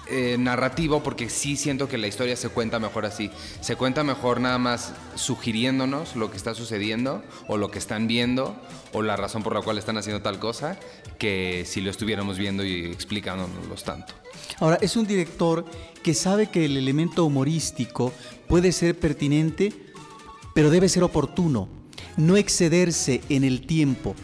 eh, 0.09 0.37
narrativo, 0.39 1.03
porque 1.03 1.29
sí 1.29 1.57
siento 1.57 1.89
que 1.89 1.99
la 1.99 2.07
historia 2.07 2.37
se 2.37 2.49
cuenta 2.49 2.79
mejor 2.79 3.07
así. 3.07 3.31
Se 3.61 3.77
cuenta 3.77 4.05
mejor 4.05 4.41
nada 4.41 4.59
más 4.59 4.93
sugiriéndonos 5.17 6.17
lo 6.17 6.31
que 6.31 6.37
está 6.37 6.55
sucediendo, 6.55 7.25
o 7.49 7.57
lo 7.57 7.71
que 7.71 7.79
están 7.79 8.07
viendo, 8.07 8.57
o 8.93 9.03
la 9.03 9.17
razón 9.17 9.43
por 9.43 9.55
la 9.55 9.63
cual 9.63 9.79
están 9.79 9.99
haciendo 9.99 10.23
tal 10.23 10.39
cosa, 10.39 10.79
que 11.19 11.65
si 11.67 11.81
lo 11.81 11.91
estuviéramos 11.91 12.39
viendo 12.39 12.65
y 12.65 12.85
explicándonos 12.85 13.85
tanto. 13.85 14.15
Ahora, 14.61 14.79
es 14.81 14.97
un 14.97 15.07
director 15.07 15.65
que 16.03 16.15
sabe 16.15 16.51
que 16.51 16.65
el 16.65 16.77
elemento 16.77 17.25
humorístico 17.25 18.13
puede 18.47 18.73
ser 18.73 18.99
pertinente, 18.99 19.73
pero 20.55 20.71
debe 20.71 20.89
ser 20.89 21.03
oportuno, 21.03 21.69
no 22.17 22.37
excederse 22.37 23.21
en 23.29 23.45
el 23.45 23.67
tiempo. 23.67 24.15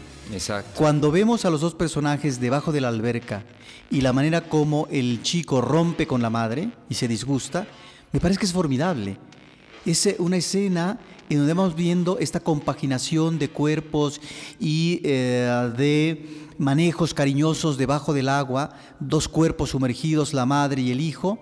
Cuando 0.75 1.11
vemos 1.11 1.45
a 1.45 1.49
los 1.49 1.61
dos 1.61 1.75
personajes 1.75 2.39
debajo 2.39 2.71
de 2.71 2.81
la 2.81 2.87
alberca 2.87 3.43
y 3.91 4.01
la 4.01 4.13
manera 4.13 4.41
como 4.41 4.87
el 4.89 5.21
chico 5.21 5.61
rompe 5.61 6.07
con 6.07 6.21
la 6.21 6.29
madre 6.29 6.69
y 6.89 6.95
se 6.95 7.07
disgusta, 7.07 7.67
me 8.11 8.19
parece 8.19 8.39
que 8.39 8.45
es 8.45 8.53
formidable. 8.53 9.17
Es 9.85 10.05
eh, 10.05 10.15
una 10.19 10.37
escena 10.37 10.99
en 11.29 11.39
donde 11.39 11.53
vamos 11.53 11.75
viendo 11.75 12.17
esta 12.19 12.39
compaginación 12.39 13.37
de 13.37 13.49
cuerpos 13.49 14.21
y 14.59 15.01
eh, 15.03 15.71
de 15.77 16.47
manejos 16.57 17.13
cariñosos 17.13 17.77
debajo 17.77 18.13
del 18.13 18.29
agua, 18.29 18.71
dos 18.99 19.27
cuerpos 19.27 19.71
sumergidos, 19.71 20.33
la 20.33 20.45
madre 20.45 20.81
y 20.81 20.91
el 20.91 21.01
hijo, 21.01 21.39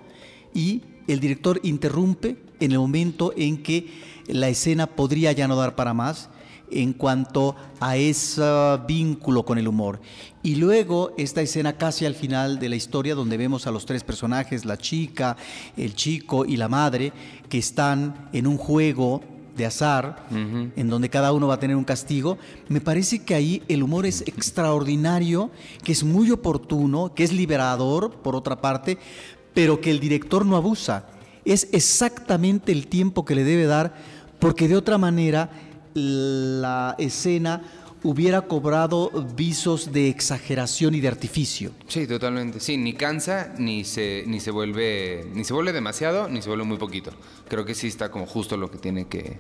y 0.53 0.81
el 1.07 1.19
director 1.19 1.59
interrumpe 1.63 2.41
en 2.59 2.71
el 2.71 2.79
momento 2.79 3.33
en 3.37 3.63
que 3.63 3.89
la 4.27 4.49
escena 4.49 4.87
podría 4.87 5.31
ya 5.31 5.47
no 5.47 5.55
dar 5.55 5.75
para 5.75 5.93
más 5.93 6.29
en 6.71 6.93
cuanto 6.93 7.55
a 7.79 7.97
ese 7.97 8.41
vínculo 8.87 9.43
con 9.43 9.57
el 9.57 9.67
humor. 9.67 9.99
Y 10.43 10.55
luego 10.55 11.13
esta 11.17 11.41
escena 11.41 11.77
casi 11.77 12.05
al 12.05 12.15
final 12.15 12.59
de 12.59 12.69
la 12.69 12.75
historia 12.75 13.15
donde 13.15 13.37
vemos 13.37 13.67
a 13.67 13.71
los 13.71 13.85
tres 13.85 14.03
personajes, 14.03 14.65
la 14.65 14.77
chica, 14.77 15.37
el 15.77 15.93
chico 15.93 16.45
y 16.45 16.57
la 16.57 16.67
madre, 16.67 17.13
que 17.49 17.57
están 17.57 18.29
en 18.33 18.47
un 18.47 18.57
juego 18.57 19.21
de 19.55 19.65
azar, 19.65 20.25
en 20.31 20.89
donde 20.89 21.09
cada 21.09 21.33
uno 21.33 21.47
va 21.47 21.55
a 21.55 21.59
tener 21.59 21.75
un 21.75 21.83
castigo, 21.83 22.37
me 22.69 22.81
parece 22.81 23.23
que 23.23 23.35
ahí 23.35 23.61
el 23.67 23.83
humor 23.83 24.05
es 24.05 24.21
extraordinario, 24.21 25.51
que 25.83 25.91
es 25.91 26.03
muy 26.03 26.31
oportuno, 26.31 27.13
que 27.13 27.23
es 27.23 27.33
liberador, 27.33 28.11
por 28.21 28.35
otra 28.35 28.61
parte, 28.61 28.97
pero 29.53 29.81
que 29.81 29.91
el 29.91 29.99
director 29.99 30.45
no 30.45 30.55
abusa. 30.55 31.05
Es 31.43 31.67
exactamente 31.71 32.71
el 32.71 32.87
tiempo 32.87 33.25
que 33.25 33.35
le 33.35 33.43
debe 33.43 33.65
dar, 33.65 33.93
porque 34.39 34.67
de 34.67 34.77
otra 34.77 34.97
manera 34.97 35.49
la 35.93 36.95
escena 36.97 37.61
hubiera 38.03 38.41
cobrado 38.41 39.11
visos 39.35 39.91
de 39.91 40.09
exageración 40.09 40.95
y 40.95 41.01
de 41.01 41.07
artificio. 41.07 41.71
Sí, 41.87 42.07
totalmente. 42.07 42.59
Sí, 42.59 42.77
ni 42.77 42.93
cansa, 42.93 43.53
ni 43.57 43.83
se, 43.83 44.23
ni 44.27 44.39
se 44.39 44.51
vuelve, 44.51 45.27
ni 45.33 45.43
se 45.43 45.53
vuelve 45.53 45.71
demasiado, 45.71 46.27
ni 46.27 46.41
se 46.41 46.49
vuelve 46.49 46.65
muy 46.65 46.77
poquito. 46.77 47.11
Creo 47.47 47.65
que 47.65 47.75
sí 47.75 47.87
está 47.87 48.09
como 48.09 48.25
justo 48.25 48.57
lo 48.57 48.71
que 48.71 48.77
tiene 48.77 49.07
que. 49.07 49.39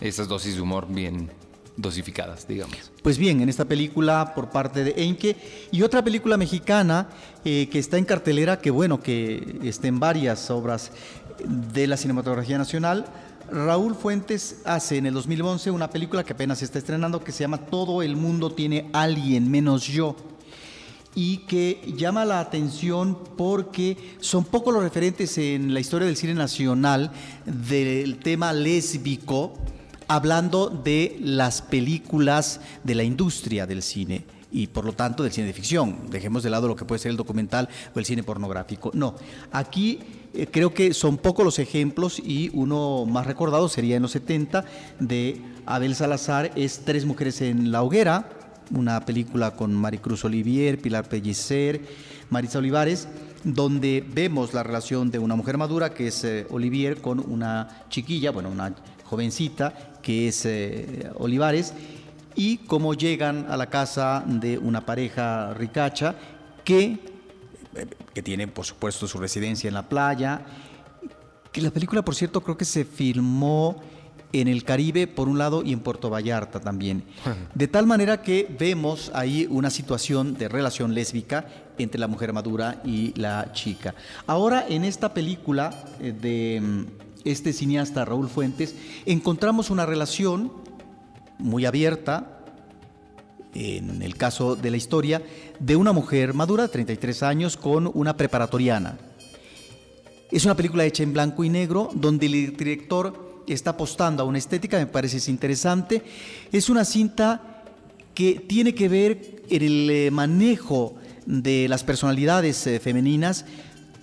Esas 0.00 0.28
dosis 0.28 0.56
de 0.56 0.60
humor 0.60 0.86
bien 0.88 1.30
dosificadas, 1.76 2.46
digamos. 2.46 2.92
Pues 3.02 3.16
bien, 3.16 3.40
en 3.40 3.48
esta 3.48 3.64
película 3.64 4.32
por 4.34 4.50
parte 4.50 4.84
de 4.84 4.94
Enke 4.96 5.36
y 5.70 5.82
otra 5.82 6.02
película 6.02 6.36
mexicana 6.36 7.08
eh, 7.44 7.68
que 7.70 7.78
está 7.78 7.96
en 7.96 8.04
cartelera, 8.04 8.58
que 8.58 8.70
bueno, 8.70 9.00
que 9.00 9.58
está 9.62 9.88
en 9.88 10.00
varias 10.00 10.50
obras 10.50 10.92
de 11.72 11.86
la 11.86 11.96
cinematografía 11.96 12.58
nacional, 12.58 13.06
Raúl 13.50 13.94
Fuentes 13.94 14.62
hace 14.64 14.96
en 14.96 15.06
el 15.06 15.14
2011 15.14 15.70
una 15.70 15.90
película 15.90 16.24
que 16.24 16.32
apenas 16.32 16.62
está 16.62 16.78
estrenando 16.78 17.22
que 17.22 17.32
se 17.32 17.44
llama 17.44 17.58
Todo 17.58 18.02
el 18.02 18.16
mundo 18.16 18.50
tiene 18.50 18.88
alguien 18.92 19.50
menos 19.50 19.86
yo. 19.86 20.16
y 21.16 21.38
que 21.46 21.94
llama 21.96 22.24
la 22.24 22.40
atención 22.40 23.16
porque 23.36 24.16
son 24.18 24.44
pocos 24.44 24.74
los 24.74 24.82
referentes 24.82 25.38
en 25.38 25.72
la 25.72 25.78
historia 25.78 26.08
del 26.08 26.16
cine 26.16 26.34
nacional 26.34 27.12
del 27.44 28.18
tema 28.18 28.52
lésbico, 28.52 29.54
hablando 30.08 30.68
de 30.68 31.16
las 31.20 31.62
películas 31.62 32.60
de 32.82 32.96
la 32.96 33.04
industria 33.04 33.64
del 33.64 33.82
cine 33.82 34.24
y 34.50 34.66
por 34.66 34.84
lo 34.84 34.92
tanto 34.92 35.22
del 35.22 35.30
cine 35.30 35.46
de 35.46 35.52
ficción. 35.52 36.10
Dejemos 36.10 36.42
de 36.42 36.50
lado 36.50 36.66
lo 36.66 36.74
que 36.74 36.84
puede 36.84 36.98
ser 36.98 37.12
el 37.12 37.16
documental 37.16 37.68
o 37.94 37.98
el 38.00 38.04
cine 38.04 38.24
pornográfico. 38.24 38.90
No, 38.92 39.14
aquí 39.52 40.00
eh, 40.34 40.48
creo 40.50 40.74
que 40.74 40.94
son 40.94 41.16
pocos 41.16 41.44
los 41.44 41.58
ejemplos 41.58 42.18
y 42.18 42.50
uno 42.52 43.06
más 43.06 43.26
recordado 43.26 43.68
sería 43.68 43.96
en 43.96 44.02
los 44.02 44.12
70 44.12 44.64
de 45.00 45.40
Abel 45.66 45.94
Salazar, 45.94 46.50
es 46.56 46.80
Tres 46.84 47.04
Mujeres 47.04 47.40
en 47.40 47.70
la 47.70 47.82
Hoguera, 47.82 48.28
una 48.74 49.04
película 49.04 49.52
con 49.52 49.74
Maricruz 49.74 50.24
Olivier, 50.24 50.78
Pilar 50.78 51.08
Pellicer, 51.08 51.82
Marisa 52.30 52.58
Olivares, 52.58 53.08
donde 53.44 54.04
vemos 54.06 54.54
la 54.54 54.62
relación 54.62 55.10
de 55.10 55.18
una 55.18 55.36
mujer 55.36 55.58
madura, 55.58 55.92
que 55.92 56.08
es 56.08 56.24
eh, 56.24 56.46
Olivier, 56.50 57.00
con 57.00 57.20
una 57.20 57.84
chiquilla, 57.88 58.30
bueno, 58.30 58.48
una 58.48 58.74
jovencita, 59.04 59.98
que 60.02 60.28
es 60.28 60.44
eh, 60.46 61.10
Olivares, 61.16 61.74
y 62.34 62.58
cómo 62.58 62.94
llegan 62.94 63.46
a 63.48 63.56
la 63.56 63.66
casa 63.70 64.24
de 64.26 64.58
una 64.58 64.84
pareja 64.84 65.54
ricacha 65.54 66.14
que, 66.64 67.13
que 68.12 68.22
tiene 68.22 68.48
por 68.48 68.64
supuesto 68.64 69.06
su 69.06 69.18
residencia 69.18 69.68
en 69.68 69.74
la 69.74 69.88
playa. 69.88 70.42
Que 71.52 71.60
la 71.60 71.70
película, 71.70 72.04
por 72.04 72.14
cierto, 72.14 72.40
creo 72.42 72.56
que 72.56 72.64
se 72.64 72.84
filmó 72.84 73.80
en 74.40 74.48
el 74.48 74.64
Caribe 74.64 75.06
por 75.06 75.28
un 75.28 75.38
lado 75.38 75.62
y 75.62 75.72
en 75.72 75.80
Puerto 75.80 76.10
Vallarta 76.10 76.58
también. 76.60 77.04
De 77.54 77.68
tal 77.68 77.86
manera 77.86 78.20
que 78.22 78.52
vemos 78.58 79.12
ahí 79.14 79.46
una 79.48 79.70
situación 79.70 80.34
de 80.34 80.48
relación 80.48 80.92
lésbica 80.92 81.46
entre 81.78 82.00
la 82.00 82.08
mujer 82.08 82.32
madura 82.32 82.80
y 82.84 83.18
la 83.18 83.52
chica. 83.52 83.94
Ahora 84.26 84.66
en 84.68 84.84
esta 84.84 85.14
película 85.14 85.70
eh, 86.00 86.12
de 86.12 86.60
mm, 86.60 86.84
este 87.24 87.52
cineasta 87.52 88.04
Raúl 88.04 88.28
Fuentes 88.28 88.74
encontramos 89.06 89.70
una 89.70 89.86
relación 89.86 90.52
muy 91.38 91.64
abierta, 91.64 92.33
en 93.54 94.02
el 94.02 94.16
caso 94.16 94.56
de 94.56 94.70
la 94.70 94.76
historia, 94.76 95.22
de 95.58 95.76
una 95.76 95.92
mujer 95.92 96.34
madura, 96.34 96.68
33 96.68 97.22
años, 97.22 97.56
con 97.56 97.90
una 97.94 98.16
preparatoriana. 98.16 98.98
Es 100.30 100.44
una 100.44 100.56
película 100.56 100.84
hecha 100.84 101.02
en 101.02 101.12
blanco 101.12 101.44
y 101.44 101.48
negro, 101.48 101.90
donde 101.94 102.26
el 102.26 102.56
director 102.56 103.44
está 103.46 103.70
apostando 103.70 104.22
a 104.22 104.26
una 104.26 104.38
estética, 104.38 104.78
me 104.78 104.86
parece 104.86 105.30
interesante. 105.30 106.02
Es 106.50 106.68
una 106.68 106.84
cinta 106.84 107.62
que 108.14 108.44
tiene 108.46 108.74
que 108.74 108.88
ver 108.88 109.42
en 109.48 109.62
el 109.62 109.90
eh, 109.90 110.10
manejo 110.10 110.94
de 111.26 111.68
las 111.68 111.84
personalidades 111.84 112.66
eh, 112.66 112.80
femeninas 112.80 113.44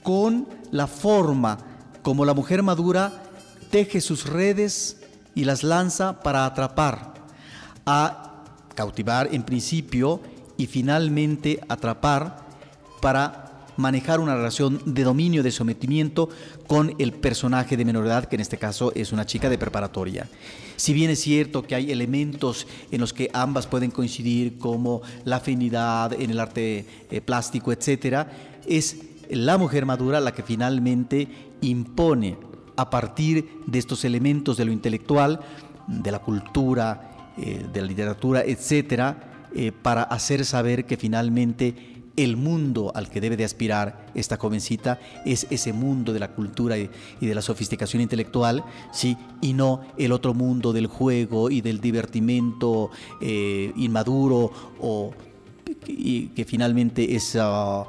con 0.03 0.47
la 0.71 0.87
forma 0.87 1.57
como 2.01 2.25
la 2.25 2.33
mujer 2.33 2.63
madura 2.63 3.23
teje 3.69 4.01
sus 4.01 4.25
redes 4.25 4.97
y 5.35 5.45
las 5.45 5.63
lanza 5.63 6.19
para 6.21 6.45
atrapar 6.45 7.13
a 7.85 8.30
cautivar 8.81 9.29
en 9.31 9.43
principio 9.43 10.19
y 10.57 10.65
finalmente 10.65 11.59
atrapar 11.69 12.47
para 12.99 13.67
manejar 13.77 14.19
una 14.19 14.35
relación 14.35 14.81
de 14.85 15.03
dominio, 15.03 15.43
de 15.43 15.51
sometimiento 15.51 16.29
con 16.65 16.95
el 16.97 17.13
personaje 17.13 17.77
de 17.77 17.85
menor 17.85 18.07
edad, 18.07 18.25
que 18.25 18.37
en 18.37 18.41
este 18.41 18.57
caso 18.57 18.91
es 18.95 19.11
una 19.11 19.27
chica 19.27 19.49
de 19.49 19.59
preparatoria. 19.59 20.27
Si 20.77 20.93
bien 20.93 21.11
es 21.11 21.19
cierto 21.21 21.61
que 21.61 21.75
hay 21.75 21.91
elementos 21.91 22.65
en 22.89 23.01
los 23.01 23.13
que 23.13 23.29
ambas 23.33 23.67
pueden 23.67 23.91
coincidir, 23.91 24.57
como 24.57 25.03
la 25.25 25.37
afinidad 25.37 26.13
en 26.13 26.31
el 26.31 26.39
arte 26.39 26.87
eh, 27.11 27.21
plástico, 27.21 27.71
etc., 27.71 28.25
es 28.67 28.97
la 29.29 29.59
mujer 29.59 29.85
madura 29.85 30.19
la 30.19 30.33
que 30.33 30.41
finalmente 30.41 31.27
impone 31.61 32.35
a 32.77 32.89
partir 32.89 33.61
de 33.67 33.77
estos 33.77 34.05
elementos 34.05 34.57
de 34.57 34.65
lo 34.65 34.71
intelectual, 34.71 35.39
de 35.87 36.11
la 36.11 36.19
cultura, 36.19 37.10
eh, 37.41 37.65
de 37.71 37.81
la 37.81 37.87
literatura, 37.87 38.43
etcétera, 38.43 39.47
eh, 39.53 39.71
para 39.71 40.03
hacer 40.03 40.45
saber 40.45 40.85
que 40.85 40.97
finalmente 40.97 42.03
el 42.17 42.37
mundo 42.37 42.91
al 42.93 43.09
que 43.09 43.21
debe 43.21 43.37
de 43.37 43.45
aspirar 43.45 44.05
esta 44.13 44.37
jovencita 44.37 44.99
es 45.25 45.47
ese 45.49 45.73
mundo 45.73 46.13
de 46.13 46.19
la 46.19 46.33
cultura 46.33 46.77
y, 46.77 46.89
de 47.19 47.35
la 47.35 47.41
sofisticación 47.41 48.01
intelectual, 48.01 48.63
¿sí? 48.91 49.17
y 49.41 49.53
no 49.53 49.81
el 49.97 50.11
otro 50.11 50.33
mundo 50.33 50.73
del 50.73 50.87
juego 50.87 51.49
y 51.49 51.61
del 51.61 51.81
divertimento 51.81 52.91
eh, 53.21 53.71
inmaduro 53.75 54.51
o 54.79 55.11
que 55.85 56.45
finalmente 56.45 57.15
es 57.15 57.35
ah, 57.39 57.87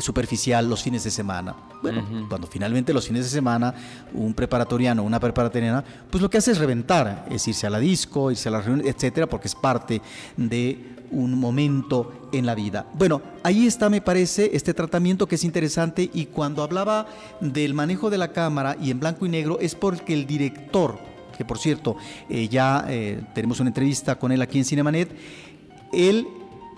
superficial 0.00 0.68
los 0.68 0.82
fines 0.82 1.04
de 1.04 1.10
semana. 1.10 1.67
Bueno, 1.82 2.04
cuando 2.28 2.46
finalmente 2.46 2.92
los 2.92 3.06
fines 3.06 3.24
de 3.24 3.30
semana 3.30 3.74
un 4.12 4.34
preparatoriano 4.34 5.02
o 5.02 5.04
una 5.04 5.20
preparatoriana, 5.20 5.84
pues 6.10 6.22
lo 6.22 6.28
que 6.28 6.38
hace 6.38 6.52
es 6.52 6.58
reventar, 6.58 7.26
es 7.30 7.46
irse 7.46 7.66
a 7.66 7.70
la 7.70 7.78
disco, 7.78 8.30
irse 8.30 8.48
a 8.48 8.52
la 8.52 8.60
reunión, 8.60 8.86
etcétera, 8.86 9.26
porque 9.28 9.48
es 9.48 9.54
parte 9.54 10.02
de 10.36 10.96
un 11.10 11.38
momento 11.38 12.28
en 12.32 12.46
la 12.46 12.54
vida. 12.54 12.86
Bueno, 12.94 13.22
ahí 13.42 13.66
está, 13.66 13.88
me 13.88 14.00
parece, 14.00 14.50
este 14.52 14.74
tratamiento 14.74 15.26
que 15.26 15.36
es 15.36 15.44
interesante 15.44 16.10
y 16.12 16.26
cuando 16.26 16.62
hablaba 16.62 17.06
del 17.40 17.74
manejo 17.74 18.10
de 18.10 18.18
la 18.18 18.32
cámara 18.32 18.76
y 18.80 18.90
en 18.90 19.00
blanco 19.00 19.26
y 19.26 19.28
negro 19.28 19.58
es 19.60 19.74
porque 19.74 20.14
el 20.14 20.26
director, 20.26 20.98
que 21.36 21.44
por 21.44 21.58
cierto, 21.58 21.96
eh, 22.28 22.48
ya 22.48 22.84
eh, 22.88 23.22
tenemos 23.34 23.60
una 23.60 23.70
entrevista 23.70 24.18
con 24.18 24.32
él 24.32 24.42
aquí 24.42 24.58
en 24.58 24.64
Cinemanet, 24.64 25.10
él 25.92 26.26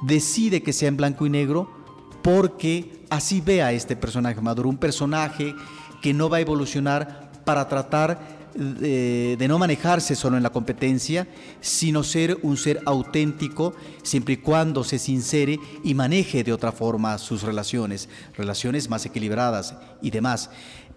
decide 0.03 0.63
que 0.63 0.73
sea 0.73 0.89
en 0.89 0.97
blanco 0.97 1.27
y 1.27 1.31
negro 1.31 1.80
porque 2.23 3.05
así 3.11 3.41
ve 3.41 3.63
a 3.63 3.73
este 3.73 3.97
personaje 3.97 4.41
maduro, 4.41 4.69
un 4.69 4.79
personaje 4.79 5.55
que 6.03 6.15
no 6.15 6.29
va 6.29 6.39
a 6.39 6.41
evolucionar 6.41 7.31
para 7.45 7.69
tratar 7.69 8.41
de, 8.55 9.47
no 9.49 9.59
manejarse 9.59 10.17
solo 10.17 10.37
en 10.37 10.43
la 10.43 10.51
competencia, 10.51 11.29
sino 11.61 12.03
ser 12.03 12.39
un 12.43 12.57
ser 12.57 12.81
auténtico 12.85 13.75
siempre 14.03 14.35
y 14.35 14.39
cuando 14.39 14.85
se 14.85 14.99
sincere 14.99 15.59
y 15.85 15.95
maneje 15.95 16.43
de 16.43 16.53
otra 16.53 16.73
forma 16.73 17.17
sus 17.19 17.43
relaciones, 17.43 18.09
relaciones 18.37 18.89
más 18.89 19.07
equilibradas 19.07 19.75
y 20.03 20.11
demás 20.11 20.51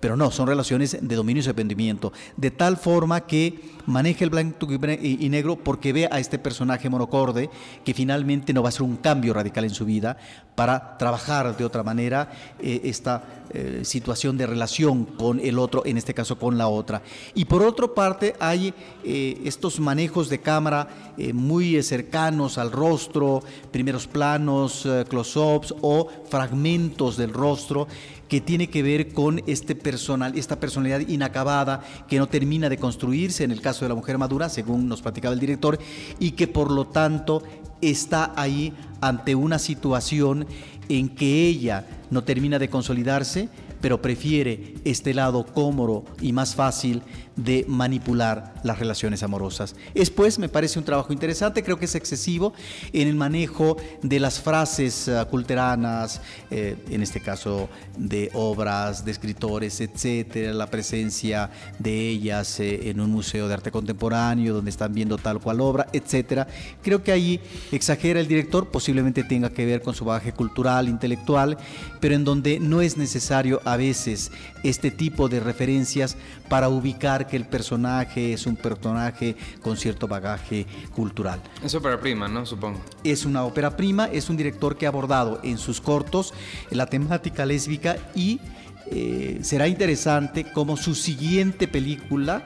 pero 0.03 0.17
no, 0.17 0.31
son 0.31 0.47
relaciones 0.47 0.97
de 0.99 1.15
dominio 1.15 1.41
y 1.41 1.45
arrepentimiento, 1.45 2.11
de 2.35 2.51
tal 2.51 2.75
forma 2.75 3.21
que 3.21 3.57
maneja 3.85 4.25
el 4.25 4.31
blanco 4.31 4.67
y 4.69 5.29
negro 5.29 5.55
porque 5.55 5.93
ve 5.93 6.09
a 6.11 6.19
este 6.19 6.37
personaje 6.37 6.89
monocorde 6.89 7.49
que 7.85 7.93
finalmente 7.93 8.51
no 8.51 8.61
va 8.61 8.67
a 8.67 8.73
ser 8.73 8.81
un 8.81 8.97
cambio 8.97 9.33
radical 9.33 9.63
en 9.63 9.69
su 9.69 9.85
vida 9.85 10.17
para 10.55 10.97
trabajar 10.97 11.55
de 11.55 11.63
otra 11.63 11.83
manera 11.83 12.31
eh, 12.59 12.81
esta 12.83 13.45
eh, 13.49 13.81
situación 13.83 14.37
de 14.37 14.45
relación 14.45 15.05
con 15.05 15.39
el 15.39 15.57
otro, 15.57 15.83
en 15.85 15.97
este 15.97 16.13
caso 16.13 16.37
con 16.37 16.57
la 16.57 16.67
otra. 16.67 17.01
Y 17.33 17.45
por 17.45 17.63
otra 17.63 17.87
parte 17.87 18.35
hay 18.41 18.73
eh, 19.05 19.41
estos 19.45 19.79
manejos 19.79 20.27
de 20.27 20.41
cámara 20.41 20.87
muy 21.33 21.81
cercanos 21.83 22.57
al 22.57 22.71
rostro, 22.71 23.43
primeros 23.71 24.07
planos, 24.07 24.87
close-ups 25.07 25.73
o 25.81 26.09
fragmentos 26.27 27.17
del 27.17 27.31
rostro 27.31 27.87
que 28.33 28.41
tiene 28.41 28.67
que 28.67 28.81
ver 28.81 29.13
con 29.13 29.43
este 29.45 29.75
personal, 29.75 30.35
esta 30.35 30.59
personalidad 30.59 31.07
inacabada 31.07 31.83
que 32.07 32.17
no 32.17 32.25
termina 32.25 32.67
de 32.67 32.79
construirse 32.79 33.43
en 33.43 33.51
el 33.51 33.61
caso 33.61 33.85
de 33.85 33.89
la 33.89 33.93
mujer 33.93 34.17
madura, 34.17 34.49
según 34.49 34.87
nos 34.87 35.03
platicaba 35.03 35.35
el 35.35 35.39
director, 35.39 35.77
y 36.19 36.31
que 36.31 36.47
por 36.47 36.71
lo 36.71 36.87
tanto 36.87 37.43
está 37.79 38.33
ahí 38.35 38.73
ante 39.01 39.35
una 39.35 39.59
situación 39.59 40.47
en 40.89 41.09
que 41.09 41.47
ella 41.47 41.85
no 42.09 42.23
termina 42.23 42.57
de 42.57 42.69
consolidarse, 42.69 43.49
pero 43.81 44.01
prefiere 44.01 44.77
este 44.83 45.13
lado 45.13 45.45
cómodo 45.45 46.03
y 46.19 46.33
más 46.33 46.55
fácil 46.55 47.03
de 47.35 47.65
manipular 47.67 48.53
las 48.63 48.79
relaciones 48.79 49.23
amorosas. 49.23 49.75
Después 49.93 50.39
me 50.39 50.49
parece 50.49 50.79
un 50.79 50.85
trabajo 50.85 51.13
interesante, 51.13 51.63
creo 51.63 51.77
que 51.77 51.85
es 51.85 51.95
excesivo 51.95 52.53
en 52.91 53.07
el 53.07 53.15
manejo 53.15 53.77
de 54.01 54.19
las 54.19 54.39
frases 54.39 55.07
uh, 55.07 55.25
culteranas, 55.29 56.21
eh, 56.51 56.75
en 56.89 57.01
este 57.01 57.21
caso 57.21 57.69
de 57.97 58.29
obras, 58.33 59.03
de 59.03 59.11
escritores, 59.11 59.81
etcétera, 59.81 60.53
la 60.53 60.67
presencia 60.67 61.49
de 61.79 62.09
ellas 62.09 62.59
eh, 62.59 62.89
en 62.89 62.99
un 62.99 63.11
museo 63.11 63.47
de 63.47 63.53
arte 63.53 63.71
contemporáneo 63.71 64.53
donde 64.53 64.69
están 64.69 64.93
viendo 64.93 65.17
tal 65.17 65.39
cual 65.39 65.61
obra, 65.61 65.87
etcétera. 65.91 66.47
Creo 66.81 67.03
que 67.03 67.11
ahí 67.11 67.39
exagera 67.71 68.19
el 68.19 68.27
director, 68.27 68.69
posiblemente 68.69 69.23
tenga 69.23 69.49
que 69.49 69.65
ver 69.65 69.81
con 69.81 69.93
su 69.93 70.05
bagaje 70.05 70.33
cultural, 70.33 70.87
intelectual, 70.87 71.57
pero 71.99 72.15
en 72.15 72.23
donde 72.23 72.59
no 72.59 72.81
es 72.81 72.97
necesario 72.97 73.61
a 73.65 73.77
veces 73.77 74.31
este 74.63 74.91
tipo 74.91 75.29
de 75.29 75.39
referencias 75.39 76.15
para 76.49 76.69
ubicar 76.69 77.22
que 77.25 77.37
el 77.37 77.45
personaje 77.45 78.33
es 78.33 78.45
un 78.45 78.55
personaje 78.55 79.35
con 79.61 79.77
cierto 79.77 80.07
bagaje 80.07 80.65
cultural. 80.95 81.41
Es 81.63 81.73
ópera 81.75 81.99
prima, 81.99 82.27
¿no? 82.27 82.45
Supongo. 82.45 82.79
Es 83.03 83.25
una 83.25 83.43
ópera 83.43 83.75
prima, 83.75 84.07
es 84.07 84.29
un 84.29 84.37
director 84.37 84.77
que 84.77 84.85
ha 84.85 84.89
abordado 84.89 85.39
en 85.43 85.57
sus 85.57 85.81
cortos 85.81 86.33
la 86.69 86.85
temática 86.87 87.45
lésbica 87.45 87.97
y 88.15 88.39
eh, 88.87 89.39
será 89.41 89.67
interesante 89.67 90.45
cómo 90.51 90.77
su 90.77 90.95
siguiente 90.95 91.67
película 91.67 92.45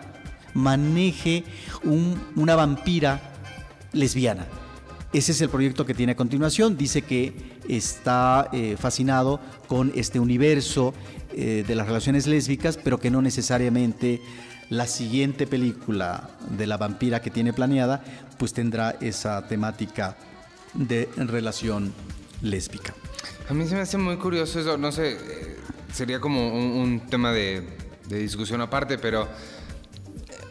maneje 0.54 1.44
una 2.36 2.56
vampira 2.56 3.22
lesbiana 3.94 4.48
Ese 5.14 5.32
es 5.32 5.42
el 5.42 5.50
proyecto 5.50 5.86
que 5.86 5.94
tiene 5.94 6.14
a 6.14 6.16
continuación. 6.16 6.78
Dice 6.78 7.02
que 7.02 7.34
está 7.68 8.50
eh, 8.52 8.76
fascinado 8.78 9.40
con 9.68 9.92
este 9.96 10.20
universo 10.20 10.94
eh, 11.34 11.64
de 11.68 11.76
las 11.76 11.88
relaciones 11.88 12.28
lésbicas, 12.28 12.78
pero 12.78 13.00
que 13.00 13.12
no 13.12 13.22
necesariamente 13.22 14.22
la 14.70 14.88
siguiente 14.88 15.48
película 15.48 16.30
de 16.50 16.68
la 16.68 16.78
vampira 16.78 17.22
que 17.22 17.30
tiene 17.30 17.54
planeada, 17.54 18.04
pues 18.38 18.54
tendrá 18.54 18.96
esa 19.02 19.48
temática 19.48 20.18
de 20.74 21.10
relación 21.16 21.94
lésbica. 22.42 22.94
A 23.50 23.54
mí 23.54 23.68
se 23.68 23.76
me 23.76 23.82
hace 23.82 23.98
muy 23.98 24.18
curioso 24.18 24.60
eso, 24.60 24.78
no 24.78 24.92
sé, 24.92 25.14
eh, 25.14 25.58
sería 25.94 26.20
como 26.20 26.54
un, 26.82 27.02
tema 27.10 27.32
de, 27.32 27.64
de 28.08 28.20
discusión 28.20 28.62
aparte, 28.62 28.98
pero 28.98 29.28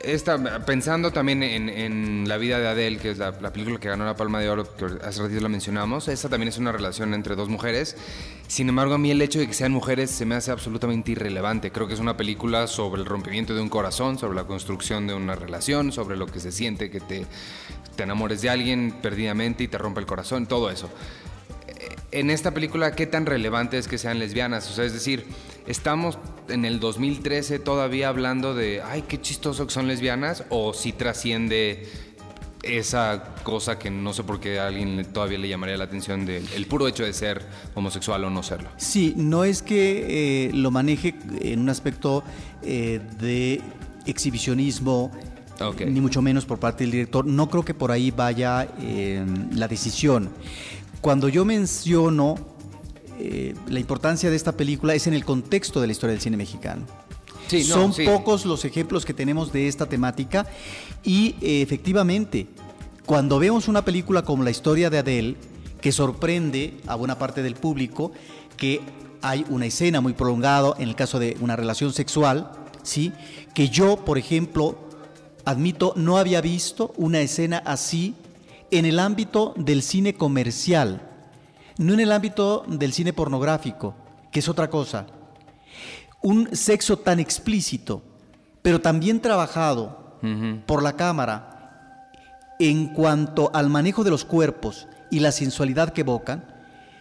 esta, 0.07 0.65
pensando 0.65 1.11
también 1.11 1.43
en, 1.43 2.29
La 2.29 2.37
vida 2.37 2.59
de 2.59 2.69
Adele, 2.69 2.99
que 2.99 3.11
es 3.11 3.19
la, 3.19 3.33
película 3.33 3.79
que 3.79 3.89
ganó 3.89 4.05
la 4.05 4.17
Palma 4.17 4.41
de 4.41 4.49
Oro, 4.49 4.77
que 4.77 4.85
hace 5.05 5.23
ratito 5.23 5.41
la 5.41 5.49
mencionamos, 5.49 6.09
esta 6.09 6.29
también 6.29 6.49
es 6.49 6.59
una 6.59 6.73
relación 6.73 7.15
entre 7.15 7.35
dos 7.35 7.49
mujeres. 7.49 7.97
Sin 8.47 8.69
embargo, 8.69 8.95
a 8.95 8.99
mí 8.99 9.11
el 9.11 9.21
hecho 9.21 9.39
de 9.39 9.47
que 9.47 9.55
sean 9.55 9.73
mujeres 9.73 10.11
se 10.11 10.25
me 10.25 10.35
hace 10.35 10.51
absolutamente 10.51 11.13
irrelevante. 11.13 11.71
Creo 11.71 11.89
que 11.89 11.95
es 11.95 12.01
una 12.01 12.17
película 12.17 12.67
sobre 12.67 13.01
el 13.01 13.07
rompimiento 13.07 13.55
de 13.55 13.61
un 13.61 13.69
corazón, 13.69 14.19
sobre 14.19 14.37
la 14.37 14.45
construcción 14.45 15.07
de 15.07 15.15
una 15.15 15.35
relación, 15.35 15.93
sobre 15.93 16.17
lo 16.17 16.27
que 16.27 16.41
se 16.41 16.53
siente 16.53 16.91
que 16.91 17.01
te, 17.01 17.27
te 17.97 18.03
enamores 18.03 18.43
de 18.43 18.51
alguien 18.51 18.95
perdidamente 19.03 19.65
y 19.65 19.69
te 19.69 19.79
rompe 19.79 20.01
el 20.01 20.07
corazón, 20.07 20.47
todo 20.47 20.71
eso 20.71 20.89
en 22.13 22.31
esta 22.31 22.53
película, 22.53 22.95
¿qué 22.95 23.07
tan 23.07 23.27
relevante 23.27 23.79
es 23.79 23.89
que 23.89 23.99
sean 23.99 24.19
lesbianas? 24.19 24.71
O 24.71 24.75
sea, 24.75 24.85
es 24.85 24.93
decir, 24.93 25.27
estamos 25.67 26.19
en 26.49 26.64
el 26.64 26.81
2013 26.81 27.59
todavía 27.59 28.09
hablando 28.09 28.55
de, 28.55 28.83
ay, 28.83 29.05
qué 29.09 29.21
chistoso 29.21 29.67
que 29.67 29.73
son 29.73 29.89
lesbianas, 29.89 30.45
o 30.49 30.73
si 30.73 30.93
trasciende 30.93 31.89
esa 32.62 33.35
cosa 33.43 33.79
que 33.79 33.91
no 33.91 34.12
sé 34.12 34.25
por 34.25 34.41
qué 34.41 34.59
a 34.59 34.67
alguien 34.67 35.07
todavía 35.12 35.39
le 35.39 35.49
llamaría 35.49 35.77
la 35.77 35.85
atención 35.85 36.27
del 36.27 36.45
el 36.55 36.67
puro 36.67 36.89
hecho 36.89 37.05
de 37.05 37.12
ser 37.12 37.45
homosexual 37.75 38.25
o 38.25 38.31
no 38.31 38.43
serlo. 38.43 38.69
Sí, 38.77 39.14
no 39.17 39.45
es 39.45 39.62
que 39.62 40.49
eh, 40.49 40.53
lo 40.53 40.71
maneje 40.71 41.14
en 41.41 41.61
un 41.61 41.69
aspecto 41.69 42.25
eh, 42.62 43.01
de 43.21 43.61
exhibicionismo, 44.07 45.11
ni 45.87 46.01
mucho 46.01 46.23
menos 46.23 46.45
por 46.45 46.59
parte 46.59 46.85
del 46.85 46.91
director. 46.93 47.27
No 47.27 47.49
creo 47.49 47.64
que 47.64 47.75
por 47.75 47.91
ahí 47.91 48.11
vaya 48.11 48.69
eh, 48.81 49.25
la 49.53 49.69
decisión. 49.69 50.31
Cuando 51.01 51.29
yo 51.29 51.45
menciono 51.45 52.56
eh, 53.19 53.55
la 53.69 53.81
importancia 53.81 54.31
de 54.31 54.37
esta 54.37 54.53
película 54.53 54.95
es 54.95 55.07
en 55.07 55.14
el 55.14 55.25
contexto 55.25 55.81
de 55.81 55.87
la 55.87 55.93
historia 55.93 56.12
del 56.12 56.21
cine 56.21 56.37
mexicano. 56.37 56.87
Son 57.64 57.95
pocos 58.05 58.45
los 58.45 58.64
ejemplos 58.64 59.05
que 59.05 59.14
tenemos 59.14 59.53
de 59.53 59.69
esta 59.69 59.87
temática 59.87 60.47
y 61.05 61.37
eh, 61.41 61.62
efectivamente, 61.62 62.49
cuando 63.05 63.39
vemos 63.39 63.69
una 63.69 63.85
película 63.85 64.23
como 64.23 64.43
la 64.43 64.51
historia 64.51 64.91
de 64.91 64.99
Adele, 64.99 65.37
que 65.81 65.93
sorprende 65.93 66.79
a 66.87 66.97
buena 66.97 67.19
parte 67.19 67.43
del 67.43 67.55
público, 67.55 68.11
que 68.57 68.81
hay 69.23 69.45
una 69.49 69.67
escena 69.67 70.01
muy 70.01 70.12
prolongada 70.12 70.75
en 70.79 70.89
el 70.89 70.97
caso 70.97 71.19
de 71.19 71.37
una 71.41 71.55
relación 71.55 71.93
sexual, 71.93 72.51
¿sí? 72.83 73.12
que 73.55 73.69
yo, 73.69 73.97
por 73.97 74.19
ejemplo, 74.19 74.77
admito, 75.45 75.93
no 75.97 76.19
había 76.19 76.41
visto 76.41 76.93
una 76.97 77.21
escena 77.21 77.59
así 77.64 78.14
en 78.73 78.85
el 78.85 78.99
ámbito 78.99 79.55
del 79.57 79.83
cine 79.83 80.14
comercial, 80.14 81.16
no 81.79 81.95
en 81.95 82.01
el 82.01 82.12
ámbito 82.12 82.64
del 82.68 82.93
cine 82.93 83.12
pornográfico, 83.12 83.95
que 84.31 84.41
es 84.41 84.49
otra 84.49 84.70
cosa. 84.70 85.07
Un 86.22 86.55
sexo 86.57 86.99
tan 86.99 87.20
explícito, 87.20 88.03
pero 88.62 88.81
también 88.81 89.20
trabajado 89.20 90.18
por 90.66 90.83
la 90.83 90.97
cámara 90.97 92.11
en 92.59 92.89
cuanto 92.89 93.51
al 93.55 93.68
manejo 93.68 94.03
de 94.03 94.11
los 94.11 94.24
cuerpos 94.24 94.89
y 95.11 95.20
la 95.20 95.31
sensualidad 95.31 95.91
que 95.91 96.01
evocan, 96.01 96.45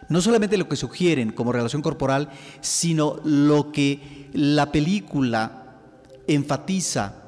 no 0.10 0.22
solamente 0.22 0.58
lo 0.58 0.70
que 0.70 0.76
sugieren 0.76 1.32
como 1.32 1.52
relación 1.52 1.82
corporal, 1.82 2.30
sino 2.62 3.20
lo 3.24 3.72
que 3.72 4.30
la 4.34 4.72
película 4.72 5.78
enfatiza 6.28 7.24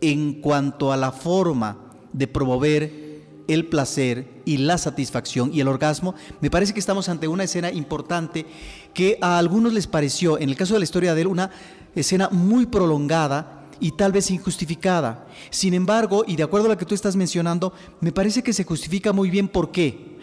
en 0.00 0.40
cuanto 0.40 0.92
a 0.92 0.96
la 0.96 1.12
forma 1.12 1.78
de 2.12 2.26
promover 2.26 3.07
el 3.48 3.66
placer 3.66 4.42
y 4.44 4.58
la 4.58 4.78
satisfacción 4.78 5.50
y 5.52 5.60
el 5.60 5.68
orgasmo, 5.68 6.14
me 6.40 6.50
parece 6.50 6.72
que 6.74 6.80
estamos 6.80 7.08
ante 7.08 7.26
una 7.26 7.44
escena 7.44 7.72
importante 7.72 8.46
que 8.94 9.18
a 9.20 9.38
algunos 9.38 9.72
les 9.72 9.86
pareció, 9.86 10.38
en 10.38 10.50
el 10.50 10.56
caso 10.56 10.74
de 10.74 10.80
la 10.80 10.84
historia 10.84 11.14
de 11.14 11.22
él, 11.22 11.26
una 11.26 11.50
escena 11.94 12.28
muy 12.30 12.66
prolongada 12.66 13.66
y 13.80 13.92
tal 13.92 14.12
vez 14.12 14.30
injustificada. 14.30 15.26
Sin 15.50 15.74
embargo, 15.74 16.24
y 16.26 16.36
de 16.36 16.42
acuerdo 16.42 16.66
a 16.66 16.70
lo 16.70 16.78
que 16.78 16.84
tú 16.84 16.94
estás 16.94 17.16
mencionando, 17.16 17.72
me 18.00 18.12
parece 18.12 18.42
que 18.42 18.52
se 18.52 18.64
justifica 18.64 19.12
muy 19.12 19.30
bien. 19.30 19.48
¿Por 19.48 19.72
qué? 19.72 20.18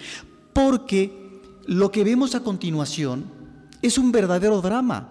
Porque 0.53 1.41
lo 1.65 1.91
que 1.91 2.03
vemos 2.03 2.35
a 2.35 2.41
continuación 2.41 3.25
es 3.81 3.97
un 3.97 4.11
verdadero 4.11 4.61
drama. 4.61 5.09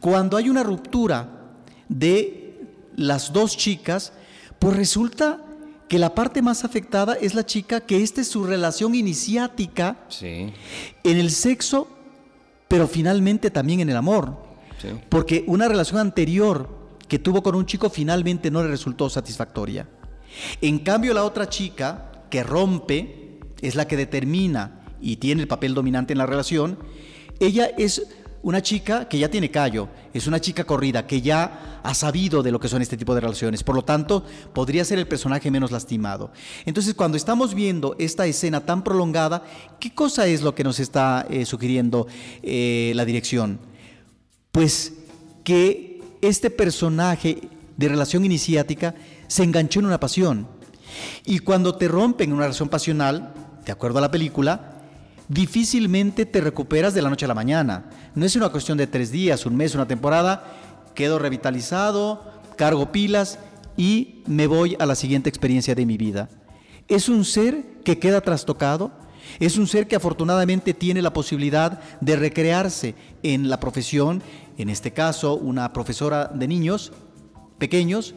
Cuando 0.00 0.36
hay 0.36 0.48
una 0.48 0.62
ruptura 0.62 1.52
de 1.88 2.66
las 2.96 3.32
dos 3.32 3.56
chicas, 3.56 4.12
pues 4.58 4.76
resulta 4.76 5.44
que 5.90 5.98
la 5.98 6.14
parte 6.14 6.40
más 6.40 6.64
afectada 6.64 7.14
es 7.14 7.34
la 7.34 7.44
chica, 7.44 7.80
que 7.80 8.00
esta 8.00 8.20
es 8.20 8.28
su 8.28 8.44
relación 8.44 8.94
iniciática 8.94 10.06
en 10.22 10.52
el 11.02 11.32
sexo, 11.32 11.88
pero 12.68 12.86
finalmente 12.86 13.50
también 13.50 13.80
en 13.80 13.90
el 13.90 13.96
amor. 13.96 14.36
Porque 15.08 15.42
una 15.48 15.66
relación 15.66 15.98
anterior 15.98 16.68
que 17.08 17.18
tuvo 17.18 17.42
con 17.42 17.56
un 17.56 17.66
chico 17.66 17.90
finalmente 17.90 18.52
no 18.52 18.62
le 18.62 18.68
resultó 18.68 19.10
satisfactoria. 19.10 19.88
En 20.60 20.78
cambio, 20.78 21.12
la 21.12 21.24
otra 21.24 21.48
chica 21.48 22.22
que 22.30 22.44
rompe 22.44 23.40
es 23.60 23.74
la 23.74 23.88
que 23.88 23.96
determina 23.96 24.82
y 25.00 25.16
tiene 25.16 25.42
el 25.42 25.48
papel 25.48 25.74
dominante 25.74 26.12
en 26.12 26.18
la 26.18 26.26
relación. 26.26 26.78
Ella 27.40 27.68
es 27.76 28.06
una 28.42 28.62
chica 28.62 29.06
que 29.08 29.18
ya 29.18 29.28
tiene 29.28 29.50
callo, 29.50 29.88
es 30.14 30.26
una 30.26 30.40
chica 30.40 30.64
corrida, 30.64 31.06
que 31.06 31.20
ya 31.20 31.80
ha 31.82 31.94
sabido 31.94 32.42
de 32.42 32.50
lo 32.50 32.58
que 32.58 32.68
son 32.68 32.80
este 32.80 32.96
tipo 32.96 33.14
de 33.14 33.20
relaciones, 33.20 33.62
por 33.62 33.74
lo 33.74 33.82
tanto, 33.82 34.24
podría 34.54 34.84
ser 34.84 34.98
el 34.98 35.06
personaje 35.06 35.50
menos 35.50 35.70
lastimado. 35.70 36.32
Entonces, 36.64 36.94
cuando 36.94 37.16
estamos 37.16 37.54
viendo 37.54 37.96
esta 37.98 38.26
escena 38.26 38.64
tan 38.64 38.82
prolongada, 38.82 39.44
¿qué 39.78 39.94
cosa 39.94 40.26
es 40.26 40.42
lo 40.42 40.54
que 40.54 40.64
nos 40.64 40.80
está 40.80 41.26
eh, 41.28 41.44
sugiriendo 41.44 42.06
eh, 42.42 42.92
la 42.94 43.04
dirección? 43.04 43.60
Pues 44.52 44.94
que 45.44 46.00
este 46.22 46.50
personaje 46.50 47.48
de 47.76 47.88
relación 47.88 48.24
iniciática 48.24 48.94
se 49.26 49.42
enganchó 49.42 49.80
en 49.80 49.86
una 49.86 50.00
pasión. 50.00 50.46
Y 51.24 51.38
cuando 51.40 51.76
te 51.76 51.88
rompen 51.88 52.32
una 52.32 52.42
relación 52.42 52.68
pasional, 52.68 53.32
de 53.64 53.72
acuerdo 53.72 53.98
a 53.98 54.02
la 54.02 54.10
película, 54.10 54.69
difícilmente 55.30 56.26
te 56.26 56.40
recuperas 56.40 56.92
de 56.92 57.02
la 57.02 57.08
noche 57.08 57.24
a 57.24 57.28
la 57.28 57.34
mañana. 57.34 57.84
No 58.14 58.26
es 58.26 58.34
una 58.34 58.48
cuestión 58.50 58.76
de 58.76 58.88
tres 58.88 59.12
días, 59.12 59.46
un 59.46 59.56
mes, 59.56 59.74
una 59.74 59.86
temporada. 59.86 60.44
Quedo 60.94 61.20
revitalizado, 61.20 62.42
cargo 62.56 62.90
pilas 62.90 63.38
y 63.76 64.22
me 64.26 64.48
voy 64.48 64.76
a 64.80 64.86
la 64.86 64.96
siguiente 64.96 65.30
experiencia 65.30 65.76
de 65.76 65.86
mi 65.86 65.96
vida. 65.96 66.28
Es 66.88 67.08
un 67.08 67.24
ser 67.24 67.64
que 67.84 68.00
queda 68.00 68.20
trastocado, 68.20 68.90
es 69.38 69.56
un 69.56 69.68
ser 69.68 69.86
que 69.86 69.94
afortunadamente 69.94 70.74
tiene 70.74 71.00
la 71.00 71.12
posibilidad 71.12 71.80
de 72.00 72.16
recrearse 72.16 72.96
en 73.22 73.48
la 73.48 73.60
profesión, 73.60 74.24
en 74.58 74.68
este 74.68 74.92
caso 74.92 75.36
una 75.36 75.72
profesora 75.72 76.26
de 76.26 76.48
niños 76.48 76.92
pequeños, 77.58 78.14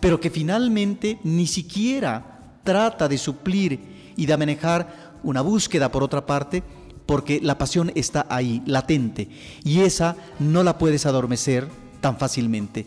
pero 0.00 0.18
que 0.18 0.30
finalmente 0.30 1.18
ni 1.24 1.46
siquiera 1.46 2.54
trata 2.64 3.06
de 3.06 3.18
suplir 3.18 3.98
y 4.16 4.26
de 4.26 4.36
manejar 4.36 5.07
una 5.22 5.40
búsqueda 5.40 5.90
por 5.90 6.02
otra 6.02 6.26
parte, 6.26 6.62
porque 7.06 7.40
la 7.42 7.56
pasión 7.56 7.90
está 7.94 8.26
ahí, 8.28 8.62
latente, 8.66 9.28
y 9.64 9.80
esa 9.80 10.16
no 10.38 10.62
la 10.62 10.78
puedes 10.78 11.06
adormecer 11.06 11.68
tan 12.00 12.18
fácilmente. 12.18 12.86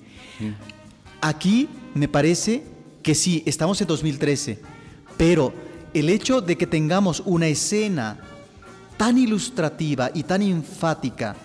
Aquí 1.22 1.68
me 1.94 2.08
parece 2.08 2.64
que 3.02 3.16
sí, 3.16 3.44
estamos 3.46 3.82
en 3.82 3.88
2013, 3.88 4.62
pero 5.18 5.54
el 5.94 6.10
hecho 6.10 6.42
de 6.42 6.58
que 6.58 6.68
tengamos 6.68 7.24
una 7.26 7.48
escena 7.48 8.20
tan 8.98 9.18
ilustrativa 9.18 10.12
y 10.14 10.24
tan 10.24 10.44
enfática 10.44 11.36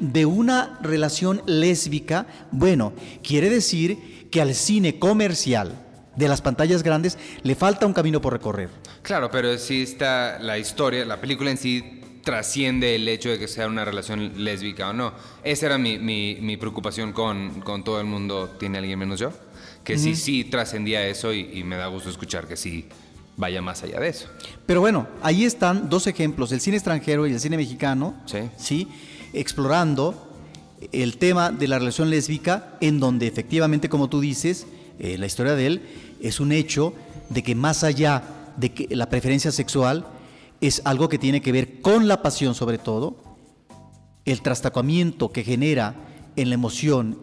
de 0.00 0.26
una 0.26 0.78
relación 0.82 1.42
lésbica, 1.46 2.26
bueno, 2.50 2.92
quiere 3.22 3.50
decir 3.50 4.28
que 4.30 4.40
al 4.40 4.54
cine 4.54 4.98
comercial 4.98 5.83
de 6.16 6.28
las 6.28 6.40
pantallas 6.40 6.82
grandes 6.82 7.18
le 7.42 7.54
falta 7.54 7.86
un 7.86 7.92
camino 7.92 8.20
por 8.20 8.32
recorrer. 8.32 8.70
Claro, 9.02 9.30
pero 9.30 9.56
sí 9.58 9.82
está 9.82 10.38
la 10.40 10.58
historia, 10.58 11.04
la 11.04 11.20
película 11.20 11.50
en 11.50 11.58
sí 11.58 12.00
trasciende 12.24 12.96
el 12.96 13.06
hecho 13.06 13.28
de 13.28 13.38
que 13.38 13.46
sea 13.46 13.68
una 13.68 13.84
relación 13.84 14.44
lésbica 14.44 14.90
o 14.90 14.92
no. 14.92 15.12
Esa 15.44 15.66
era 15.66 15.78
mi, 15.78 16.56
preocupación 16.58 17.12
con, 17.12 17.62
todo 17.84 18.00
el 18.00 18.06
mundo, 18.06 18.56
¿tiene 18.58 18.78
alguien 18.78 18.98
menos 18.98 19.20
yo? 19.20 19.32
Que 19.84 19.98
sí, 19.98 20.16
sí 20.16 20.44
trascendía 20.44 21.06
eso 21.06 21.32
y, 21.32 21.62
me 21.62 21.76
da 21.76 21.86
gusto 21.86 22.10
escuchar 22.10 22.48
que 22.48 22.56
sí 22.56 22.86
vaya 23.36 23.60
más 23.60 23.82
allá 23.82 24.00
de 24.00 24.08
eso. 24.08 24.28
Pero 24.64 24.80
bueno, 24.80 25.06
ahí 25.22 25.44
están 25.44 25.88
dos 25.90 26.06
ejemplos, 26.06 26.50
el 26.52 26.60
cine 26.60 26.76
extranjero 26.76 27.26
y 27.26 27.32
el 27.32 27.40
cine 27.40 27.56
mexicano, 27.56 28.14
sí, 28.26 28.38
¿sí? 28.56 28.88
explorando 29.32 30.30
el 30.92 31.18
tema 31.18 31.50
de 31.50 31.68
la 31.68 31.78
relación 31.78 32.10
lésbica, 32.10 32.76
en 32.80 33.00
donde 33.00 33.26
efectivamente, 33.26 33.88
como 33.88 34.08
tú 34.08 34.20
dices, 34.20 34.66
eh, 34.98 35.18
la 35.18 35.26
historia 35.26 35.54
de 35.56 35.66
él 35.66 35.82
es 36.24 36.40
un 36.40 36.52
hecho 36.52 36.94
de 37.28 37.42
que 37.42 37.54
más 37.54 37.84
allá 37.84 38.22
de 38.56 38.72
que 38.72 38.94
la 38.96 39.08
preferencia 39.08 39.52
sexual 39.52 40.06
es 40.60 40.80
algo 40.84 41.08
que 41.08 41.18
tiene 41.18 41.42
que 41.42 41.52
ver 41.52 41.82
con 41.82 42.08
la 42.08 42.22
pasión 42.22 42.54
sobre 42.54 42.78
todo, 42.78 43.16
el 44.24 44.40
trastacamiento 44.40 45.32
que 45.32 45.44
genera 45.44 45.94
en 46.36 46.48
la 46.48 46.54
emoción 46.54 47.18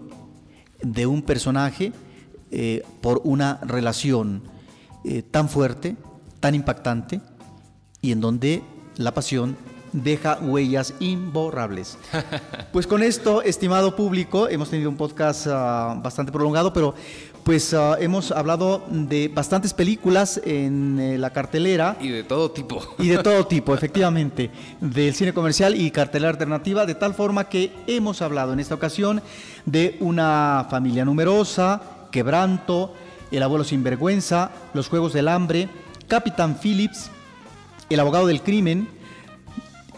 de 0.83 1.07
un 1.07 1.23
personaje 1.23 1.91
eh, 2.51 2.83
por 3.01 3.21
una 3.23 3.59
relación 3.63 4.43
eh, 5.03 5.23
tan 5.23 5.49
fuerte, 5.49 5.95
tan 6.39 6.53
impactante, 6.53 7.21
y 8.01 8.11
en 8.11 8.21
donde 8.21 8.61
la 8.97 9.13
pasión 9.13 9.57
deja 9.93 10.39
huellas 10.39 10.93
imborrables. 10.99 11.97
Pues 12.71 12.87
con 12.87 13.03
esto, 13.03 13.41
estimado 13.41 13.97
público, 13.97 14.47
hemos 14.47 14.69
tenido 14.69 14.89
un 14.89 14.95
podcast 14.95 15.45
ah, 15.49 15.99
bastante 16.01 16.31
prolongado, 16.31 16.71
pero 16.71 16.95
pues 17.43 17.73
ah, 17.73 17.97
hemos 17.99 18.31
hablado 18.31 18.83
de 18.89 19.27
bastantes 19.27 19.73
películas 19.73 20.41
en 20.43 20.99
eh, 20.99 21.17
la 21.17 21.31
cartelera. 21.31 21.97
Y 21.99 22.09
de 22.09 22.23
todo 22.23 22.51
tipo. 22.51 22.95
Y 22.99 23.09
de 23.09 23.17
todo 23.19 23.45
tipo, 23.47 23.73
efectivamente, 23.73 24.51
del 24.79 25.13
cine 25.13 25.33
comercial 25.33 25.79
y 25.79 25.91
cartelera 25.91 26.29
alternativa, 26.29 26.85
de 26.85 26.95
tal 26.95 27.13
forma 27.13 27.49
que 27.49 27.71
hemos 27.87 28.21
hablado 28.21 28.53
en 28.53 28.59
esta 28.59 28.75
ocasión 28.75 29.21
de 29.65 29.97
una 29.99 30.67
familia 30.69 31.05
numerosa, 31.05 31.81
quebranto, 32.11 32.93
el 33.31 33.43
abuelo 33.43 33.63
sin 33.63 33.83
vergüenza, 33.83 34.51
los 34.73 34.87
Juegos 34.87 35.13
del 35.13 35.27
Hambre, 35.27 35.69
Capitán 36.07 36.57
Phillips, 36.61 37.09
el 37.89 37.99
abogado 37.99 38.27
del 38.27 38.41
crimen 38.41 38.87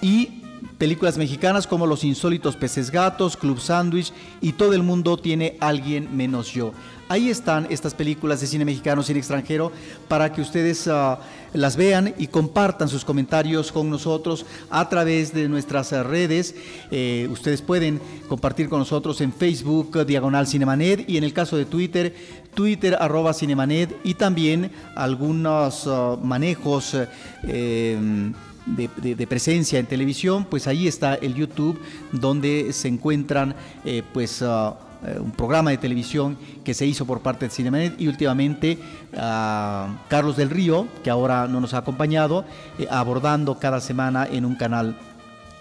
y 0.02 0.44
películas 0.78 1.18
mexicanas 1.18 1.66
como 1.66 1.88
Los 1.88 2.04
insólitos 2.04 2.56
peces 2.56 2.92
gatos, 2.92 3.38
Club 3.38 3.60
Sandwich 3.60 4.12
y 4.42 4.54
Todo 4.54 4.74
el 4.74 4.84
mundo 4.84 5.18
tiene 5.18 5.58
alguien 5.60 6.16
menos 6.16 6.52
yo. 6.52 6.74
Ahí 7.10 7.30
están 7.30 7.68
estas 7.70 7.94
películas 7.94 8.40
de 8.40 8.48
cine 8.48 8.64
mexicano, 8.64 9.04
cine 9.04 9.20
extranjero, 9.20 9.72
para 10.08 10.32
que 10.32 10.42
ustedes 10.42 10.88
ah, 10.88 11.20
las 11.52 11.76
vean 11.76 12.14
y 12.18 12.28
compartan 12.28 12.88
sus 12.88 13.04
comentarios 13.04 13.72
con 13.72 13.90
nosotros 13.90 14.46
a 14.70 14.88
través 14.88 15.34
de 15.34 15.50
nuestras 15.50 15.92
redes. 15.92 16.56
Eh, 16.92 17.28
ustedes 17.30 17.62
pueden 17.62 18.00
compartir 18.30 18.70
con 18.70 18.80
nosotros 18.80 19.20
en 19.20 19.34
Facebook, 19.34 20.06
Diagonal 20.06 20.48
Cinemanet, 20.48 21.08
y 21.10 21.18
en 21.18 21.26
el 21.26 21.34
caso 21.34 21.58
de 21.58 21.66
Twitter, 21.66 22.16
Twitter 22.54 22.96
arroba 23.00 23.34
Cinemanet, 23.34 23.96
y 24.06 24.14
también 24.14 24.72
algunos 24.96 25.86
ah, 25.88 26.18
manejos. 26.22 26.96
Eh, 27.44 28.32
de, 28.66 29.28
presencia 29.28 29.78
en 29.78 29.86
televisión, 29.86 30.46
pues 30.46 30.68
ahí 30.68 30.88
está 30.88 31.16
el 31.16 31.36
YouTube 31.36 31.78
donde 32.14 32.72
se 32.72 32.88
encuentran 32.88 33.56
eh, 33.84 34.04
pues 34.14 34.42
ah, 34.42 34.78
eh, 35.06 35.20
un 35.20 35.32
programa 35.32 35.72
de 35.72 35.78
televisión 35.78 36.38
que 36.64 36.74
se 36.74 36.86
hizo 36.86 37.06
por 37.06 37.22
parte 37.22 37.46
de 37.46 37.52
Cinemanet 37.52 38.00
y 38.00 38.08
últimamente 38.08 38.80
a 39.18 40.04
Carlos 40.08 40.38
del 40.38 40.50
Río, 40.50 40.88
que 41.04 41.10
ahora 41.10 41.48
no 41.48 41.60
nos 41.60 41.74
ha 41.74 41.80
acompañado, 41.80 42.46
eh, 42.80 42.88
abordando 42.90 43.60
cada 43.60 43.82
semana 43.82 44.26
en 44.30 44.46
un 44.46 44.56
canal 44.56 44.96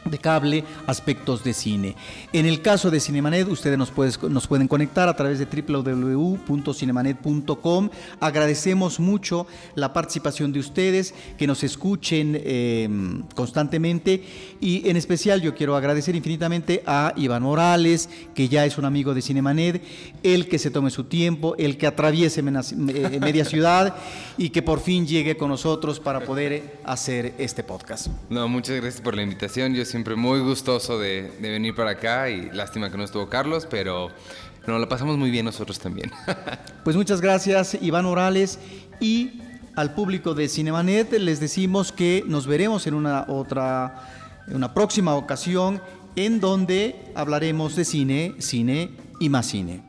de 0.05 0.19
cable, 0.19 0.65
aspectos 0.87 1.43
de 1.45 1.55
cine. 1.55 1.95
En 2.33 2.47
el 2.47 2.63
caso 2.63 2.91
de 2.91 3.01
Cinemanet, 3.01 3.49
ustedes 3.49 3.79
nos, 3.79 3.93
nos 4.29 4.47
pueden 4.47 4.69
conectar 4.69 5.09
a 5.09 5.17
través 5.17 5.39
de 5.39 5.47
www.cinemanet.com. 5.47 7.91
Agradecemos 8.21 9.01
mucho 9.01 9.47
la 9.75 9.93
participación 9.93 10.53
de 10.53 10.61
ustedes, 10.61 11.15
que 11.39 11.47
nos 11.47 11.63
escuchen 11.63 12.41
em, 12.45 13.23
constantemente 13.35 14.25
y 14.61 14.89
en 14.89 14.97
especial 14.97 15.41
yo 15.41 15.55
quiero 15.55 15.77
agradecer 15.77 16.17
infinitamente 16.17 16.83
a 16.87 17.13
Iván 17.17 17.43
Morales, 17.43 18.09
que 18.35 18.49
ya 18.49 18.65
es 18.65 18.79
un 18.79 18.85
amigo 18.85 19.15
de 19.15 19.23
Cinemanet, 19.23 19.83
el 20.23 20.49
que 20.49 20.59
se 20.59 20.71
tome 20.71 20.91
su 20.91 21.05
tiempo, 21.05 21.55
el 21.59 21.77
que 21.77 21.87
atraviese 21.87 22.41
eh, 22.41 23.21
media 23.21 23.45
ciudad 23.45 23.97
y 24.37 24.51
que 24.51 24.63
por 24.63 24.81
fin 24.81 25.07
llegue 25.07 25.37
con 25.37 25.49
nosotros 25.49 26.01
para 26.01 26.21
poder 26.21 26.79
hacer 26.85 27.35
este 27.39 27.63
podcast. 27.63 28.09
No, 28.31 28.49
muchas 28.49 28.81
gracias 28.81 29.01
por 29.01 29.15
la 29.15 29.23
invitación. 29.23 29.75
Yo 29.75 29.85
siempre 29.93 30.17
muy 30.17 30.41
gustoso 30.41 30.99
de, 30.99 31.31
venir 31.39 31.75
para 31.75 31.91
acá 31.91 32.31
y 32.31 32.51
lástima 32.51 32.91
que 32.91 32.97
no 32.97 33.05
estuvo 33.05 33.29
Carlos, 33.29 33.67
pero 33.69 34.09
nos 34.67 34.81
la 34.81 34.89
pasamos 34.89 35.19
muy 35.19 35.31
bien 35.31 35.45
nosotros 35.45 35.79
también. 35.79 36.11
pues 36.85 36.97
muchas 36.97 37.21
gracias 37.21 37.77
Iván 37.81 38.07
Morales 38.07 38.59
y 39.01 39.43
al 39.77 39.93
público 39.95 40.33
de 40.33 40.49
Cinemanet 40.49 41.13
les 41.13 41.41
decimos 41.41 41.93
que 41.93 42.25
nos 42.27 42.47
veremos 42.47 42.87
en 42.87 42.95
una 42.95 43.27
otra, 43.29 44.43
en 44.49 44.57
una 44.57 44.73
próxima 44.73 45.15
ocasión 45.15 45.83
en 46.17 46.41
donde 46.41 46.97
hablaremos 47.15 47.77
de 47.77 47.85
cine, 47.85 48.35
cine 48.39 48.93
y 49.21 49.29
más 49.29 49.45
cine. 49.45 49.83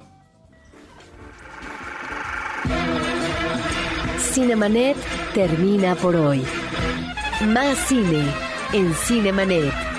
Cinemanet 4.20 4.98
termina 5.34 5.96
por 5.96 6.18
hoy. 6.18 6.44
Más 7.48 7.78
cine 7.88 8.26
en 8.74 8.94
Cinemanet. 8.94 9.93